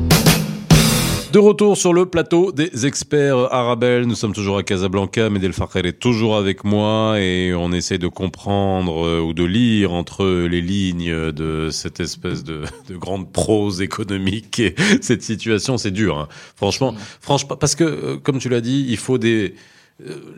De 1.33 1.39
retour 1.39 1.77
sur 1.77 1.93
le 1.93 2.07
plateau 2.07 2.51
des 2.51 2.87
experts 2.87 3.53
Arabelle, 3.53 4.05
nous 4.07 4.15
sommes 4.15 4.33
toujours 4.33 4.57
à 4.57 4.63
Casablanca, 4.63 5.29
Medel 5.29 5.53
Farkel 5.53 5.85
est 5.85 5.99
toujours 5.99 6.37
avec 6.37 6.65
moi 6.65 7.21
et 7.21 7.53
on 7.55 7.73
essaie 7.73 7.99
de 7.99 8.09
comprendre 8.09 9.05
euh, 9.05 9.21
ou 9.21 9.35
de 9.35 9.45
lire 9.45 9.93
entre 9.93 10.25
les 10.47 10.63
lignes 10.63 11.33
de 11.33 11.69
cette 11.71 12.01
espèce 12.01 12.43
de, 12.43 12.63
de 12.89 12.97
grande 12.97 13.31
prose 13.33 13.83
économique 13.83 14.61
et 14.61 14.75
cette 15.03 15.23
situation, 15.23 15.77
c'est 15.77 15.91
dur. 15.91 16.17
hein. 16.17 16.29
Franchement, 16.57 16.95
franchement, 17.21 17.57
parce 17.57 17.75
que 17.75 17.85
euh, 17.85 18.17
comme 18.17 18.39
tu 18.39 18.49
l'as 18.49 18.63
dit, 18.63 18.87
il 18.89 18.97
faut 18.97 19.19
des 19.19 19.55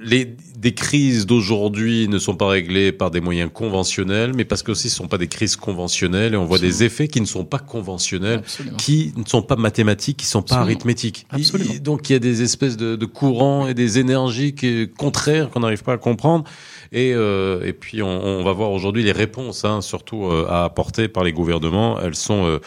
les, 0.00 0.36
des 0.56 0.72
crises 0.72 1.26
d'aujourd'hui 1.26 2.06
ne 2.06 2.20
sont 2.20 2.36
pas 2.36 2.46
réglées 2.46 2.92
par 2.92 3.10
des 3.10 3.20
moyens 3.20 3.50
conventionnels, 3.52 4.32
mais 4.32 4.44
parce 4.44 4.62
que 4.62 4.70
aussi 4.70 4.88
ce 4.88 4.94
ne 4.94 4.98
sont 4.98 5.08
pas 5.08 5.18
des 5.18 5.26
crises 5.26 5.56
conventionnelles 5.56 6.34
et 6.34 6.36
on 6.36 6.44
voit 6.44 6.60
des 6.60 6.84
effets 6.84 7.08
qui 7.08 7.20
ne 7.20 7.26
sont 7.26 7.44
pas 7.44 7.58
conventionnels 7.58 8.38
Absolument. 8.38 8.76
qui 8.76 9.12
ne 9.16 9.24
sont 9.24 9.42
pas 9.42 9.56
mathématiques, 9.56 10.18
qui 10.18 10.26
ne 10.26 10.30
sont 10.30 10.42
pas 10.42 10.56
arithmétiques. 10.58 11.26
Absolument. 11.30 11.72
Il- 11.74 11.82
donc 11.82 12.08
il 12.08 12.12
y 12.12 12.16
a 12.16 12.20
des 12.20 12.42
espèces 12.42 12.76
de, 12.76 12.94
de 12.94 13.06
courants 13.06 13.66
et 13.66 13.74
des 13.74 13.98
énergies 13.98 14.54
qui, 14.54 14.88
contraires 14.96 15.50
qu'on 15.50 15.60
n'arrive 15.60 15.82
pas 15.82 15.94
à 15.94 15.98
comprendre. 15.98 16.44
Et, 16.92 17.12
euh, 17.14 17.66
et 17.66 17.72
puis 17.72 18.00
on, 18.00 18.06
on 18.24 18.44
va 18.44 18.52
voir 18.52 18.70
aujourd'hui 18.70 19.02
les 19.02 19.12
réponses, 19.12 19.64
hein, 19.64 19.80
surtout 19.80 20.26
euh, 20.26 20.46
à 20.48 20.64
apporter 20.64 21.08
par 21.08 21.24
les 21.24 21.32
gouvernements. 21.32 21.98
Elles 22.00 22.14
sont, 22.14 22.46
euh, 22.46 22.60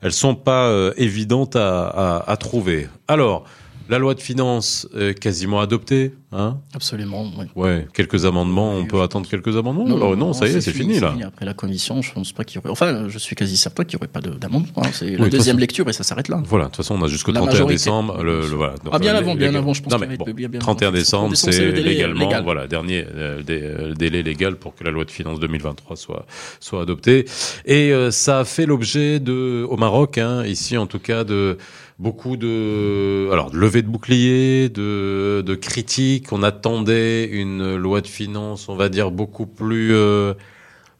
elles 0.00 0.12
sont 0.14 0.34
pas 0.34 0.68
euh, 0.70 0.94
évidentes 0.96 1.56
à, 1.56 1.86
à, 1.88 2.30
à 2.32 2.36
trouver. 2.38 2.88
Alors, 3.06 3.44
la 3.90 3.98
loi 3.98 4.12
de 4.14 4.20
finances 4.20 4.86
est 4.98 5.18
quasiment 5.18 5.60
adoptée. 5.60 6.12
Hein 6.30 6.58
Absolument, 6.74 7.24
oui. 7.38 7.46
ouais, 7.56 7.88
quelques 7.94 8.26
amendements. 8.26 8.74
On 8.74 8.84
peut 8.84 9.00
attendre 9.00 9.26
quelques 9.26 9.56
amendements. 9.56 9.86
Oh, 9.88 10.14
non, 10.14 10.34
ça 10.34 10.46
y 10.46 10.50
est, 10.50 10.60
c'est 10.60 10.72
fini, 10.72 11.00
là. 11.00 11.14
Après 11.26 11.46
la 11.46 11.54
commission, 11.54 12.02
je 12.02 12.12
pense 12.12 12.32
pas 12.32 12.44
qu'il 12.44 12.56
y 12.56 12.58
aurait. 12.58 12.68
Enfin, 12.68 13.08
je 13.08 13.18
suis 13.18 13.34
quasi 13.34 13.56
certain 13.56 13.84
qu'il 13.84 13.96
n'y 13.96 14.00
aurait 14.02 14.12
pas 14.12 14.20
de- 14.20 14.36
d'amendement. 14.36 14.70
hein. 14.82 14.90
C'est 14.92 15.12
la 15.16 15.24
deuxième 15.30 15.56
façon. 15.56 15.58
lecture 15.58 15.88
et 15.88 15.94
ça 15.94 16.02
s'arrête 16.04 16.28
là. 16.28 16.42
Voilà, 16.44 16.66
de 16.66 16.70
toute 16.70 16.76
façon, 16.76 16.96
on 17.00 17.02
a 17.02 17.08
jusqu'au 17.08 17.32
La 17.32 17.40
31 17.40 17.52
majorité. 17.54 17.74
décembre. 17.76 18.22
Le, 18.22 18.40
le- 18.42 18.46
voilà. 18.56 18.74
Ah, 18.92 18.98
bien 18.98 19.14
avant, 19.14 19.34
bien 19.36 19.54
avant, 19.54 19.72
je 19.72 19.82
pense 19.82 19.90
Non, 19.90 19.98
mais 19.98 20.18
bon, 20.18 20.26
bien- 20.34 20.48
bien 20.50 20.60
31 20.60 20.88
avant. 20.88 20.98
décembre, 20.98 21.34
c'est 21.34 21.72
légalement, 21.72 22.26
légal. 22.26 22.44
voilà, 22.44 22.66
dernier 22.66 23.06
euh, 23.14 23.42
euh, 23.48 23.94
délai 23.94 24.22
légal 24.22 24.56
pour 24.56 24.74
que 24.74 24.84
la 24.84 24.90
loi 24.90 25.06
de 25.06 25.10
finances 25.10 25.40
2023 25.40 25.96
soit 25.96 26.26
soit 26.60 26.82
adoptée. 26.82 27.24
Et 27.64 27.90
euh, 27.92 28.10
ça 28.10 28.40
a 28.40 28.44
fait 28.44 28.66
l'objet 28.66 29.18
de, 29.18 29.66
au 29.66 29.78
Maroc, 29.78 30.18
hein, 30.18 30.44
ici 30.44 30.76
en 30.76 30.86
tout 30.86 30.98
cas, 30.98 31.24
de 31.24 31.56
beaucoup 31.98 32.36
de, 32.36 33.28
alors, 33.32 33.50
de 33.50 33.56
levée 33.56 33.82
de 33.82 33.88
boucliers, 33.88 34.68
de, 34.68 35.42
de 35.44 35.54
critiques. 35.54 36.17
On 36.32 36.42
attendait 36.42 37.24
une 37.26 37.76
loi 37.76 38.00
de 38.00 38.06
finances, 38.06 38.68
on 38.68 38.76
va 38.76 38.88
dire 38.88 39.10
beaucoup 39.10 39.46
plus. 39.46 39.92
euh, 39.94 40.34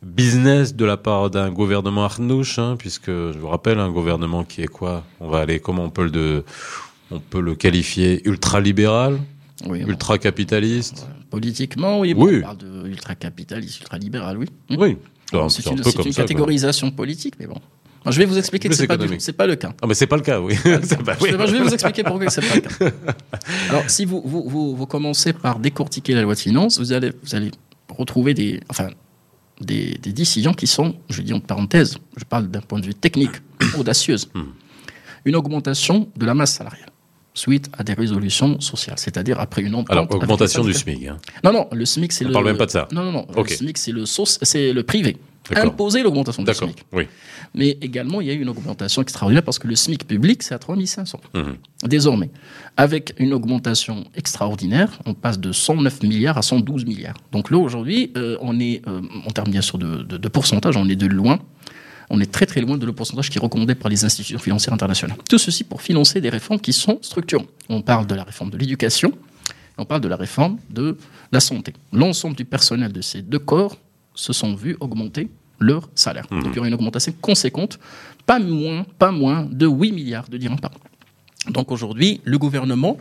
business 0.00 0.76
de 0.76 0.84
la 0.84 0.96
part 0.96 1.28
d'un 1.28 1.50
gouvernement 1.50 2.04
Arnouche, 2.04 2.60
hein, 2.60 2.76
puisque 2.78 3.10
je 3.10 3.36
vous 3.36 3.48
rappelle 3.48 3.80
un 3.80 3.90
gouvernement 3.90 4.44
qui 4.44 4.62
est 4.62 4.68
quoi? 4.68 5.02
On 5.18 5.28
va 5.28 5.38
aller 5.40 5.58
comment 5.58 5.84
on 5.84 5.90
peut 5.90 6.06
le 6.08 6.44
on 7.10 7.18
peut 7.18 7.40
le 7.40 7.56
qualifier 7.56 8.22
ultra-libéral, 8.28 9.18
Oui, 9.66 9.80
bon, 9.82 9.88
ultra-capitaliste? 9.88 11.08
Politiquement, 11.30 11.98
oui, 11.98 12.14
bon, 12.14 12.26
Oui. 12.26 12.36
on 12.38 12.42
parle 12.42 12.58
de 12.58 12.86
ultra-capitaliste, 12.86 13.80
ultra-libéral, 13.80 14.38
oui. 14.38 14.46
Oui, 14.70 14.96
c'est 15.48 15.62
c'est 15.62 15.68
un 15.68 15.72
une, 15.72 15.78
peu 15.82 15.90
c'est 15.90 15.96
comme 15.96 16.06
une 16.06 16.12
ça, 16.12 16.22
quoi. 16.22 16.28
catégorisation 16.28 16.90
politique, 16.92 17.34
mais 17.40 17.46
bon. 17.48 17.58
Je 18.10 18.18
vais 18.18 18.24
vous 18.24 18.38
expliquer 18.38 18.68
que 18.68 18.74
c'est 18.74 18.86
pas, 18.86 18.96
pas 18.96 19.46
le 19.46 19.56
cas. 19.56 19.72
Ah 19.82 19.86
mais 19.86 19.94
c'est 19.94 20.06
pas 20.06 20.16
le 20.16 20.22
cas, 20.22 20.40
oui. 20.40 20.54
Pas- 21.04 21.16
oui. 21.20 21.30
Je 21.30 21.36
vais- 21.36 21.46
je 21.46 21.52
vais 21.52 21.60
vous 21.60 21.72
expliquer 21.74 22.02
pourquoi 22.04 22.28
c'est 22.30 22.40
pas 22.40 22.54
le 22.54 22.60
cas. 22.60 22.96
Alors, 23.70 23.88
si 23.88 24.04
vous, 24.04 24.22
vous, 24.24 24.48
vous, 24.48 24.76
vous 24.76 24.86
commencez 24.86 25.32
par 25.32 25.58
décortiquer 25.58 26.14
la 26.14 26.22
loi 26.22 26.34
de 26.34 26.40
finances, 26.40 26.78
vous 26.78 26.92
allez, 26.92 27.12
vous 27.22 27.34
allez 27.34 27.50
retrouver 27.88 28.34
des, 28.34 28.60
enfin, 28.68 28.88
des, 29.60 29.98
des 30.02 30.12
décisions 30.12 30.52
qui 30.54 30.66
sont, 30.66 30.94
je 31.10 31.22
dis 31.22 31.32
en 31.32 31.40
parenthèse, 31.40 31.98
je 32.16 32.24
parle 32.24 32.48
d'un 32.48 32.60
point 32.60 32.80
de 32.80 32.86
vue 32.86 32.94
technique, 32.94 33.32
audacieuses. 33.78 34.28
Hmm. 34.34 34.42
Une 35.24 35.36
augmentation 35.36 36.08
de 36.16 36.24
la 36.26 36.34
masse 36.34 36.54
salariale 36.54 36.88
suite 37.34 37.68
à 37.78 37.84
des 37.84 37.92
résolutions 37.92 38.60
sociales, 38.60 38.98
c'est-à-dire 38.98 39.38
après 39.38 39.62
une 39.62 39.74
entente. 39.74 39.92
Alors 39.92 40.12
augmentation 40.12 40.64
du. 40.64 40.72
SMIC. 40.74 41.06
hein. 41.06 41.18
Non, 41.44 41.52
non, 41.52 41.68
le 41.72 41.84
SMIC, 41.84 42.12
c'est 42.12 42.24
On 42.24 42.28
le. 42.28 42.32
parle 42.32 42.46
même 42.46 42.56
pas 42.56 42.66
de 42.66 42.70
ça. 42.72 42.88
Non, 42.92 43.04
non, 43.04 43.12
non. 43.12 43.26
Ok. 43.36 43.50
Le 43.50 43.56
SMIC, 43.56 43.78
c'est 43.78 43.92
le, 43.92 44.72
le 44.72 44.82
privé. 44.82 45.16
Imposer 45.56 46.02
l'augmentation 46.02 46.42
du. 46.42 46.52
SMIC. 46.52 46.84
Oui. 46.92 47.06
Mais 47.54 47.78
également, 47.80 48.20
il 48.20 48.26
y 48.26 48.30
a 48.30 48.34
eu 48.34 48.40
une 48.42 48.48
augmentation 48.48 49.00
extraordinaire 49.02 49.42
parce 49.42 49.58
que 49.58 49.66
le 49.68 49.74
SMIC 49.76 50.06
public, 50.06 50.42
c'est 50.42 50.54
à 50.54 50.58
3500. 50.58 51.20
Mhm. 51.34 51.56
Désormais, 51.84 52.30
avec 52.76 53.14
une 53.18 53.32
augmentation 53.32 54.04
extraordinaire, 54.14 54.98
on 55.06 55.14
passe 55.14 55.38
de 55.38 55.52
109 55.52 56.02
milliards 56.02 56.36
à 56.38 56.42
112 56.42 56.84
milliards. 56.84 57.16
Donc 57.32 57.50
là, 57.50 57.58
aujourd'hui, 57.58 58.12
euh, 58.16 58.36
on 58.40 58.58
est, 58.60 58.82
euh, 58.86 59.00
en 59.26 59.30
termes 59.30 59.50
bien 59.50 59.62
sûr 59.62 59.78
de, 59.78 60.02
de- 60.02 60.16
de 60.18 60.28
pourcentage, 60.28 60.76
on 60.76 60.88
est 60.88 60.96
de 60.96 61.06
loin. 61.06 61.38
On 62.10 62.20
est 62.20 62.30
très 62.32 62.46
très 62.46 62.60
loin 62.62 62.78
de 62.78 62.86
le 62.86 62.92
pourcentage 62.92 63.28
qui 63.30 63.36
est 63.38 63.40
recommandé 63.40 63.74
par 63.74 63.90
les 63.90 64.04
institutions 64.04 64.38
financières 64.38 64.72
internationales. 64.72 65.16
Tout 65.28 65.36
ceci 65.38 65.62
pour 65.64 65.82
financer 65.82 66.20
des 66.22 66.30
réformes 66.30 66.58
qui 66.60 66.72
sont 66.72 66.98
structurantes. 67.02 67.48
On 67.68 67.82
parle 67.82 68.06
de 68.06 68.14
la 68.14 68.24
réforme 68.24 68.48
de 68.50 68.56
l'éducation, 68.56 69.12
on 69.76 69.84
parle 69.84 70.00
de 70.00 70.08
la 70.08 70.16
réforme 70.16 70.58
de 70.70 70.96
la 71.32 71.40
santé. 71.40 71.74
L'ensemble 71.92 72.34
du 72.34 72.44
personnel 72.46 72.92
de 72.92 73.00
ces 73.02 73.20
deux 73.22 73.38
corps 73.38 73.76
se 74.18 74.32
sont 74.32 74.54
vus 74.54 74.76
augmenter 74.80 75.28
leur 75.60 75.88
salaire. 75.94 76.26
Mhm. 76.30 76.42
Donc 76.42 76.52
il 76.52 76.56
y 76.56 76.58
aura 76.58 76.68
une 76.68 76.74
augmentation 76.74 77.12
conséquente, 77.20 77.78
pas 78.26 78.38
moins, 78.38 78.84
pas 78.98 79.10
moins 79.12 79.46
de 79.50 79.66
8 79.66 79.92
milliards 79.92 80.28
de 80.28 80.36
dirhams 80.36 80.60
par 80.60 80.72
an. 80.72 81.50
Donc 81.52 81.70
aujourd'hui, 81.72 82.20
le 82.24 82.36
gouvernement, 82.38 82.98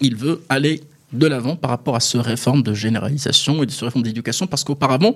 il 0.00 0.14
veut 0.16 0.42
aller 0.48 0.80
de 1.12 1.26
l'avant 1.26 1.56
par 1.56 1.70
rapport 1.70 1.96
à 1.96 2.00
ce 2.00 2.18
réforme 2.18 2.62
de 2.62 2.72
généralisation 2.72 3.62
et 3.62 3.66
de 3.66 3.72
ce 3.72 3.84
réforme 3.84 4.04
d'éducation, 4.04 4.46
parce 4.46 4.62
qu'auparavant, 4.62 5.14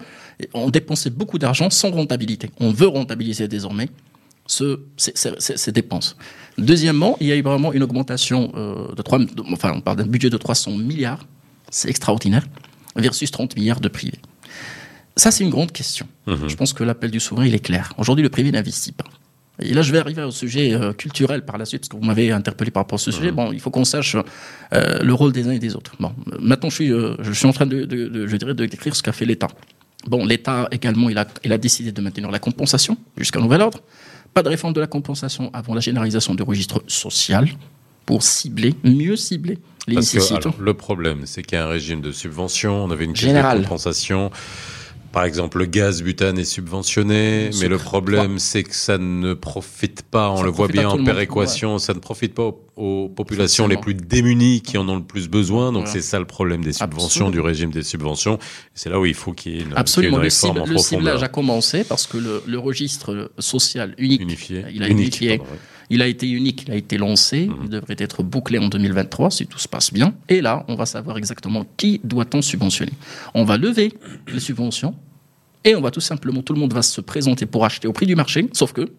on 0.53 0.69
dépensait 0.71 1.11
beaucoup 1.11 1.39
d'argent 1.39 1.71
sans 1.71 1.91
rentabilité. 1.93 2.51
On 2.59 2.71
veut 2.73 2.89
rentabiliser 2.89 3.47
désormais 3.47 3.89
ce- 4.47 4.81
ces, 4.97 5.13
ces- 5.15 5.35
ces- 5.39 5.57
ces 5.57 5.73
dépenses. 5.73 6.17
Deuxièmement, 6.59 7.17
il 7.21 7.29
y 7.29 7.33
a 7.33 7.37
eu 7.37 7.43
vraiment 7.43 7.73
une 7.73 7.83
augmentation 7.85 8.53
euh, 8.57 8.93
de 8.95 9.03
3, 9.03 9.19
de- 9.21 9.43
enfin 9.53 9.73
on 9.77 9.81
parle 9.81 9.99
d'un 9.99 10.07
budget 10.07 10.31
de 10.31 10.37
300 10.37 10.73
milliards, 10.77 11.25
c'est 11.71 11.89
extraordinaire, 11.89 12.45
versus 12.97 13.31
30 13.31 13.57
milliards 13.57 13.81
de 13.81 13.89
privé. 13.89 14.19
Ça, 15.17 15.31
c'est 15.31 15.45
une 15.45 15.51
grande 15.51 15.73
question. 15.73 16.07
Mhm. 16.27 16.49
Je 16.49 16.57
pense 16.57 16.73
que 16.73 16.83
l'appel 16.85 17.11
du 17.11 17.21
souverain, 17.21 17.47
il 17.47 17.55
est 17.55 17.59
clair. 17.65 17.93
Aujourd'hui, 17.99 18.23
le 18.23 18.29
privé 18.31 18.51
n'investit 18.51 18.93
pas. 18.93 19.05
Et 19.63 19.73
là, 19.73 19.83
je 19.83 19.93
vais 19.93 19.99
arriver 19.99 20.23
au 20.25 20.33
sujet 20.33 20.75
euh, 20.75 20.93
culturel 20.93 21.45
par 21.45 21.57
la 21.59 21.65
suite, 21.65 21.83
parce 21.83 21.89
que 21.91 21.97
vous 21.97 22.03
m'avez 22.03 22.33
interpellé 22.33 22.73
par 22.73 22.83
rapport 22.83 22.97
à 22.97 22.99
ce 22.99 23.13
sujet. 23.13 23.31
Bon, 23.31 23.53
il 23.53 23.61
faut 23.61 23.71
qu'on 23.71 23.85
sache 23.85 24.17
euh, 24.73 24.99
le 25.01 25.15
rôle 25.15 25.31
des 25.33 25.47
uns 25.47 25.53
et 25.53 25.61
des 25.61 25.77
autres. 25.77 25.93
Bon, 26.01 26.13
euh, 26.33 26.37
maintenant, 26.41 26.71
je 26.71 26.75
suis, 26.75 26.93
euh, 26.93 27.15
je 27.21 27.31
suis 27.33 27.47
en 27.47 27.53
train 27.53 27.67
de, 27.67 27.85
de- 27.85 28.09
de- 28.09 28.27
je 28.27 28.37
dirais, 28.37 28.55
de 28.55 28.67
décrire 28.67 28.97
ce 28.97 29.03
qu'a 29.05 29.13
fait 29.13 29.25
l'État. 29.25 29.47
Bon, 30.09 30.27
l'État 30.27 30.67
également, 30.73 31.09
il 31.09 31.17
a, 31.19 31.27
il 31.45 31.53
a 31.53 31.59
décidé 31.59 31.93
de 31.93 32.01
maintenir 32.03 32.29
la 32.33 32.41
compensation 32.41 32.97
jusqu'à 33.17 33.39
nouvel 33.39 33.61
ordre. 33.61 33.79
Pas 34.35 34.43
de 34.43 34.49
réforme 34.49 34.73
de 34.73 34.81
la 34.81 34.89
compensation 34.89 35.51
avant 35.55 35.75
la 35.75 35.81
généralisation 35.81 36.35
du 36.35 36.43
registre 36.43 36.83
social 36.89 37.49
pour 38.05 38.25
cibler, 38.25 38.75
mieux 38.83 39.15
cibler 39.15 39.59
les 39.87 39.95
Parce 39.95 40.11
que 40.11 40.19
alors, 40.49 40.61
le 40.61 40.75
problème, 40.75 41.21
c'est 41.27 41.43
qu'il 41.45 41.57
y 41.57 41.61
a 41.61 41.65
un 41.65 41.69
régime 41.69 42.01
de 42.01 42.11
subvention. 42.11 42.85
On 42.85 42.91
avait 42.91 43.05
une 43.05 43.13
caisse 43.13 43.33
de 43.33 43.63
compensation. 43.63 44.31
Par 45.15 45.25
exemple, 45.25 45.59
le 45.59 45.67
gaz 45.67 46.03
butane 46.03 46.39
est 46.39 46.45
subventionné, 46.45 47.51
Le 47.51 47.59
mais 47.61 47.69
le 47.69 47.79
problème, 47.79 48.39
c'est 48.41 48.65
que 48.65 48.75
ça 48.75 48.99
ne 48.99 49.33
profite 49.33 50.03
pas, 50.03 50.31
on 50.31 50.39
Ça 50.39 50.43
le 50.43 50.51
voit 50.51 50.67
bien 50.69 50.89
en 50.89 50.93
le 50.97 50.99
monde, 50.99 51.07
péréquation, 51.07 51.79
ça 51.79 51.95
ne 51.95 52.01
profite 52.01 52.35
pas 52.35 52.43
aux, 52.43 52.61
aux 52.77 53.09
populations 53.09 53.69
les 53.69 53.77
plus 53.77 53.95
démunies 53.95 54.61
qui 54.61 54.77
en 54.77 54.89
ont 54.89 54.97
le 54.97 55.05
plus 55.05 55.29
besoin. 55.29 55.67
Donc 55.71 55.85
Voilà. 55.85 55.93
c'est 55.93 56.01
ça 56.03 56.19
le 56.19 56.25
problème 56.25 56.65
des 56.65 56.73
subventions, 56.73 57.07
Absolument. 57.07 57.31
du 57.31 57.41
régime 57.41 57.71
des 57.71 57.85
subventions. 57.85 58.39
C'est 58.75 58.91
là 58.91 58.99
où 58.99 59.07
il 59.07 59.15
faut 59.15 59.33
qu'il 59.33 59.53
y 59.53 59.59
ait 59.59 59.63
une, 59.63 59.69
y 59.69 59.73
ait 59.73 59.77
Absolument, 59.77 60.17
une 60.17 60.23
le, 60.23 60.29
réforme 60.29 60.57
cible- 60.59 60.63
en 60.63 60.67
le 60.73 60.79
ciblage 60.79 61.23
a 61.23 61.29
commencé 61.29 61.85
parce 61.85 62.07
que 62.09 62.17
le, 62.19 62.43
le 62.47 62.59
registre 62.59 63.31
social 63.39 63.95
unique, 63.99 64.21
Unifié. 64.21 64.65
il 64.75 64.83
a 64.83 64.89
Unique, 64.89 65.21
unifié. 65.21 65.39
pardon, 65.39 65.53
ouais. 65.53 65.59
Il 65.91 66.03
a 66.03 66.07
été 66.07 66.29
unique, 66.31 66.65
il 66.67 66.73
a 66.73 66.77
été 66.77 66.97
lancé, 66.99 67.47
Mhm. 67.49 67.57
il 67.65 67.69
devrait 67.71 67.97
être 67.99 68.23
bouclé 68.23 68.59
en 68.59 68.69
2023 68.69 69.31
si 69.31 69.47
tout 69.47 69.59
se 69.59 69.69
passe 69.69 69.93
bien. 69.93 70.15
Et 70.29 70.41
là, 70.41 70.65
on 70.69 70.75
va 70.75 70.87
savoir 70.87 71.19
exactement 71.19 71.65
qui 71.77 72.01
doit-on 72.05 72.43
subventionner. 72.43 72.93
On 73.35 73.45
va 73.45 73.57
lever 73.59 73.93
les 74.33 74.41
subventions 74.41 74.95
et 75.65 75.75
on 75.75 75.81
va 75.81 75.91
tout 75.91 76.01
simplement, 76.01 76.43
tout 76.43 76.53
le 76.55 76.61
monde 76.61 76.73
va 76.75 76.83
se 76.83 77.01
présenter 77.01 77.47
pour 77.47 77.65
acheter 77.65 77.87
au 77.89 77.93
prix 77.93 78.07
du 78.07 78.15
marché, 78.17 78.49
sauf 78.53 78.73
que 78.73 78.91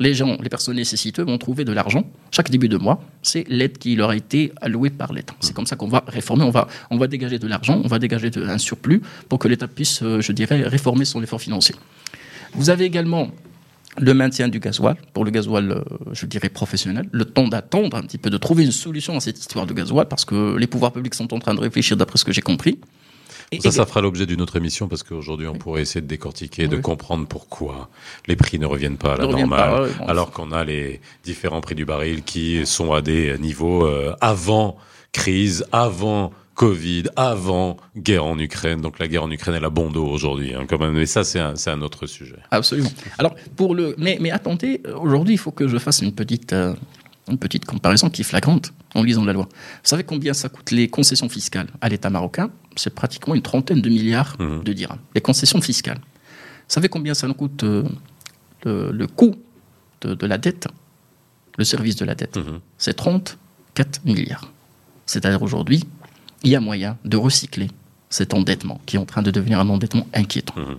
les 0.00 0.14
gens, 0.14 0.36
les 0.40 0.48
personnes 0.48 0.76
nécessiteuses 0.76 1.26
vont 1.26 1.38
trouver 1.38 1.64
de 1.64 1.72
l'argent 1.72 2.04
chaque 2.30 2.50
début 2.50 2.68
de 2.68 2.76
mois. 2.76 3.02
C'est 3.20 3.44
l'aide 3.48 3.78
qui 3.78 3.96
leur 3.96 4.10
a 4.10 4.16
été 4.16 4.52
allouée 4.60 4.90
par 4.90 5.12
l'État. 5.12 5.34
C'est 5.40 5.52
comme 5.52 5.66
ça 5.66 5.74
qu'on 5.74 5.88
va 5.88 6.04
réformer, 6.06 6.44
on 6.44 6.50
va, 6.50 6.68
on 6.90 6.98
va 6.98 7.08
dégager 7.08 7.40
de 7.40 7.48
l'argent, 7.48 7.80
on 7.84 7.88
va 7.88 7.98
dégager 7.98 8.30
de- 8.30 8.44
un 8.46 8.58
surplus 8.58 9.02
pour 9.28 9.40
que 9.40 9.48
l'État 9.48 9.66
puisse, 9.66 10.00
euh, 10.04 10.20
je 10.20 10.30
dirais, 10.30 10.62
réformer 10.62 11.04
son 11.04 11.20
effort 11.22 11.40
financier. 11.40 11.74
Vous 12.54 12.70
avez 12.70 12.84
également 12.84 13.30
le 14.00 14.14
maintien 14.14 14.48
du 14.48 14.60
gasoil, 14.60 14.96
pour 15.12 15.24
le 15.24 15.30
gasoil, 15.30 15.70
euh, 15.70 15.82
je 16.12 16.26
dirais, 16.26 16.48
professionnel, 16.48 17.08
le 17.12 17.24
temps 17.24 17.48
d'attendre 17.48 17.96
un 17.96 18.02
petit 18.02 18.18
peu, 18.18 18.30
de 18.30 18.38
trouver 18.38 18.64
une 18.64 18.72
solution 18.72 19.16
à 19.16 19.20
cette 19.20 19.38
histoire 19.38 19.66
de 19.66 19.72
gasoil, 19.74 20.06
parce 20.08 20.24
que 20.24 20.56
les 20.56 20.66
pouvoirs 20.66 20.92
publics 20.92 21.14
sont 21.14 21.32
en 21.34 21.38
train 21.38 21.54
de 21.54 21.60
réfléchir 21.60 21.96
d'après 21.96 22.18
ce 22.18 22.24
que 22.24 22.32
j'ai 22.32 22.42
compris. 22.42 22.78
Et- 23.50 23.60
Ça, 23.62 23.70
ça 23.70 23.86
fera 23.86 24.02
l'objet 24.02 24.26
d'une 24.26 24.42
autre 24.42 24.56
émission 24.56 24.88
parce 24.88 25.02
qu'aujourd'hui, 25.02 25.46
on 25.46 25.54
pourrait 25.54 25.80
essayer 25.80 26.02
de 26.02 26.06
décortiquer, 26.06 26.68
de 26.68 26.76
comprendre 26.76 27.26
pourquoi 27.26 27.88
les 28.26 28.36
prix 28.36 28.58
ne 28.58 28.66
reviennent 28.66 28.98
pas 28.98 29.14
à 29.14 29.16
la 29.16 29.26
normale, 29.26 29.70
pas, 29.70 29.82
ouais, 29.82 29.88
bon. 29.98 30.06
alors 30.06 30.32
qu'on 30.32 30.52
a 30.52 30.64
les 30.64 31.00
différents 31.24 31.62
prix 31.62 31.74
du 31.74 31.86
baril 31.86 32.22
qui 32.24 32.66
sont 32.66 32.92
à 32.92 33.00
des 33.00 33.38
niveaux 33.38 33.86
euh, 33.86 34.14
avant 34.20 34.76
crise, 35.12 35.64
avant 35.72 36.30
Covid, 36.58 37.04
avant 37.14 37.76
guerre 37.96 38.24
en 38.24 38.36
Ukraine. 38.36 38.80
Donc 38.80 38.98
la 38.98 39.06
guerre 39.06 39.22
en 39.22 39.30
Ukraine, 39.30 39.54
elle 39.54 39.64
a 39.64 39.70
bon 39.70 39.90
dos 39.92 40.04
aujourd'hui, 40.04 40.54
hein, 40.54 40.66
quand 40.68 40.80
même. 40.80 40.92
Mais 40.92 41.06
ça, 41.06 41.22
c'est 41.22 41.38
un, 41.38 41.82
autre 41.82 42.06
sujet. 42.06 42.34
Absolument. 42.50 42.90
Alors, 43.16 43.36
pour 43.54 43.76
le, 43.76 43.94
mais, 43.96 44.18
mais 44.20 44.32
attendez, 44.32 44.82
aujourd'hui, 45.00 45.34
il 45.34 45.38
faut 45.38 45.52
que 45.52 45.68
je 45.68 45.78
fasse 45.78 46.02
une 46.02 46.12
petite, 46.12 46.52
euh, 46.52 46.74
une 47.30 47.38
petite 47.38 47.64
comparaison 47.64 48.10
qui 48.10 48.22
est 48.22 48.24
flagrante 48.24 48.72
en 48.96 49.04
lisant 49.04 49.24
la 49.24 49.32
loi. 49.34 49.44
Vous 49.52 49.88
savez 49.88 50.02
combien 50.02 50.34
ça 50.34 50.48
coûte 50.48 50.72
les 50.72 50.88
concessions 50.88 51.28
fiscales 51.28 51.68
à 51.80 51.88
l'État 51.88 52.10
marocain? 52.10 52.50
C'est 52.74 52.92
pratiquement 52.92 53.36
une 53.36 53.42
trentaine 53.42 53.80
de 53.80 53.88
milliards 53.88 54.34
Mhm. 54.40 54.64
de 54.64 54.72
dirhams. 54.72 54.98
Les 55.14 55.20
concessions 55.20 55.60
fiscales. 55.60 56.00
Vous 56.00 56.74
savez 56.74 56.88
combien 56.88 57.14
ça 57.14 57.28
nous 57.28 57.34
coûte 57.34 57.62
euh, 57.62 57.84
le, 58.64 58.90
le 58.90 59.06
coût 59.06 59.36
de, 60.00 60.14
de 60.14 60.26
la 60.26 60.38
dette? 60.38 60.66
Le 61.56 61.62
service 61.62 61.94
de 61.94 62.04
la 62.04 62.16
dette? 62.16 62.36
Mhm. 62.36 62.58
C'est 62.78 62.94
34 62.94 64.04
milliards. 64.04 64.50
C'est-à-dire 65.06 65.40
aujourd'hui, 65.42 65.84
il 66.44 66.50
y 66.50 66.56
a 66.56 66.60
moyen 66.60 66.96
de 67.04 67.16
recycler 67.16 67.68
cet 68.10 68.32
endettement 68.34 68.80
qui 68.86 68.96
est 68.96 68.98
en 68.98 69.04
train 69.04 69.22
de 69.22 69.30
devenir 69.30 69.60
un 69.60 69.68
endettement 69.68 70.06
inquiétant. 70.14 70.54
Mhm. 70.56 70.76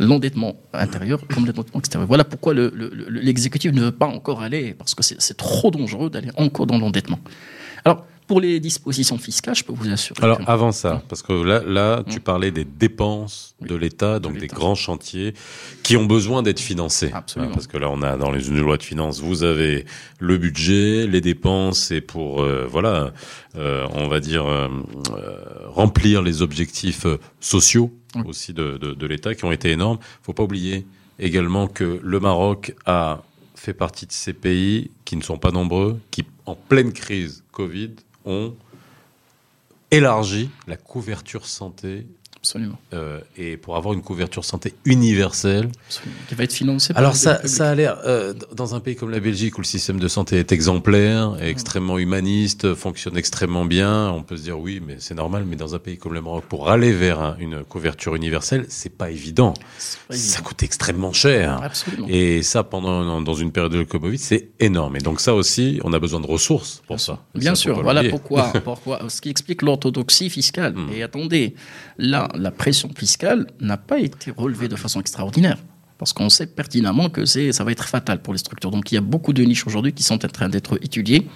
L'endettement 0.00 0.56
intérieur 0.72 1.20
comme 1.32 1.46
l'endettement 1.46 1.78
extérieur. 1.78 2.08
Voilà 2.08 2.24
pourquoi 2.24 2.52
le- 2.52 2.72
le- 2.74 2.88
le- 2.92 3.08
l'exécutif 3.20 3.72
ne 3.72 3.80
veut 3.80 3.92
pas 3.92 4.06
encore 4.06 4.42
aller, 4.42 4.74
parce 4.74 4.94
que 4.94 5.04
c'est 5.04 5.20
c'est 5.20 5.36
trop 5.36 5.70
dangereux 5.70 6.10
d'aller 6.10 6.30
encore 6.36 6.66
dans 6.66 6.78
l'endettement. 6.78 7.20
Alors, 7.84 8.04
pour 8.26 8.40
les 8.40 8.58
dispositions 8.60 9.18
fiscales, 9.18 9.54
je 9.54 9.64
peux 9.64 9.72
vous 9.74 9.88
assurer. 9.90 10.18
Alors 10.22 10.38
que- 10.38 10.44
avant 10.46 10.72
ça, 10.72 11.02
parce 11.08 11.22
que 11.22 11.32
là, 11.32 11.62
là, 11.66 12.02
tu 12.08 12.16
Mhm. 12.16 12.20
parlais 12.22 12.50
des 12.50 12.64
dépenses 12.64 13.54
de 13.60 13.74
l'État, 13.74 14.18
donc 14.18 14.38
des 14.38 14.46
grands 14.46 14.74
chantiers 14.74 15.34
qui 15.82 15.96
ont 15.96 16.06
besoin 16.06 16.42
d'être 16.42 16.60
financés. 16.60 17.10
Absolument. 17.12 17.50
Hein, 17.50 17.54
parce 17.54 17.66
que 17.66 17.76
là, 17.76 17.90
on 17.90 18.00
a 18.02 18.16
dans 18.16 18.30
les 18.30 18.48
une 18.48 18.60
loi 18.60 18.76
de 18.78 18.82
finances, 18.82 19.20
vous 19.20 19.42
avez 19.42 19.84
le 20.20 20.38
budget, 20.38 21.06
les 21.06 21.20
dépenses, 21.20 21.90
et 21.90 22.00
pour 22.00 22.42
euh, 22.42 22.66
voilà, 22.70 23.12
euh, 23.56 23.86
on 23.92 24.08
va 24.08 24.20
dire 24.20 24.46
euh, 24.46 24.68
remplir 25.66 26.22
les 26.22 26.42
objectifs 26.42 27.06
sociaux 27.40 27.92
Oui. 28.16 28.22
aussi 28.26 28.52
de, 28.52 28.78
de, 28.78 28.94
de 28.94 29.06
l'État 29.06 29.34
qui 29.34 29.44
ont 29.44 29.52
été 29.52 29.70
énormes. 29.70 29.98
Faut 30.22 30.32
pas 30.32 30.42
oublier 30.44 30.86
également 31.18 31.66
que 31.68 32.00
le 32.02 32.20
Maroc 32.20 32.74
a 32.86 33.22
fait 33.54 33.74
partie 33.74 34.06
de 34.06 34.12
ces 34.12 34.32
pays 34.32 34.90
qui 35.04 35.16
ne 35.16 35.22
sont 35.22 35.38
pas 35.38 35.50
nombreux, 35.50 35.98
qui 36.10 36.24
en 36.46 36.54
pleine 36.54 36.92
crise 36.92 37.42
Covid 37.52 37.90
ont 38.24 38.56
élargi 39.90 40.50
la 40.66 40.76
couverture 40.76 41.46
santé 41.46 42.06
Absolument. 42.44 42.78
Euh, 42.92 43.20
et 43.38 43.56
pour 43.56 43.74
avoir 43.76 43.94
une 43.94 44.02
couverture 44.02 44.44
santé 44.44 44.74
universelle. 44.84 45.70
Absolument. 45.86 46.14
Qui 46.28 46.34
va 46.34 46.44
être 46.44 46.52
financée 46.52 46.92
par 46.92 47.00
Alors 47.02 47.16
ça, 47.16 47.40
ça 47.46 47.70
a 47.70 47.74
l'air, 47.74 47.96
euh, 48.04 48.34
dans 48.54 48.74
un 48.74 48.80
pays 48.80 48.96
comme 48.96 49.10
la 49.10 49.18
Belgique 49.18 49.56
où 49.56 49.62
le 49.62 49.66
système 49.66 49.98
de 49.98 50.08
santé 50.08 50.36
est 50.36 50.52
exemplaire, 50.52 51.36
est 51.40 51.48
extrêmement 51.48 51.98
humaniste, 51.98 52.74
fonctionne 52.74 53.16
extrêmement 53.16 53.64
bien, 53.64 54.10
on 54.10 54.22
peut 54.22 54.36
se 54.36 54.42
dire 54.42 54.58
oui, 54.60 54.82
mais 54.86 54.96
c'est 54.98 55.14
normal, 55.14 55.44
mais 55.48 55.56
dans 55.56 55.74
un 55.74 55.78
pays 55.78 55.96
comme 55.96 56.12
le 56.12 56.20
Maroc, 56.20 56.44
pour 56.46 56.68
aller 56.68 56.92
vers 56.92 57.18
un- 57.20 57.36
une 57.38 57.64
couverture 57.64 58.14
universelle, 58.14 58.66
c'est 58.68 58.94
pas 58.94 59.10
évident. 59.10 59.54
Pas 59.54 60.14
Ça 60.14 60.14
évident. 60.36 60.42
coûte 60.48 60.62
extrêmement 60.62 61.12
cher. 61.14 61.62
Absolument. 61.62 62.06
Et 62.10 62.42
ça, 62.42 62.62
pendant 62.62 63.22
dans 63.22 63.34
une 63.34 63.52
période 63.52 63.72
de 63.72 63.84
Covid, 63.84 64.18
c'est 64.18 64.50
énorme. 64.60 64.96
Et 64.96 65.00
donc 65.00 65.18
ça 65.20 65.34
aussi, 65.34 65.80
on 65.82 65.94
a 65.94 65.98
besoin 65.98 66.20
de 66.20 66.26
ressources 66.26 66.82
pour 66.86 67.00
ça. 67.00 67.24
Bien 67.34 67.54
Ça, 67.54 67.62
sûr, 67.62 67.82
voilà 67.82 68.04
pourquoi, 68.04 68.52
pourquoi. 68.64 69.00
Ce 69.08 69.22
qui 69.22 69.30
explique 69.30 69.62
l'orthodoxie 69.62 70.28
fiscale. 70.28 70.74
Hmm. 70.74 70.90
Et 70.92 71.02
attendez, 71.02 71.54
là, 71.96 72.28
la 72.36 72.50
pression 72.50 72.90
fiscale 72.96 73.46
n'a 73.60 73.76
pas 73.76 73.98
été 73.98 74.32
relevée 74.36 74.68
de 74.68 74.76
façon 74.76 75.00
extraordinaire. 75.00 75.58
Parce 75.98 76.12
qu'on 76.12 76.28
sait 76.28 76.46
pertinemment 76.46 77.08
que 77.08 77.24
ça 77.24 77.64
va 77.64 77.70
être 77.72 77.84
fatal 77.86 78.20
pour 78.20 78.32
les 78.34 78.38
structures. 78.38 78.70
Donc 78.70 78.90
il 78.90 78.96
y 78.96 78.98
a 78.98 79.00
beaucoup 79.00 79.32
de 79.32 79.42
niches 79.42 79.66
aujourd'hui 79.66 79.92
qui 79.92 80.02
sont 80.02 80.24
en 80.24 80.28
train 80.28 80.48
d'être 80.48 80.78
étudiées 80.82 81.26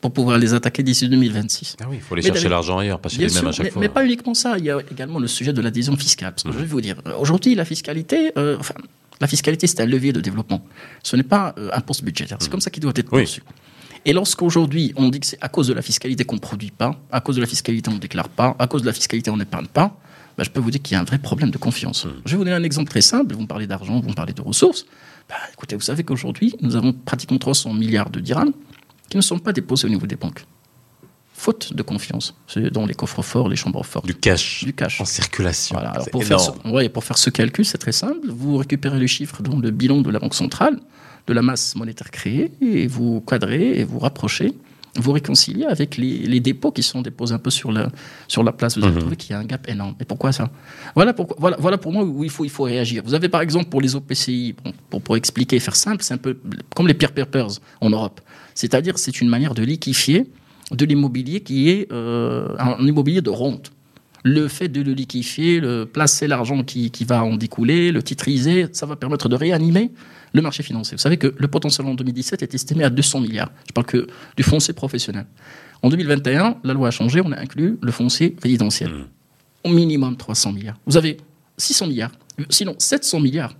pour 0.00 0.10
pouvoir 0.12 0.38
les 0.38 0.54
attaquer 0.54 0.82
d'ici 0.82 1.08
2026. 1.08 1.76
Ah 1.80 1.84
oui, 1.88 1.96
il 1.96 2.02
faut 2.02 2.14
aller 2.14 2.22
Mais 2.22 2.28
chercher 2.32 2.48
l'argent 2.48 2.78
ailleurs, 2.78 2.98
pas 2.98 3.08
chez 3.08 3.18
les 3.18 3.24
mêmes 3.24 3.30
sûr, 3.34 3.48
à 3.48 3.52
chaque 3.52 3.64
mais, 3.64 3.70
fois. 3.70 3.80
mais 3.82 3.88
pas 3.88 4.04
uniquement 4.04 4.34
ça. 4.34 4.56
Il 4.58 4.64
y 4.64 4.70
a 4.70 4.78
également 4.90 5.18
le 5.18 5.26
sujet 5.28 5.52
de 5.52 5.60
l'adhésion 5.60 5.96
fiscale. 5.96 6.32
Parce 6.32 6.42
que 6.44 6.48
Hmm. 6.48 6.52
je 6.52 6.58
vais 6.58 6.64
vous 6.66 6.80
dire, 6.80 6.96
aujourd'hui, 7.18 7.54
la 7.54 7.64
fiscalité, 7.64 8.32
euh, 8.38 8.56
enfin, 8.58 8.74
la 9.20 9.26
fiscalité, 9.26 9.66
c'est 9.66 9.80
un 9.80 9.86
levier 9.86 10.12
de 10.12 10.20
développement. 10.20 10.64
Ce 11.02 11.16
n'est 11.16 11.22
pas 11.22 11.54
euh, 11.58 11.70
un 11.72 11.80
poste 11.80 12.02
budgétaire. 12.04 12.38
C'est 12.40 12.50
comme 12.50 12.60
ça 12.60 12.70
qu'il 12.70 12.82
doit 12.82 12.92
être. 12.96 13.12
Oui. 13.12 13.20
perçu. 13.22 13.42
Et 14.04 14.12
lorsqu'aujourd'hui, 14.12 14.92
on 14.96 15.08
dit 15.08 15.20
que 15.20 15.26
c'est 15.26 15.38
à 15.40 15.48
cause 15.48 15.68
de 15.68 15.74
la 15.74 15.82
fiscalité 15.82 16.24
qu'on 16.24 16.36
ne 16.36 16.40
produit 16.40 16.70
pas, 16.70 16.98
à 17.10 17.20
cause 17.20 17.36
de 17.36 17.40
la 17.40 17.46
fiscalité 17.46 17.90
on 17.90 17.94
ne 17.94 17.98
déclare 17.98 18.28
pas, 18.28 18.54
à 18.58 18.66
cause 18.66 18.82
de 18.82 18.86
la 18.86 18.92
fiscalité 18.92 19.30
on 19.30 19.36
n'épargne 19.36 19.66
pas, 19.66 19.98
bah, 20.36 20.44
je 20.44 20.50
peux 20.50 20.60
vous 20.60 20.70
dire 20.70 20.82
qu'il 20.82 20.94
y 20.94 20.96
a 20.96 21.00
un 21.00 21.04
vrai 21.04 21.18
problème 21.18 21.50
de 21.50 21.58
confiance. 21.58 22.04
Hmm. 22.04 22.10
Je 22.24 22.32
vais 22.32 22.36
vous 22.36 22.44
donner 22.44 22.56
un 22.56 22.62
exemple 22.62 22.90
très 22.90 23.00
simple. 23.00 23.34
Vous 23.34 23.42
me 23.42 23.46
parlez 23.46 23.66
d'argent, 23.66 24.00
vous 24.00 24.08
me 24.10 24.14
parlez 24.14 24.32
de 24.32 24.42
ressources. 24.42 24.86
Bah, 25.28 25.36
écoutez, 25.52 25.74
vous 25.76 25.82
savez 25.82 26.04
qu'aujourd'hui, 26.04 26.54
nous 26.60 26.76
avons 26.76 26.92
pratiquement 26.92 27.38
300 27.38 27.72
milliards 27.74 28.10
de 28.10 28.20
dirhams 28.20 28.52
qui 29.08 29.16
ne 29.16 29.22
sont 29.22 29.38
pas 29.38 29.52
déposés 29.52 29.86
au 29.86 29.90
niveau 29.90 30.06
des 30.06 30.16
banques. 30.16 30.44
Faute 31.32 31.74
de 31.74 31.82
confiance. 31.82 32.34
C'est 32.46 32.70
dans 32.72 32.86
les 32.86 32.94
coffres 32.94 33.22
forts, 33.22 33.48
les 33.48 33.56
chambres 33.56 33.84
fortes. 33.84 34.06
Du 34.06 34.14
cash, 34.14 34.64
Du 34.64 34.72
cash. 34.72 35.00
en 35.00 35.04
circulation. 35.04 35.74
Voilà, 35.76 35.90
alors 35.90 36.04
C'est 36.04 36.10
pour, 36.10 36.24
faire 36.24 36.40
ce, 36.40 36.50
énorme. 36.50 36.72
ouais, 36.72 36.88
pour 36.88 37.04
faire 37.04 37.18
ce 37.18 37.28
calcul, 37.28 37.64
c'est 37.64 37.76
très 37.78 37.92
simple. 37.92 38.26
Vous 38.28 38.56
récupérez 38.56 38.98
les 38.98 39.06
chiffres 39.06 39.42
dans 39.42 39.58
le 39.58 39.70
bilan 39.70 40.00
de 40.00 40.10
la 40.10 40.18
Banque 40.18 40.34
centrale, 40.34 40.80
de 41.26 41.32
la 41.34 41.42
masse 41.42 41.76
monétaire 41.76 42.10
créée, 42.10 42.52
et 42.62 42.86
vous 42.86 43.20
cadrez 43.20 43.78
et 43.78 43.84
vous 43.84 43.98
rapprochez, 43.98 44.54
vous 44.98 45.12
réconciliez 45.12 45.64
avec 45.64 45.96
les, 45.96 46.18
les 46.18 46.40
dépôts 46.40 46.72
qui 46.72 46.82
sont 46.82 47.02
déposés 47.02 47.34
un 47.34 47.38
peu 47.38 47.50
sur 47.50 47.70
la, 47.72 47.88
sur 48.28 48.42
la 48.42 48.52
place. 48.52 48.76
Vous 48.78 48.84
allez 48.84 48.94
Mhm. 48.94 49.00
trouver 49.00 49.16
qu'il 49.16 49.30
y 49.30 49.34
a 49.34 49.38
un 49.38 49.44
gap 49.44 49.68
énorme. 49.68 49.94
Et 50.00 50.04
pourquoi 50.04 50.32
ça? 50.32 50.50
Voilà, 50.94 51.12
pourquoi, 51.12 51.36
voilà, 51.38 51.56
voilà 51.60 51.78
pour 51.78 51.92
moi 51.92 52.04
où 52.04 52.24
il 52.24 52.30
faut, 52.30 52.44
il 52.44 52.50
faut 52.50 52.64
réagir. 52.64 53.02
Vous 53.04 53.14
avez 53.14 53.28
par 53.28 53.40
exemple 53.40 53.66
pour 53.68 53.80
les 53.80 53.94
OPCI, 53.94 54.54
bon, 54.64 54.72
pour, 54.90 55.02
pour 55.02 55.16
expliquer, 55.16 55.58
faire 55.60 55.76
simple, 55.76 56.02
c'est 56.02 56.14
un 56.14 56.18
peu 56.18 56.38
comme 56.74 56.88
les 56.88 56.94
peer 56.94 57.12
papers 57.12 57.48
en 57.80 57.90
Europe. 57.90 58.20
C'est-à-dire 58.54 58.98
c'est 58.98 59.20
une 59.20 59.28
manière 59.28 59.54
de 59.54 59.62
liquifier 59.62 60.26
de 60.72 60.84
l'immobilier 60.84 61.40
qui 61.42 61.68
est 61.70 61.92
euh, 61.92 62.48
un 62.58 62.84
immobilier 62.84 63.20
de 63.20 63.30
rente 63.30 63.70
le 64.26 64.48
fait 64.48 64.66
de 64.68 64.82
le 64.82 64.92
liquifier, 64.92 65.60
le 65.60 65.86
placer 65.86 66.26
l'argent 66.26 66.64
qui, 66.64 66.90
qui 66.90 67.04
va 67.04 67.22
en 67.22 67.36
découler, 67.36 67.92
le 67.92 68.02
titriser, 68.02 68.66
ça 68.72 68.84
va 68.84 68.96
permettre 68.96 69.28
de 69.28 69.36
réanimer 69.36 69.92
le 70.32 70.42
marché 70.42 70.64
financier. 70.64 70.96
Vous 70.96 71.00
savez 71.00 71.16
que 71.16 71.32
le 71.38 71.46
potentiel 71.46 71.86
en 71.86 71.94
2017 71.94 72.42
est 72.42 72.52
estimé 72.52 72.82
à 72.82 72.90
200 72.90 73.20
milliards. 73.20 73.52
Je 73.68 73.72
parle 73.72 73.86
que 73.86 74.08
du 74.36 74.42
foncier 74.42 74.74
professionnel. 74.74 75.26
En 75.80 75.90
2021, 75.90 76.56
la 76.64 76.74
loi 76.74 76.88
a 76.88 76.90
changé, 76.90 77.20
on 77.24 77.30
a 77.30 77.38
inclus 77.38 77.78
le 77.80 77.92
foncier 77.92 78.34
résidentiel. 78.42 78.90
Au 79.62 79.68
minimum 79.68 80.16
300 80.16 80.52
milliards. 80.54 80.78
Vous 80.86 80.96
avez 80.96 81.18
600 81.56 81.86
milliards, 81.86 82.12
sinon 82.50 82.74
700 82.76 83.20
milliards 83.20 83.54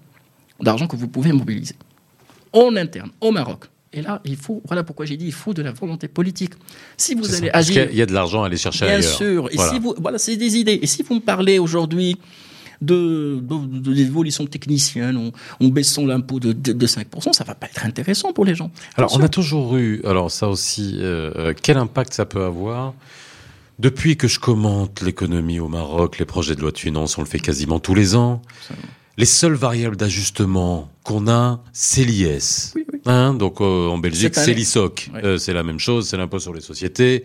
d'argent 0.60 0.88
que 0.88 0.96
vous 0.96 1.06
pouvez 1.06 1.30
mobiliser 1.30 1.76
en 2.52 2.74
interne, 2.74 3.10
au 3.20 3.30
Maroc. 3.30 3.66
Et 3.93 4.03
là, 4.03 4.20
il 4.24 4.37
faut, 4.37 4.62
voilà 4.66 4.82
pourquoi 4.84 5.07
j'ai 5.07 5.16
dit, 5.16 5.26
il 5.26 5.32
faut 5.32 5.55
de 5.55 5.62
la 5.62 5.72
volonté 5.72 6.09
politique. 6.09 6.53
Si 6.97 7.14
vous 7.14 7.34
allez 7.34 7.47
ça. 7.47 7.53
Parce 7.53 7.68
agir, 7.70 7.89
il 7.91 7.97
y 7.97 8.03
a 8.03 8.07
de 8.07 8.12
l'argent 8.12 8.43
à 8.43 8.47
aller 8.47 8.57
chercher 8.57 8.87
Bien 8.87 8.97
ailleurs. 8.97 9.16
sûr. 9.16 9.49
Et 9.53 9.57
Voilà. 9.57 9.72
si 9.72 9.78
vous, 9.78 9.95
voilà, 9.99 10.18
c'est 10.18 10.37
des 10.37 10.57
idées. 10.57 10.78
Et 10.82 10.87
si 10.87 11.03
vous 11.03 11.14
me 11.14 11.20
parlez 11.20 11.59
aujourd'hui 11.59 12.18
de, 12.82 13.39
de, 13.41 13.78
de 13.80 13.93
l'évolution 13.93 14.45
technicienne, 14.47 15.16
on, 15.16 15.32
on 15.61 15.68
baissant 15.68 16.05
l'impôt 16.05 16.41
de, 16.41 16.53
de, 16.53 16.72
de 16.72 16.87
5%, 16.87 17.32
ça 17.32 17.45
va 17.45 17.55
pas 17.55 17.66
être 17.66 17.87
intéressant 17.87 18.32
pour 18.34 18.45
les 18.45 18.55
gens. 18.55 18.70
Alors, 18.97 19.14
on 19.14 19.18
Bien 19.18 19.26
a 19.26 19.28
toujours 19.30 19.76
eu, 19.78 20.03
alors 20.05 20.30
ça 20.30 20.49
aussi, 20.49 20.97
euh, 21.01 21.30
euh, 21.37 21.55
quel 21.61 21.78
impact 21.78 22.12
ça 22.12 22.26
peut 22.26 22.45
avoir 22.45 22.93
Depuis 23.78 24.16
que 24.18 24.28
je 24.28 24.39
commente 24.41 25.01
l'économie 25.01 25.59
au 25.61 25.68
Maroc, 25.68 26.18
les 26.18 26.26
projets 26.26 26.55
de 26.55 26.61
loi 26.61 26.70
de 26.72 26.78
finances, 26.78 27.16
on 27.16 27.22
le 27.22 27.26
fait 27.28 27.39
quasiment 27.41 27.78
tous 27.78 27.95
les 27.95 28.14
ans. 28.14 28.43
Absolument. 28.61 28.89
Les 29.18 29.24
seules 29.24 29.55
variables 29.55 29.97
d'ajustement 29.97 30.91
qu'on 31.03 31.28
a, 31.28 31.62
c'est 31.72 32.05
l'IS. 32.05 32.72
Oui, 32.74 32.84
oui. 32.93 32.95
Hein, 33.07 33.34
donc 33.34 33.61
euh, 33.61 33.88
en 33.88 33.98
Belgique, 33.98 34.34
c'est 34.34 34.52
l'ISOC. 34.52 35.11
Euh, 35.14 35.38
c'est 35.38 35.52
la 35.52 35.62
même 35.62 35.78
chose, 35.78 36.09
c'est 36.09 36.16
l'impôt 36.16 36.38
sur 36.38 36.52
les 36.52 36.61
sociétés. 36.61 37.24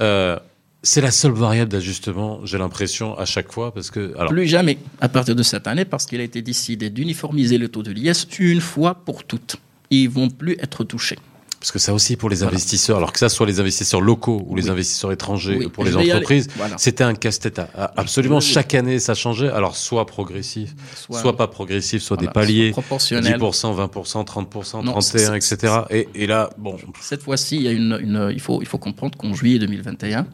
Euh, 0.00 0.38
c'est 0.82 1.00
la 1.00 1.10
seule 1.10 1.32
variable 1.32 1.72
d'ajustement, 1.72 2.40
j'ai 2.44 2.56
l'impression, 2.56 3.18
à 3.18 3.24
chaque 3.24 3.50
fois, 3.50 3.74
parce 3.74 3.90
que... 3.90 4.14
Alors, 4.16 4.30
Plus 4.30 4.46
jamais, 4.46 4.78
à 5.00 5.08
partir 5.08 5.34
de 5.34 5.42
cette 5.42 5.66
année, 5.66 5.84
parce 5.84 6.06
qu'il 6.06 6.20
a 6.20 6.24
été 6.24 6.40
décidé 6.40 6.88
d'uniformiser 6.88 7.58
le 7.58 7.68
taux 7.68 7.82
de 7.82 7.90
l'IS 7.90 8.26
une 8.38 8.60
fois 8.60 8.94
pour 8.94 9.24
toutes. 9.24 9.56
Ils 9.90 10.08
vont 10.08 10.30
plus 10.30 10.56
être 10.60 10.84
touchés. 10.84 11.18
Parce 11.60 11.72
que 11.72 11.80
ça 11.80 11.92
aussi 11.92 12.14
pour 12.16 12.30
les 12.30 12.36
Voilà. 12.36 12.52
investisseurs, 12.52 12.96
alors 12.98 13.12
que 13.12 13.18
ça 13.18 13.28
soit 13.28 13.44
les 13.44 13.58
investisseurs 13.58 14.00
locaux 14.00 14.44
ou 14.46 14.54
les 14.54 14.64
Oui. 14.66 14.70
investisseurs 14.70 15.10
étrangers 15.10 15.56
Oui, 15.58 15.68
pour 15.68 15.82
les 15.84 15.96
entreprises. 15.96 16.46
Voilà. 16.56 16.78
c'était 16.78 17.02
un 17.02 17.14
casse-tête. 17.14 17.60
Absolument, 17.96 18.38
chaque 18.40 18.74
année 18.74 19.00
ça 19.00 19.14
changeait. 19.14 19.48
Alors 19.50 19.74
soit 19.76 20.06
progressif, 20.06 20.74
soit, 20.94 21.36
pas 21.36 21.48
progressif, 21.48 22.00
soit 22.02 22.16
voilà, 22.16 22.28
des 22.28 22.32
paliers, 22.32 22.72
soit 22.72 22.82
proportionnel. 22.82 23.38
10%, 23.38 23.74
20%, 23.74 24.24
30%, 24.24 24.82
Non, 24.84 24.92
31, 24.92 25.40
c'est- 25.40 25.54
etc. 25.54 25.74
Et, 25.90 26.08
et 26.14 26.26
là, 26.28 26.50
bon, 26.58 26.76
Cette 27.00 27.22
fois-ci, 27.22 27.56
il, 27.56 27.62
y 27.62 27.68
a 27.68 27.72
une, 27.72 27.98
une- 28.00 28.30
il, 28.32 28.40
faut, 28.40 28.60
il 28.62 28.66
faut 28.68 28.78
comprendre 28.78 29.18
qu'en 29.18 29.34
juillet 29.34 29.58
2021, 29.58 30.26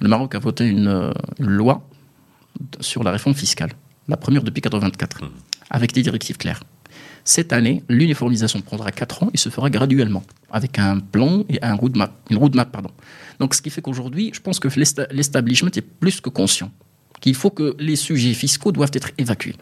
le 0.00 0.08
Maroc 0.08 0.34
a 0.34 0.38
voté 0.38 0.64
une, 0.66 1.12
une 1.38 1.46
loi 1.46 1.82
sur 2.80 3.04
la 3.04 3.10
réforme 3.12 3.34
fiscale, 3.34 3.72
la 4.08 4.16
première 4.16 4.42
depuis 4.42 4.60
1984, 4.64 5.20
avec 5.68 5.92
des 5.92 6.02
directives 6.02 6.38
claires. 6.38 6.62
Cette 7.24 7.52
année, 7.52 7.82
l'uniformisation 7.88 8.60
prendra 8.60 8.90
4 8.92 9.24
ans 9.24 9.30
et 9.32 9.36
se 9.36 9.48
fera 9.50 9.70
graduellement, 9.70 10.22
avec 10.50 10.78
un 10.78 10.98
plan 10.98 11.44
et 11.48 11.58
un 11.62 11.74
roadmap, 11.74 12.12
une 12.30 12.38
roadmap. 12.38 12.70
Pardon. 12.72 12.90
Donc, 13.38 13.54
ce 13.54 13.62
qui 13.62 13.70
fait 13.70 13.82
qu'aujourd'hui, 13.82 14.30
je 14.34 14.40
pense 14.40 14.58
que 14.58 14.68
l'esta- 14.78 15.06
l'establishment 15.12 15.70
est 15.76 15.82
plus 15.82 16.20
que 16.20 16.30
conscient 16.30 16.70
qu'il 17.20 17.34
faut 17.34 17.50
que 17.50 17.76
les 17.78 17.96
sujets 17.96 18.32
fiscaux 18.34 18.72
doivent 18.72 18.90
être 18.94 19.10
évacués. 19.18 19.54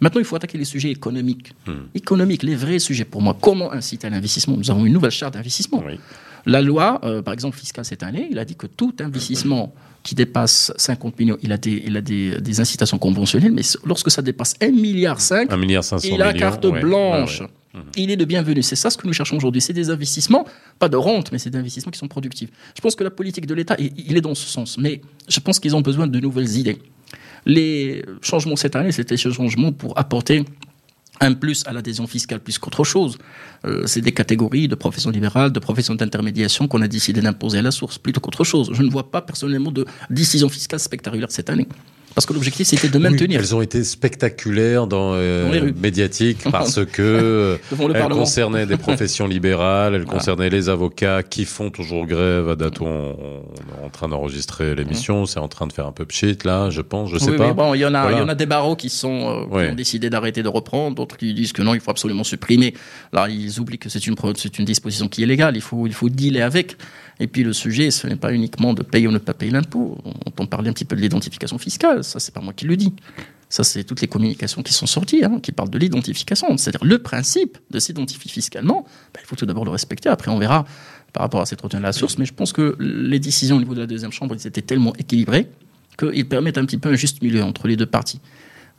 Maintenant, 0.00 0.20
il 0.20 0.24
faut 0.24 0.36
attaquer 0.36 0.58
les 0.58 0.64
sujets 0.64 0.90
économiques. 0.90 1.52
Économiques, 1.94 2.42
les 2.42 2.54
vrais 2.56 2.78
sujets 2.80 3.04
pour 3.04 3.22
moi. 3.22 3.36
Comment 3.40 3.72
inciter 3.72 4.08
à 4.08 4.10
l'investissement? 4.10 4.56
Nous 4.56 4.70
avons 4.70 4.84
une 4.84 4.92
nouvelle 4.92 5.10
charte 5.12 5.34
d'investissement. 5.34 5.82
oui. 5.86 5.98
La 6.46 6.62
loi, 6.62 7.00
euh, 7.04 7.22
par 7.22 7.34
exemple, 7.34 7.56
fiscale 7.56 7.84
cette 7.84 8.02
année, 8.02 8.28
il 8.30 8.38
a 8.38 8.44
dit 8.44 8.54
que 8.54 8.66
tout 8.66 8.94
investissement 9.00 9.74
qui 10.04 10.14
dépasse 10.14 10.72
50 10.76 11.18
millions, 11.18 11.36
il 11.42 11.52
a 11.52 11.58
des, 11.58 11.82
il 11.84 11.96
a 11.96 12.00
des, 12.00 12.40
des 12.40 12.60
incitations 12.60 12.98
conventionnelles, 12.98 13.52
mais 13.52 13.62
lorsque 13.84 14.10
ça 14.10 14.22
dépasse 14.22 14.54
1,5 14.60 14.70
milliard, 14.70 15.18
1 15.30 15.56
milliard 15.56 15.82
500 15.82 16.08
il 16.08 16.22
a 16.22 16.28
millions. 16.28 16.38
carte 16.38 16.64
ouais, 16.64 16.80
blanche. 16.80 17.40
ouais, 17.40 17.46
ouais. 17.74 17.82
Il 17.96 18.10
est 18.10 18.16
le 18.16 18.24
bienvenu. 18.24 18.62
C'est 18.62 18.76
ça 18.76 18.88
ce 18.88 18.96
que 18.96 19.06
nous 19.06 19.12
cherchons 19.12 19.36
aujourd'hui. 19.36 19.60
C'est 19.60 19.72
des 19.72 19.90
investissements, 19.90 20.46
pas 20.78 20.88
de 20.88 20.96
rente, 20.96 21.32
mais 21.32 21.38
c'est 21.38 21.50
des 21.50 21.58
investissements 21.58 21.90
qui 21.90 21.98
sont 21.98 22.08
productifs. 22.08 22.48
Je 22.74 22.80
pense 22.80 22.94
que 22.94 23.04
la 23.04 23.10
politique 23.10 23.46
de 23.46 23.54
l'État, 23.54 23.76
il 23.78 24.16
est 24.16 24.20
dans 24.20 24.34
ce 24.34 24.46
sens. 24.48 24.78
Mais 24.78 25.02
je 25.28 25.40
pense 25.40 25.58
qu'ils 25.60 25.76
ont 25.76 25.82
besoin 25.82 26.06
de 26.06 26.20
nouvelles 26.20 26.56
idées. 26.56 26.78
Les 27.44 28.04
changements 28.22 28.56
cette 28.56 28.76
année, 28.76 28.92
c'était 28.92 29.16
ce 29.16 29.30
changement 29.30 29.72
pour 29.72 29.98
apporter 29.98 30.44
un 31.20 31.34
plus 31.34 31.64
à 31.66 31.72
l'adhésion 31.72 32.06
fiscale 32.06 32.40
plus 32.40 32.58
qu'autre 32.58 32.84
chose. 32.84 33.18
Euh, 33.64 33.86
c'est 33.86 34.00
des 34.00 34.12
catégories 34.12 34.68
de 34.68 34.74
professions 34.74 35.10
libérales, 35.10 35.52
de 35.52 35.60
professions 35.60 35.94
d'intermédiation 35.94 36.68
qu'on 36.68 36.82
a 36.82 36.88
décidé 36.88 37.20
d'imposer 37.20 37.58
à 37.58 37.62
la 37.62 37.70
source 37.70 37.98
plutôt 37.98 38.20
qu'autre 38.20 38.44
chose. 38.44 38.70
Je 38.72 38.82
ne 38.82 38.90
vois 38.90 39.10
pas 39.10 39.22
personnellement 39.22 39.72
de 39.72 39.86
décision 40.10 40.48
fiscale 40.48 40.80
spectaculaire 40.80 41.30
cette 41.30 41.50
année. 41.50 41.66
Parce 42.16 42.24
que 42.24 42.32
l'objectif, 42.32 42.66
c'était 42.66 42.88
de 42.88 42.96
Oui, 42.96 43.02
maintenir 43.02 43.38
elles 43.38 43.54
ont 43.54 43.60
été 43.60 43.84
spectaculaires 43.84 44.86
dans, 44.86 45.12
euh, 45.14 45.60
Dans 45.72 45.80
médiatiques 45.80 46.44
parce 46.50 46.82
que 46.84 47.58
elles 47.94 48.08
concernaient 48.08 48.64
des 48.64 48.78
professions 48.78 49.26
libérales, 49.28 49.94
elles 49.94 50.02
Voilà. 50.04 50.18
concernaient 50.18 50.48
les 50.48 50.70
avocats 50.70 51.22
qui 51.22 51.44
font 51.44 51.68
toujours 51.70 52.06
grève. 52.06 52.48
À 52.48 52.56
date 52.56 52.80
où 52.80 52.86
on, 52.86 53.16
on 53.18 53.82
est 53.82 53.84
en 53.86 53.90
train 53.90 54.08
d'enregistrer 54.08 54.74
l'émission, 54.74 55.26
c'est 55.26 55.38
en 55.40 55.48
train 55.48 55.66
de 55.66 55.72
faire 55.74 55.86
un 55.86 55.92
peu 55.92 56.06
pchit 56.06 56.38
là, 56.44 56.70
je 56.70 56.80
pense, 56.80 57.10
je 57.10 57.18
sais 57.18 57.32
oui, 57.32 57.36
pas. 57.36 57.48
oui, 57.48 57.54
bon, 57.54 57.74
il 57.74 57.80
y 57.80 57.84
en 57.84 57.92
a, 57.94 58.00
Voilà. 58.02 58.16
il 58.16 58.20
y 58.20 58.22
en 58.24 58.28
a 58.30 58.34
des 58.34 58.46
barreaux 58.46 58.76
qui 58.76 58.88
sont 58.88 59.46
euh, 59.52 59.64
qui 59.66 59.72
ont 59.72 59.74
décidé 59.74 60.08
d'arrêter 60.08 60.42
de 60.42 60.48
reprendre, 60.48 60.96
d'autres 60.96 61.18
qui 61.18 61.34
disent 61.34 61.52
que 61.52 61.60
non, 61.60 61.74
il 61.74 61.80
faut 61.80 61.90
absolument 61.90 62.24
supprimer. 62.24 62.72
Là, 63.12 63.28
ils 63.28 63.60
oublient 63.60 63.78
que 63.78 63.90
c'est 63.90 64.06
une 64.06 64.14
pro- 64.14 64.32
c'est 64.34 64.58
une 64.58 64.64
disposition 64.64 65.08
qui 65.08 65.22
est 65.22 65.26
légale. 65.26 65.54
Il 65.54 65.60
faut 65.62 65.86
il 65.86 65.92
faut 65.92 66.08
dealer 66.08 66.40
avec. 66.40 66.76
Et 67.18 67.28
puis 67.28 67.44
le 67.44 67.54
sujet, 67.54 67.90
ce 67.90 68.06
n'est 68.06 68.16
pas 68.16 68.30
uniquement 68.32 68.74
de 68.74 68.82
payer 68.82 69.06
ou 69.08 69.10
ne 69.10 69.16
pas 69.16 69.32
payer 69.32 69.50
l'impôt. 69.50 69.96
On 70.04 70.10
entend 70.28 70.44
parler 70.44 70.68
un 70.68 70.74
petit 70.74 70.84
peu 70.84 70.96
de 70.96 71.00
l'identification 71.00 71.56
fiscale. 71.56 72.04
Ça, 72.06 72.20
c'est 72.20 72.32
pas 72.32 72.40
moi 72.40 72.52
qui 72.52 72.64
le 72.66 72.76
dis. 72.76 72.92
Ça, 73.48 73.62
c'est 73.62 73.84
toutes 73.84 74.00
les 74.00 74.08
communications 74.08 74.62
qui 74.62 74.72
sont 74.72 74.86
sorties, 74.86 75.24
hein, 75.24 75.38
qui 75.40 75.52
parlent 75.52 75.70
de 75.70 75.78
l'identification. 75.78 76.56
C'est-à-dire 76.56 76.84
le 76.84 76.98
principe 76.98 77.58
de 77.70 77.78
s'identifier 77.78 78.30
fiscalement. 78.30 78.84
ben, 79.14 79.20
il 79.22 79.26
faut 79.26 79.36
tout 79.36 79.46
d'abord 79.46 79.64
le 79.64 79.70
respecter. 79.70 80.08
Après, 80.08 80.30
on 80.30 80.38
verra 80.38 80.64
par 81.12 81.22
rapport 81.22 81.40
à 81.40 81.46
cette 81.46 81.60
retenue 81.60 81.82
à 81.82 81.86
la 81.86 81.92
source. 81.92 82.18
Mais 82.18 82.26
je 82.26 82.34
pense 82.34 82.52
que 82.52 82.76
les 82.80 83.20
décisions 83.20 83.56
au 83.56 83.58
niveau 83.60 83.74
de 83.74 83.80
la 83.80 83.86
deuxième 83.86 84.12
chambre, 84.12 84.34
ils 84.34 84.46
étaient 84.46 84.62
tellement 84.62 84.94
équilibrées 84.96 85.48
qu'ils 85.96 86.28
permettent 86.28 86.58
un 86.58 86.64
petit 86.64 86.78
peu 86.78 86.90
un 86.90 86.96
juste 86.96 87.22
milieu 87.22 87.42
entre 87.42 87.68
les 87.68 87.76
deux 87.76 87.86
parties. 87.86 88.20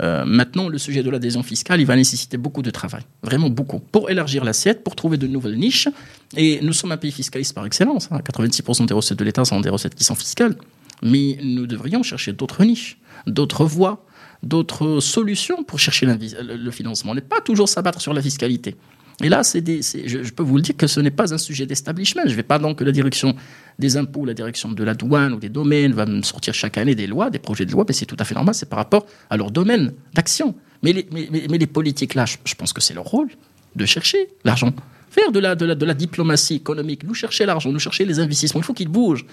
Euh, 0.01 0.25
maintenant, 0.25 0.69
le 0.69 0.77
sujet 0.77 1.01
de 1.01 1.09
l'adhésion 1.09 1.41
fiscale, 1.41 1.81
il 1.81 1.87
va 1.87 1.95
nécessiter 1.95 2.37
beaucoup 2.37 2.61
de 2.61 2.69
travail, 2.69 3.01
vraiment 3.23 3.49
beaucoup, 3.49 3.79
pour 3.79 4.11
élargir 4.11 4.43
l'assiette, 4.43 4.83
pour 4.83 4.95
trouver 4.95 5.17
de 5.17 5.25
nouvelles 5.25 5.57
niches. 5.57 5.89
Et 6.35 6.59
nous 6.61 6.73
sommes 6.73 6.91
un 6.91 6.97
pays 6.97 7.11
fiscaliste 7.11 7.55
par 7.55 7.65
excellence. 7.65 8.09
86% 8.09 8.83
hein. 8.83 8.85
des 8.85 8.93
recettes 8.93 9.17
de 9.17 9.23
l'État 9.23 9.43
sont 9.43 9.59
des 9.59 9.69
recettes 9.69 9.95
qui 9.95 10.03
sont 10.03 10.13
fiscales. 10.13 10.55
Mais 11.03 11.37
nous 11.43 11.67
devrions 11.67 12.03
chercher 12.03 12.33
d'autres 12.33 12.63
niches, 12.63 12.97
d'autres 13.25 13.65
voies, 13.65 14.05
d'autres 14.43 14.99
solutions 14.99 15.63
pour 15.63 15.79
chercher 15.79 16.05
le 16.07 16.71
financement. 16.71 17.11
On 17.11 17.15
n'est 17.15 17.21
pas 17.21 17.41
toujours 17.41 17.69
s'abattre 17.69 18.01
sur 18.01 18.13
la 18.13 18.21
fiscalité. 18.21 18.75
Et 19.23 19.29
là, 19.29 19.43
c'est 19.43 19.63
je, 19.65 20.31
peux 20.31 20.43
vous 20.43 20.57
le 20.57 20.61
dire 20.61 20.77
que 20.77 20.85
ce 20.85 20.99
n'est 20.99 21.11
pas 21.11 21.33
un 21.33 21.39
sujet 21.39 21.65
d'establishment. 21.65 22.21
Je 22.25 22.31
ne 22.31 22.35
vais 22.35 22.43
pas 22.43 22.59
donc 22.59 22.77
que 22.77 22.83
la 22.83 22.91
direction 22.91 23.35
des 23.79 23.97
impôts, 23.97 24.25
la 24.25 24.35
direction 24.35 24.71
de 24.71 24.83
la 24.83 24.93
douane 24.93 25.33
ou 25.33 25.39
des 25.39 25.49
domaines 25.49 25.93
va 25.93 26.05
me 26.05 26.21
sortir 26.21 26.53
chaque 26.53 26.77
année 26.77 26.93
des 26.93 27.07
lois, 27.07 27.31
des 27.31 27.39
projets 27.39 27.65
de 27.65 27.71
loi, 27.71 27.83
mais 27.87 27.95
c'est 27.95 28.05
tout 28.05 28.17
à 28.19 28.25
fait 28.25 28.35
normal, 28.35 28.53
c'est 28.53 28.69
par 28.69 28.77
rapport 28.77 29.07
à 29.31 29.37
leur 29.37 29.49
domaine 29.49 29.93
d'action. 30.13 30.53
Mais 30.83 30.93
les, 30.93 31.67
politiques, 31.67 32.13
là, 32.13 32.25
je, 32.25 32.53
pense 32.53 32.73
que 32.73 32.81
c'est 32.81 32.93
leur 32.93 33.05
rôle 33.05 33.29
de 33.75 33.85
chercher 33.85 34.27
l'argent. 34.43 34.71
Faire 35.09 35.31
de 35.31 35.39
la 35.39 35.93
diplomatie 35.95 36.55
économique, 36.55 37.03
nous 37.03 37.15
chercher 37.15 37.47
l'argent, 37.47 37.71
nous 37.71 37.79
chercher 37.79 38.05
les 38.05 38.19
investissements, 38.19 38.61
il 38.61 38.63
faut 38.63 38.75
qu'ils 38.75 38.87
bougent. 38.87 39.25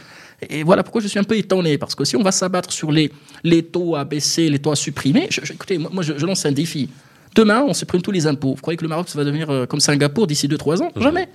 Et 0.50 0.62
voilà 0.62 0.82
pourquoi 0.82 1.00
je 1.00 1.08
suis 1.08 1.18
un 1.18 1.24
peu 1.24 1.36
étonné, 1.36 1.78
parce 1.78 1.94
que 1.94 2.04
si 2.04 2.16
on 2.16 2.22
va 2.22 2.32
s'abattre 2.32 2.72
sur 2.72 2.92
les, 2.92 3.10
les 3.42 3.62
taux 3.62 3.96
à 3.96 4.04
baisser, 4.04 4.48
les 4.48 4.58
taux 4.58 4.72
à 4.72 4.76
supprimer, 4.76 5.28
écoutez, 5.50 5.78
moi, 5.78 6.02
je 6.02 6.24
lance 6.24 6.46
un 6.46 6.52
défi. 6.52 6.88
Demain, 7.34 7.64
on 7.66 7.74
supprime 7.74 8.00
tous 8.00 8.12
les 8.12 8.26
impôts. 8.26 8.54
Vous 8.54 8.62
croyez 8.62 8.76
que 8.76 8.84
le 8.84 8.88
Maroc 8.88 9.08
va 9.14 9.24
devenir 9.24 9.50
euh, 9.50 9.66
comme 9.66 9.80
Singapour 9.80 10.26
d'ici 10.26 10.46
2-3 10.46 10.82
ans? 10.82 10.90
Jamais. 10.96 11.28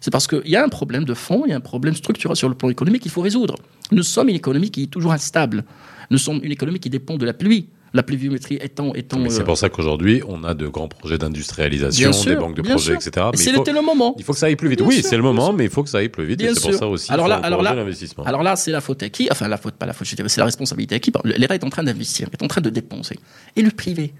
C'est 0.00 0.10
parce 0.10 0.26
qu'il 0.26 0.48
y 0.48 0.56
a 0.56 0.64
un 0.64 0.68
problème 0.68 1.04
de 1.04 1.14
fond, 1.14 1.44
il 1.46 1.50
y 1.50 1.52
a 1.52 1.56
un 1.56 1.60
problème 1.60 1.94
structurel 1.94 2.36
sur 2.36 2.48
le 2.48 2.54
plan 2.54 2.70
économique 2.70 3.02
qu'il 3.02 3.10
faut 3.10 3.20
résoudre. 3.20 3.54
Nous 3.92 4.02
sommes 4.02 4.30
une 4.30 4.34
économie 4.34 4.70
qui 4.70 4.84
est 4.84 4.86
toujours 4.86 5.12
instable. 5.12 5.64
Nous 6.10 6.18
sommes 6.18 6.40
une 6.42 6.50
économie 6.50 6.80
qui 6.80 6.90
dépend 6.90 7.16
de 7.16 7.24
la 7.24 7.34
pluie. 7.34 7.68
La 7.94 8.02
pluviométrie 8.02 8.58
étant. 8.60 8.94
étant 8.94 9.22
c'est 9.28 9.40
euh, 9.40 9.44
pour 9.44 9.58
ça 9.58 9.68
qu'aujourd'hui, 9.68 10.22
on 10.26 10.44
a 10.44 10.54
de 10.54 10.66
grands 10.66 10.88
projets 10.88 11.18
d'industrialisation, 11.18 12.10
des 12.24 12.36
banques 12.36 12.56
de 12.56 12.62
projets, 12.62 12.94
etc. 12.94 13.26
C'est 13.34 13.52
le 13.52 13.82
moment. 13.82 14.14
Il 14.18 14.24
faut 14.24 14.32
que 14.32 14.38
ça 14.38 14.46
aille 14.46 14.56
plus 14.56 14.68
vite. 14.68 14.80
oui, 14.80 15.02
c'est 15.02 15.16
le 15.16 15.22
moment, 15.22 15.52
mais 15.52 15.64
il 15.64 15.70
faut 15.70 15.82
que 15.82 15.90
ça 15.90 15.98
aille 15.98 16.08
plus 16.08 16.24
vite. 16.24 16.40
et 16.40 16.54
c'est 16.54 16.60
pour 16.60 16.74
ça 16.74 16.88
aussi 16.88 17.12
alors 17.12 17.28
là, 17.28 17.36
alors 17.36 17.62
là, 17.62 17.76
alors 18.24 18.42
là, 18.42 18.56
c'est 18.56 18.70
la 18.70 18.80
faute 18.80 19.02
à 19.02 19.10
qui? 19.10 19.28
Enfin, 19.30 19.48
la 19.48 19.58
faute, 19.58 19.74
pas 19.74 19.86
la 19.86 19.92
faute, 19.92 20.06
c'est 20.06 20.38
la 20.38 20.44
responsabilité 20.44 20.94
à 20.94 20.98
qui? 20.98 21.12
L'État 21.24 21.54
est 21.54 21.64
en 21.64 21.70
train 21.70 21.82
d'investir, 21.82 22.28
est 22.32 22.42
en 22.42 22.48
train 22.48 22.60
de 22.60 22.70
dépenser. 22.70 23.18
Et 23.56 23.62
le 23.62 23.70
privé? 23.70 24.14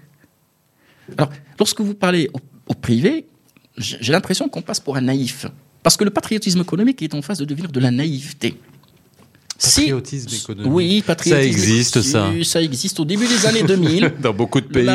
Alors, 1.17 1.31
lorsque 1.59 1.81
vous 1.81 1.95
parlez 1.95 2.29
au, 2.67 2.73
privé, 2.73 3.25
j'ai 3.77 4.11
l'impression 4.11 4.47
qu'on 4.49 4.61
passe 4.61 4.79
pour 4.79 4.95
un 4.95 5.01
naïf. 5.01 5.47
Parce 5.81 5.97
que 5.97 6.03
le 6.03 6.11
patriotisme 6.11 6.61
économique 6.61 7.01
est 7.01 7.13
en 7.13 7.21
phase 7.21 7.39
de 7.39 7.45
devenir 7.45 7.71
de 7.71 7.79
la 7.79 7.91
naïveté. 7.91 8.55
Patriotisme 9.59 10.35
économique. 10.35 10.71
Oui, 10.73 11.03
patriotisme. 11.05 11.41
Ça 11.41 11.47
existe, 11.47 12.01
ça. 12.01 12.31
Ça 12.43 12.61
existe 12.61 12.99
au 12.99 13.05
début 13.05 13.27
des 13.27 13.45
années 13.45 13.63
2000. 13.63 14.13
Dans 14.21 14.33
beaucoup 14.33 14.61
de 14.61 14.65
pays, 14.65 14.89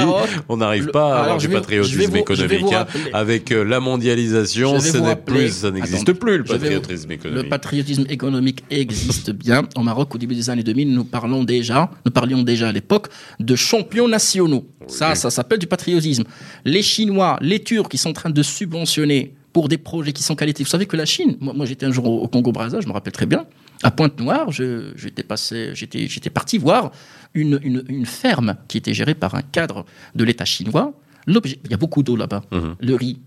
on 0.49 0.57
n'arrive 0.57 0.89
pas 0.89 1.17
à 1.17 1.23
avoir 1.23 1.39
du 1.39 1.49
patriotisme 1.49 2.17
économique. 2.17 2.73
Hein. 2.73 2.87
Avec 3.13 3.53
euh, 3.53 3.65
la 3.65 3.81
mondialisation, 3.81 4.79
ce 4.81 5.15
plus, 5.15 5.51
ça 5.51 5.71
n'existe 5.71 6.13
plus, 6.13 6.39
le 6.39 6.45
patriotisme 6.45 7.11
économique. 7.13 7.43
Le 7.45 7.49
patriotisme 7.49 8.07
économique 8.09 8.65
existe 8.71 9.31
bien. 9.31 9.63
Au 9.77 9.83
Maroc, 9.83 10.15
au 10.15 10.19
début 10.19 10.35
des 10.35 10.51
années 10.51 10.63
2000, 10.63 10.93
nous 10.93 11.05
parlons 11.05 11.45
déjà, 11.45 11.91
nous 12.05 12.13
parlions 12.13 12.43
déjà 12.43 12.69
à 12.69 12.73
l'époque 12.73 13.09
de 13.41 13.57
champions 13.57 14.09
nationaux. 14.09 14.67
Ça, 14.87 15.15
ça 15.15 15.31
s'appelle 15.31 15.59
du 15.59 15.67
patriotisme. 15.67 16.25
Les 16.65 16.83
Chinois, 16.83 17.39
les 17.41 17.61
Turcs 17.61 17.89
qui 17.89 17.99
sont 17.99 18.11
en 18.11 18.15
train 18.15 18.31
de 18.31 18.43
subventionner 18.43 19.35
pour 19.53 19.69
des 19.69 19.79
projets 19.79 20.13
qui 20.13 20.23
sont 20.23 20.37
qualitatifs. 20.37 20.67
Vous 20.67 20.71
savez 20.71 20.87
que 20.87 20.97
la 20.97 21.05
Chine, 21.05 21.37
moi, 21.41 21.67
j'étais 21.67 21.87
un 21.87 21.93
jour 21.93 22.07
au, 22.07 22.29
Congo-Brazza, 22.29 22.81
je 22.81 22.87
me 22.87 22.93
rappelle 22.93 23.13
très 23.13 23.27
bien, 23.27 23.47
à 23.83 23.91
Pointe-Noire, 23.91 24.51
j'étais 24.51 25.23
passé, 25.23 25.71
j'étais, 25.75 26.09
j'étais 26.09 26.31
parti 26.31 26.59
voir 26.59 26.91
une, 27.35 27.61
une, 27.63 28.07
ferme 28.07 28.57
qui 28.67 28.79
était 28.79 28.95
gérée 28.95 29.15
par 29.15 29.35
un 29.35 29.43
cadre 29.43 29.85
de 30.15 30.25
l'État 30.25 30.45
chinois. 30.45 30.93
il 31.27 31.35
y 31.71 31.75
a 31.75 31.77
beaucoup 31.77 32.03
d'eau 32.03 32.17
là-bas. 32.17 32.43
Mhm. 32.51 32.77
Le 32.81 32.95
riz, 32.95 33.19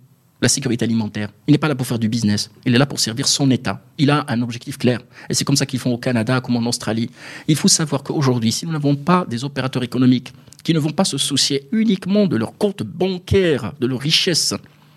la 0.42 0.50
sécurité 0.50 0.84
alimentaire. 0.86 1.30
Il 1.48 1.52
n'est 1.52 1.58
pas 1.58 1.68
là 1.68 1.76
pour 1.76 1.86
faire 1.86 2.00
du 2.00 2.10
business. 2.10 2.50
Il 2.66 2.74
est 2.76 2.78
là 2.78 2.86
pour 2.86 3.00
servir 3.00 3.28
son 3.28 3.50
État. 3.52 3.82
Il 3.98 4.10
a 4.10 4.26
un 4.28 4.42
objectif 4.42 4.78
clair. 4.78 5.00
Et 5.30 5.34
c'est 5.34 5.46
comme 5.46 5.56
ça 5.56 5.66
qu'ils 5.66 5.80
font 5.80 5.94
au 5.94 5.98
Canada, 5.98 6.42
comme 6.42 6.56
en 6.58 6.68
Australie. 6.68 7.10
Il 7.48 7.56
faut 7.56 7.68
savoir 7.68 8.04
qu'aujourd'hui, 8.04 8.52
si 8.52 8.66
nous 8.66 8.72
n'avons 8.72 8.96
pas 8.96 9.26
des 9.30 9.44
opérateurs 9.44 9.84
économiques 9.84 10.34
qui 10.64 10.74
ne 10.74 10.80
vont 10.80 10.92
pas 10.92 11.06
se 11.06 11.18
soucier 11.18 11.68
uniquement 11.72 12.28
de 12.28 12.38
leur 12.38 12.58
compte 12.58 12.84
bancaire, 12.84 13.74
de 13.80 13.88
leur 13.88 14.00
richesse, 14.00 14.54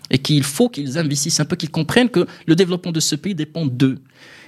et 0.09 0.17
qu'il 0.17 0.43
faut 0.43 0.69
qu'ils 0.69 0.97
investissent 0.97 1.39
un 1.39 1.45
peu, 1.45 1.55
qu'ils 1.55 1.71
comprennent 1.71 2.09
que 2.09 2.25
le 2.45 2.55
développement 2.55 2.91
de 2.91 2.99
ce 2.99 3.15
pays 3.15 3.35
dépend 3.35 3.65
d'eux. 3.65 3.99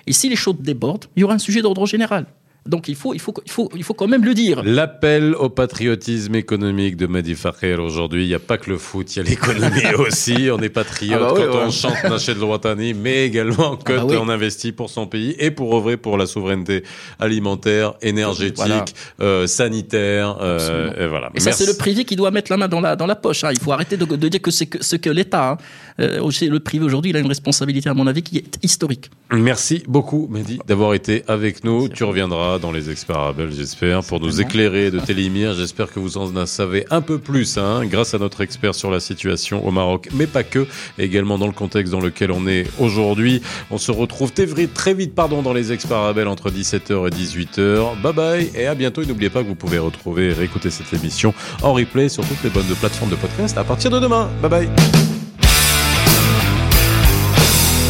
Et 0.05 0.14
si 0.14 0.30
les 0.30 0.36
choses 0.36 0.58
débordent, 0.60 1.05
il 1.16 1.22
y 1.22 1.24
aura 1.24 1.34
un 1.34 1.39
sujet 1.39 1.62
d'ordre 1.62 1.86
général. 1.86 2.26
Donc 2.68 2.88
il 2.88 2.95
faut, 2.95 3.13
il, 3.13 3.20
faut, 3.20 3.34
il, 3.45 3.51
faut, 3.51 3.70
il 3.76 3.84
faut 3.84 3.93
quand 3.93 4.07
même 4.07 4.24
le 4.24 4.34
dire. 4.34 4.61
L'appel 4.63 5.36
au 5.36 5.49
patriotisme 5.49 6.36
économique 6.36 6.97
de 6.97 7.07
Madi 7.07 7.36
Fakir 7.36 7.82
aujourd'hui, 7.82 8.26
il 8.26 8.28
n'y 8.28 8.34
a 8.34 8.39
pas 8.39 8.57
que 8.57 8.70
le 8.70 8.78
foot, 8.78 9.15
il 9.15 9.20
y 9.20 9.22
a 9.22 9.30
l'économie 9.30 9.95
aussi. 9.99 10.49
On 10.51 10.59
est 10.59 10.70
patriote 10.70 11.22
ah 11.22 11.34
bah 11.34 11.41
quand 11.51 11.68
on 11.68 11.72
chante 11.72 12.03
Nached 12.03 12.38
Louatani, 12.38 12.93
mais 12.93 13.26
également 13.26 13.74
ah 13.74 13.84
quand 13.86 14.07
bah 14.07 14.18
on 14.20 14.30
investit 14.30 14.72
pour 14.72 14.89
son 14.89 15.07
pays 15.07 15.36
et 15.39 15.51
pour 15.51 15.76
œuvrer 15.76 15.97
pour 15.97 16.18
la 16.18 16.26
souveraineté 16.26 16.84
alimentaire, 17.20 17.93
énergétique, 18.01 18.95
euh, 19.22 19.47
sanitaire. 19.47 20.38
Euh, 20.41 21.05
et 21.05 21.07
voilà. 21.07 21.30
Et 21.36 21.39
ça, 21.39 21.51
c'est 21.51 21.65
le 21.65 21.78
privé 21.78 22.05
qui 22.05 22.15
doit 22.15 22.32
mettre 22.32 22.51
la 22.51 22.57
main 22.57 22.68
dans 22.68 22.82
la, 22.82 22.95
dans 22.95 23.07
la 23.07 23.15
poche. 23.15 23.43
Hein. 23.43 23.51
Il 23.53 23.59
faut 23.59 23.72
arrêter 23.72 23.97
de, 23.97 24.05
de 24.05 24.28
dire 24.28 24.41
que 24.41 24.51
c'est 24.51 24.65
que, 24.65 24.84
ce 24.84 24.95
que 24.95 25.09
l'État, 25.09 25.51
hein. 25.51 25.57
Euh, 26.00 26.30
le 26.41 26.60
privé 26.60 26.86
aujourd'hui, 26.86 27.12
il 27.12 27.18
a 27.18 27.20
une 27.20 27.28
responsabilité, 27.28 27.89
à 27.89 27.93
mon 27.93 28.08
avis, 28.08 28.22
qui 28.22 28.38
est 28.38 28.60
historique. 28.64 29.10
Merci 29.32 29.84
beaucoup, 29.88 30.28
Mehdi, 30.30 30.60
d'avoir 30.68 30.93
été 30.93 31.24
avec 31.28 31.64
nous. 31.64 31.89
Tu 31.89 32.04
reviendras 32.04 32.60
dans 32.60 32.72
les 32.72 32.89
experts 32.89 33.18
Arabel, 33.18 33.52
j'espère, 33.52 34.04
pour 34.04 34.20
nous 34.20 34.41
éclairer 34.41 34.91
de 34.91 35.00
Télémir. 35.00 35.54
J'espère 35.54 35.91
que 35.91 36.00
vous 36.00 36.18
en 36.18 36.45
savez 36.45 36.86
un 36.91 37.02
peu 37.02 37.18
plus, 37.18 37.58
hein, 37.58 37.86
grâce 37.86 38.14
à 38.14 38.20
notre 38.20 38.41
expert 38.41 38.76
sur 38.76 38.91
la 38.91 39.00
situation 39.00 39.66
au 39.66 39.72
Maroc, 39.72 40.10
mais 40.14 40.28
pas 40.28 40.43
que, 40.43 40.68
également 40.98 41.38
dans 41.38 41.48
le 41.48 41.54
contexte 41.54 41.91
dans 41.91 42.00
lequel 42.00 42.32
on 42.32 42.48
est 42.48 42.68
aujourd'hui. 42.80 43.41
On 43.72 43.78
se 43.78 43.91
retrouve 43.91 44.32
très 44.32 44.93
vite, 44.93 45.14
pardon, 45.14 45.41
dans 45.41 45.54
les 45.54 45.72
experts 45.72 45.98
Arabel 45.98 46.28
entre 46.28 46.50
17h 46.50 47.08
et 47.08 47.12
18h. 47.12 48.02
Bye 48.02 48.14
bye 48.14 48.52
et 48.56 48.68
à 48.68 48.76
bientôt. 48.76 49.02
Et 49.02 49.06
n'oubliez 49.06 49.30
pas 49.30 49.43
que 49.43 49.48
vous 49.48 49.56
pouvez 49.56 49.78
retrouver 49.78 50.30
et 50.30 50.34
réécouter 50.34 50.70
cette 50.70 50.93
émission 50.93 51.34
en 51.62 51.74
replay 51.74 52.10
sur 52.10 52.26
toutes 52.26 52.43
les 52.43 52.50
bonnes 52.50 52.66
plateformes 52.80 53.12
de 53.12 53.16
podcast 53.16 53.58
à 53.58 53.64
partir 53.64 53.91
de 53.91 54.00
demain. 54.00 54.30
Bye 54.41 54.50
bye. 54.50 55.16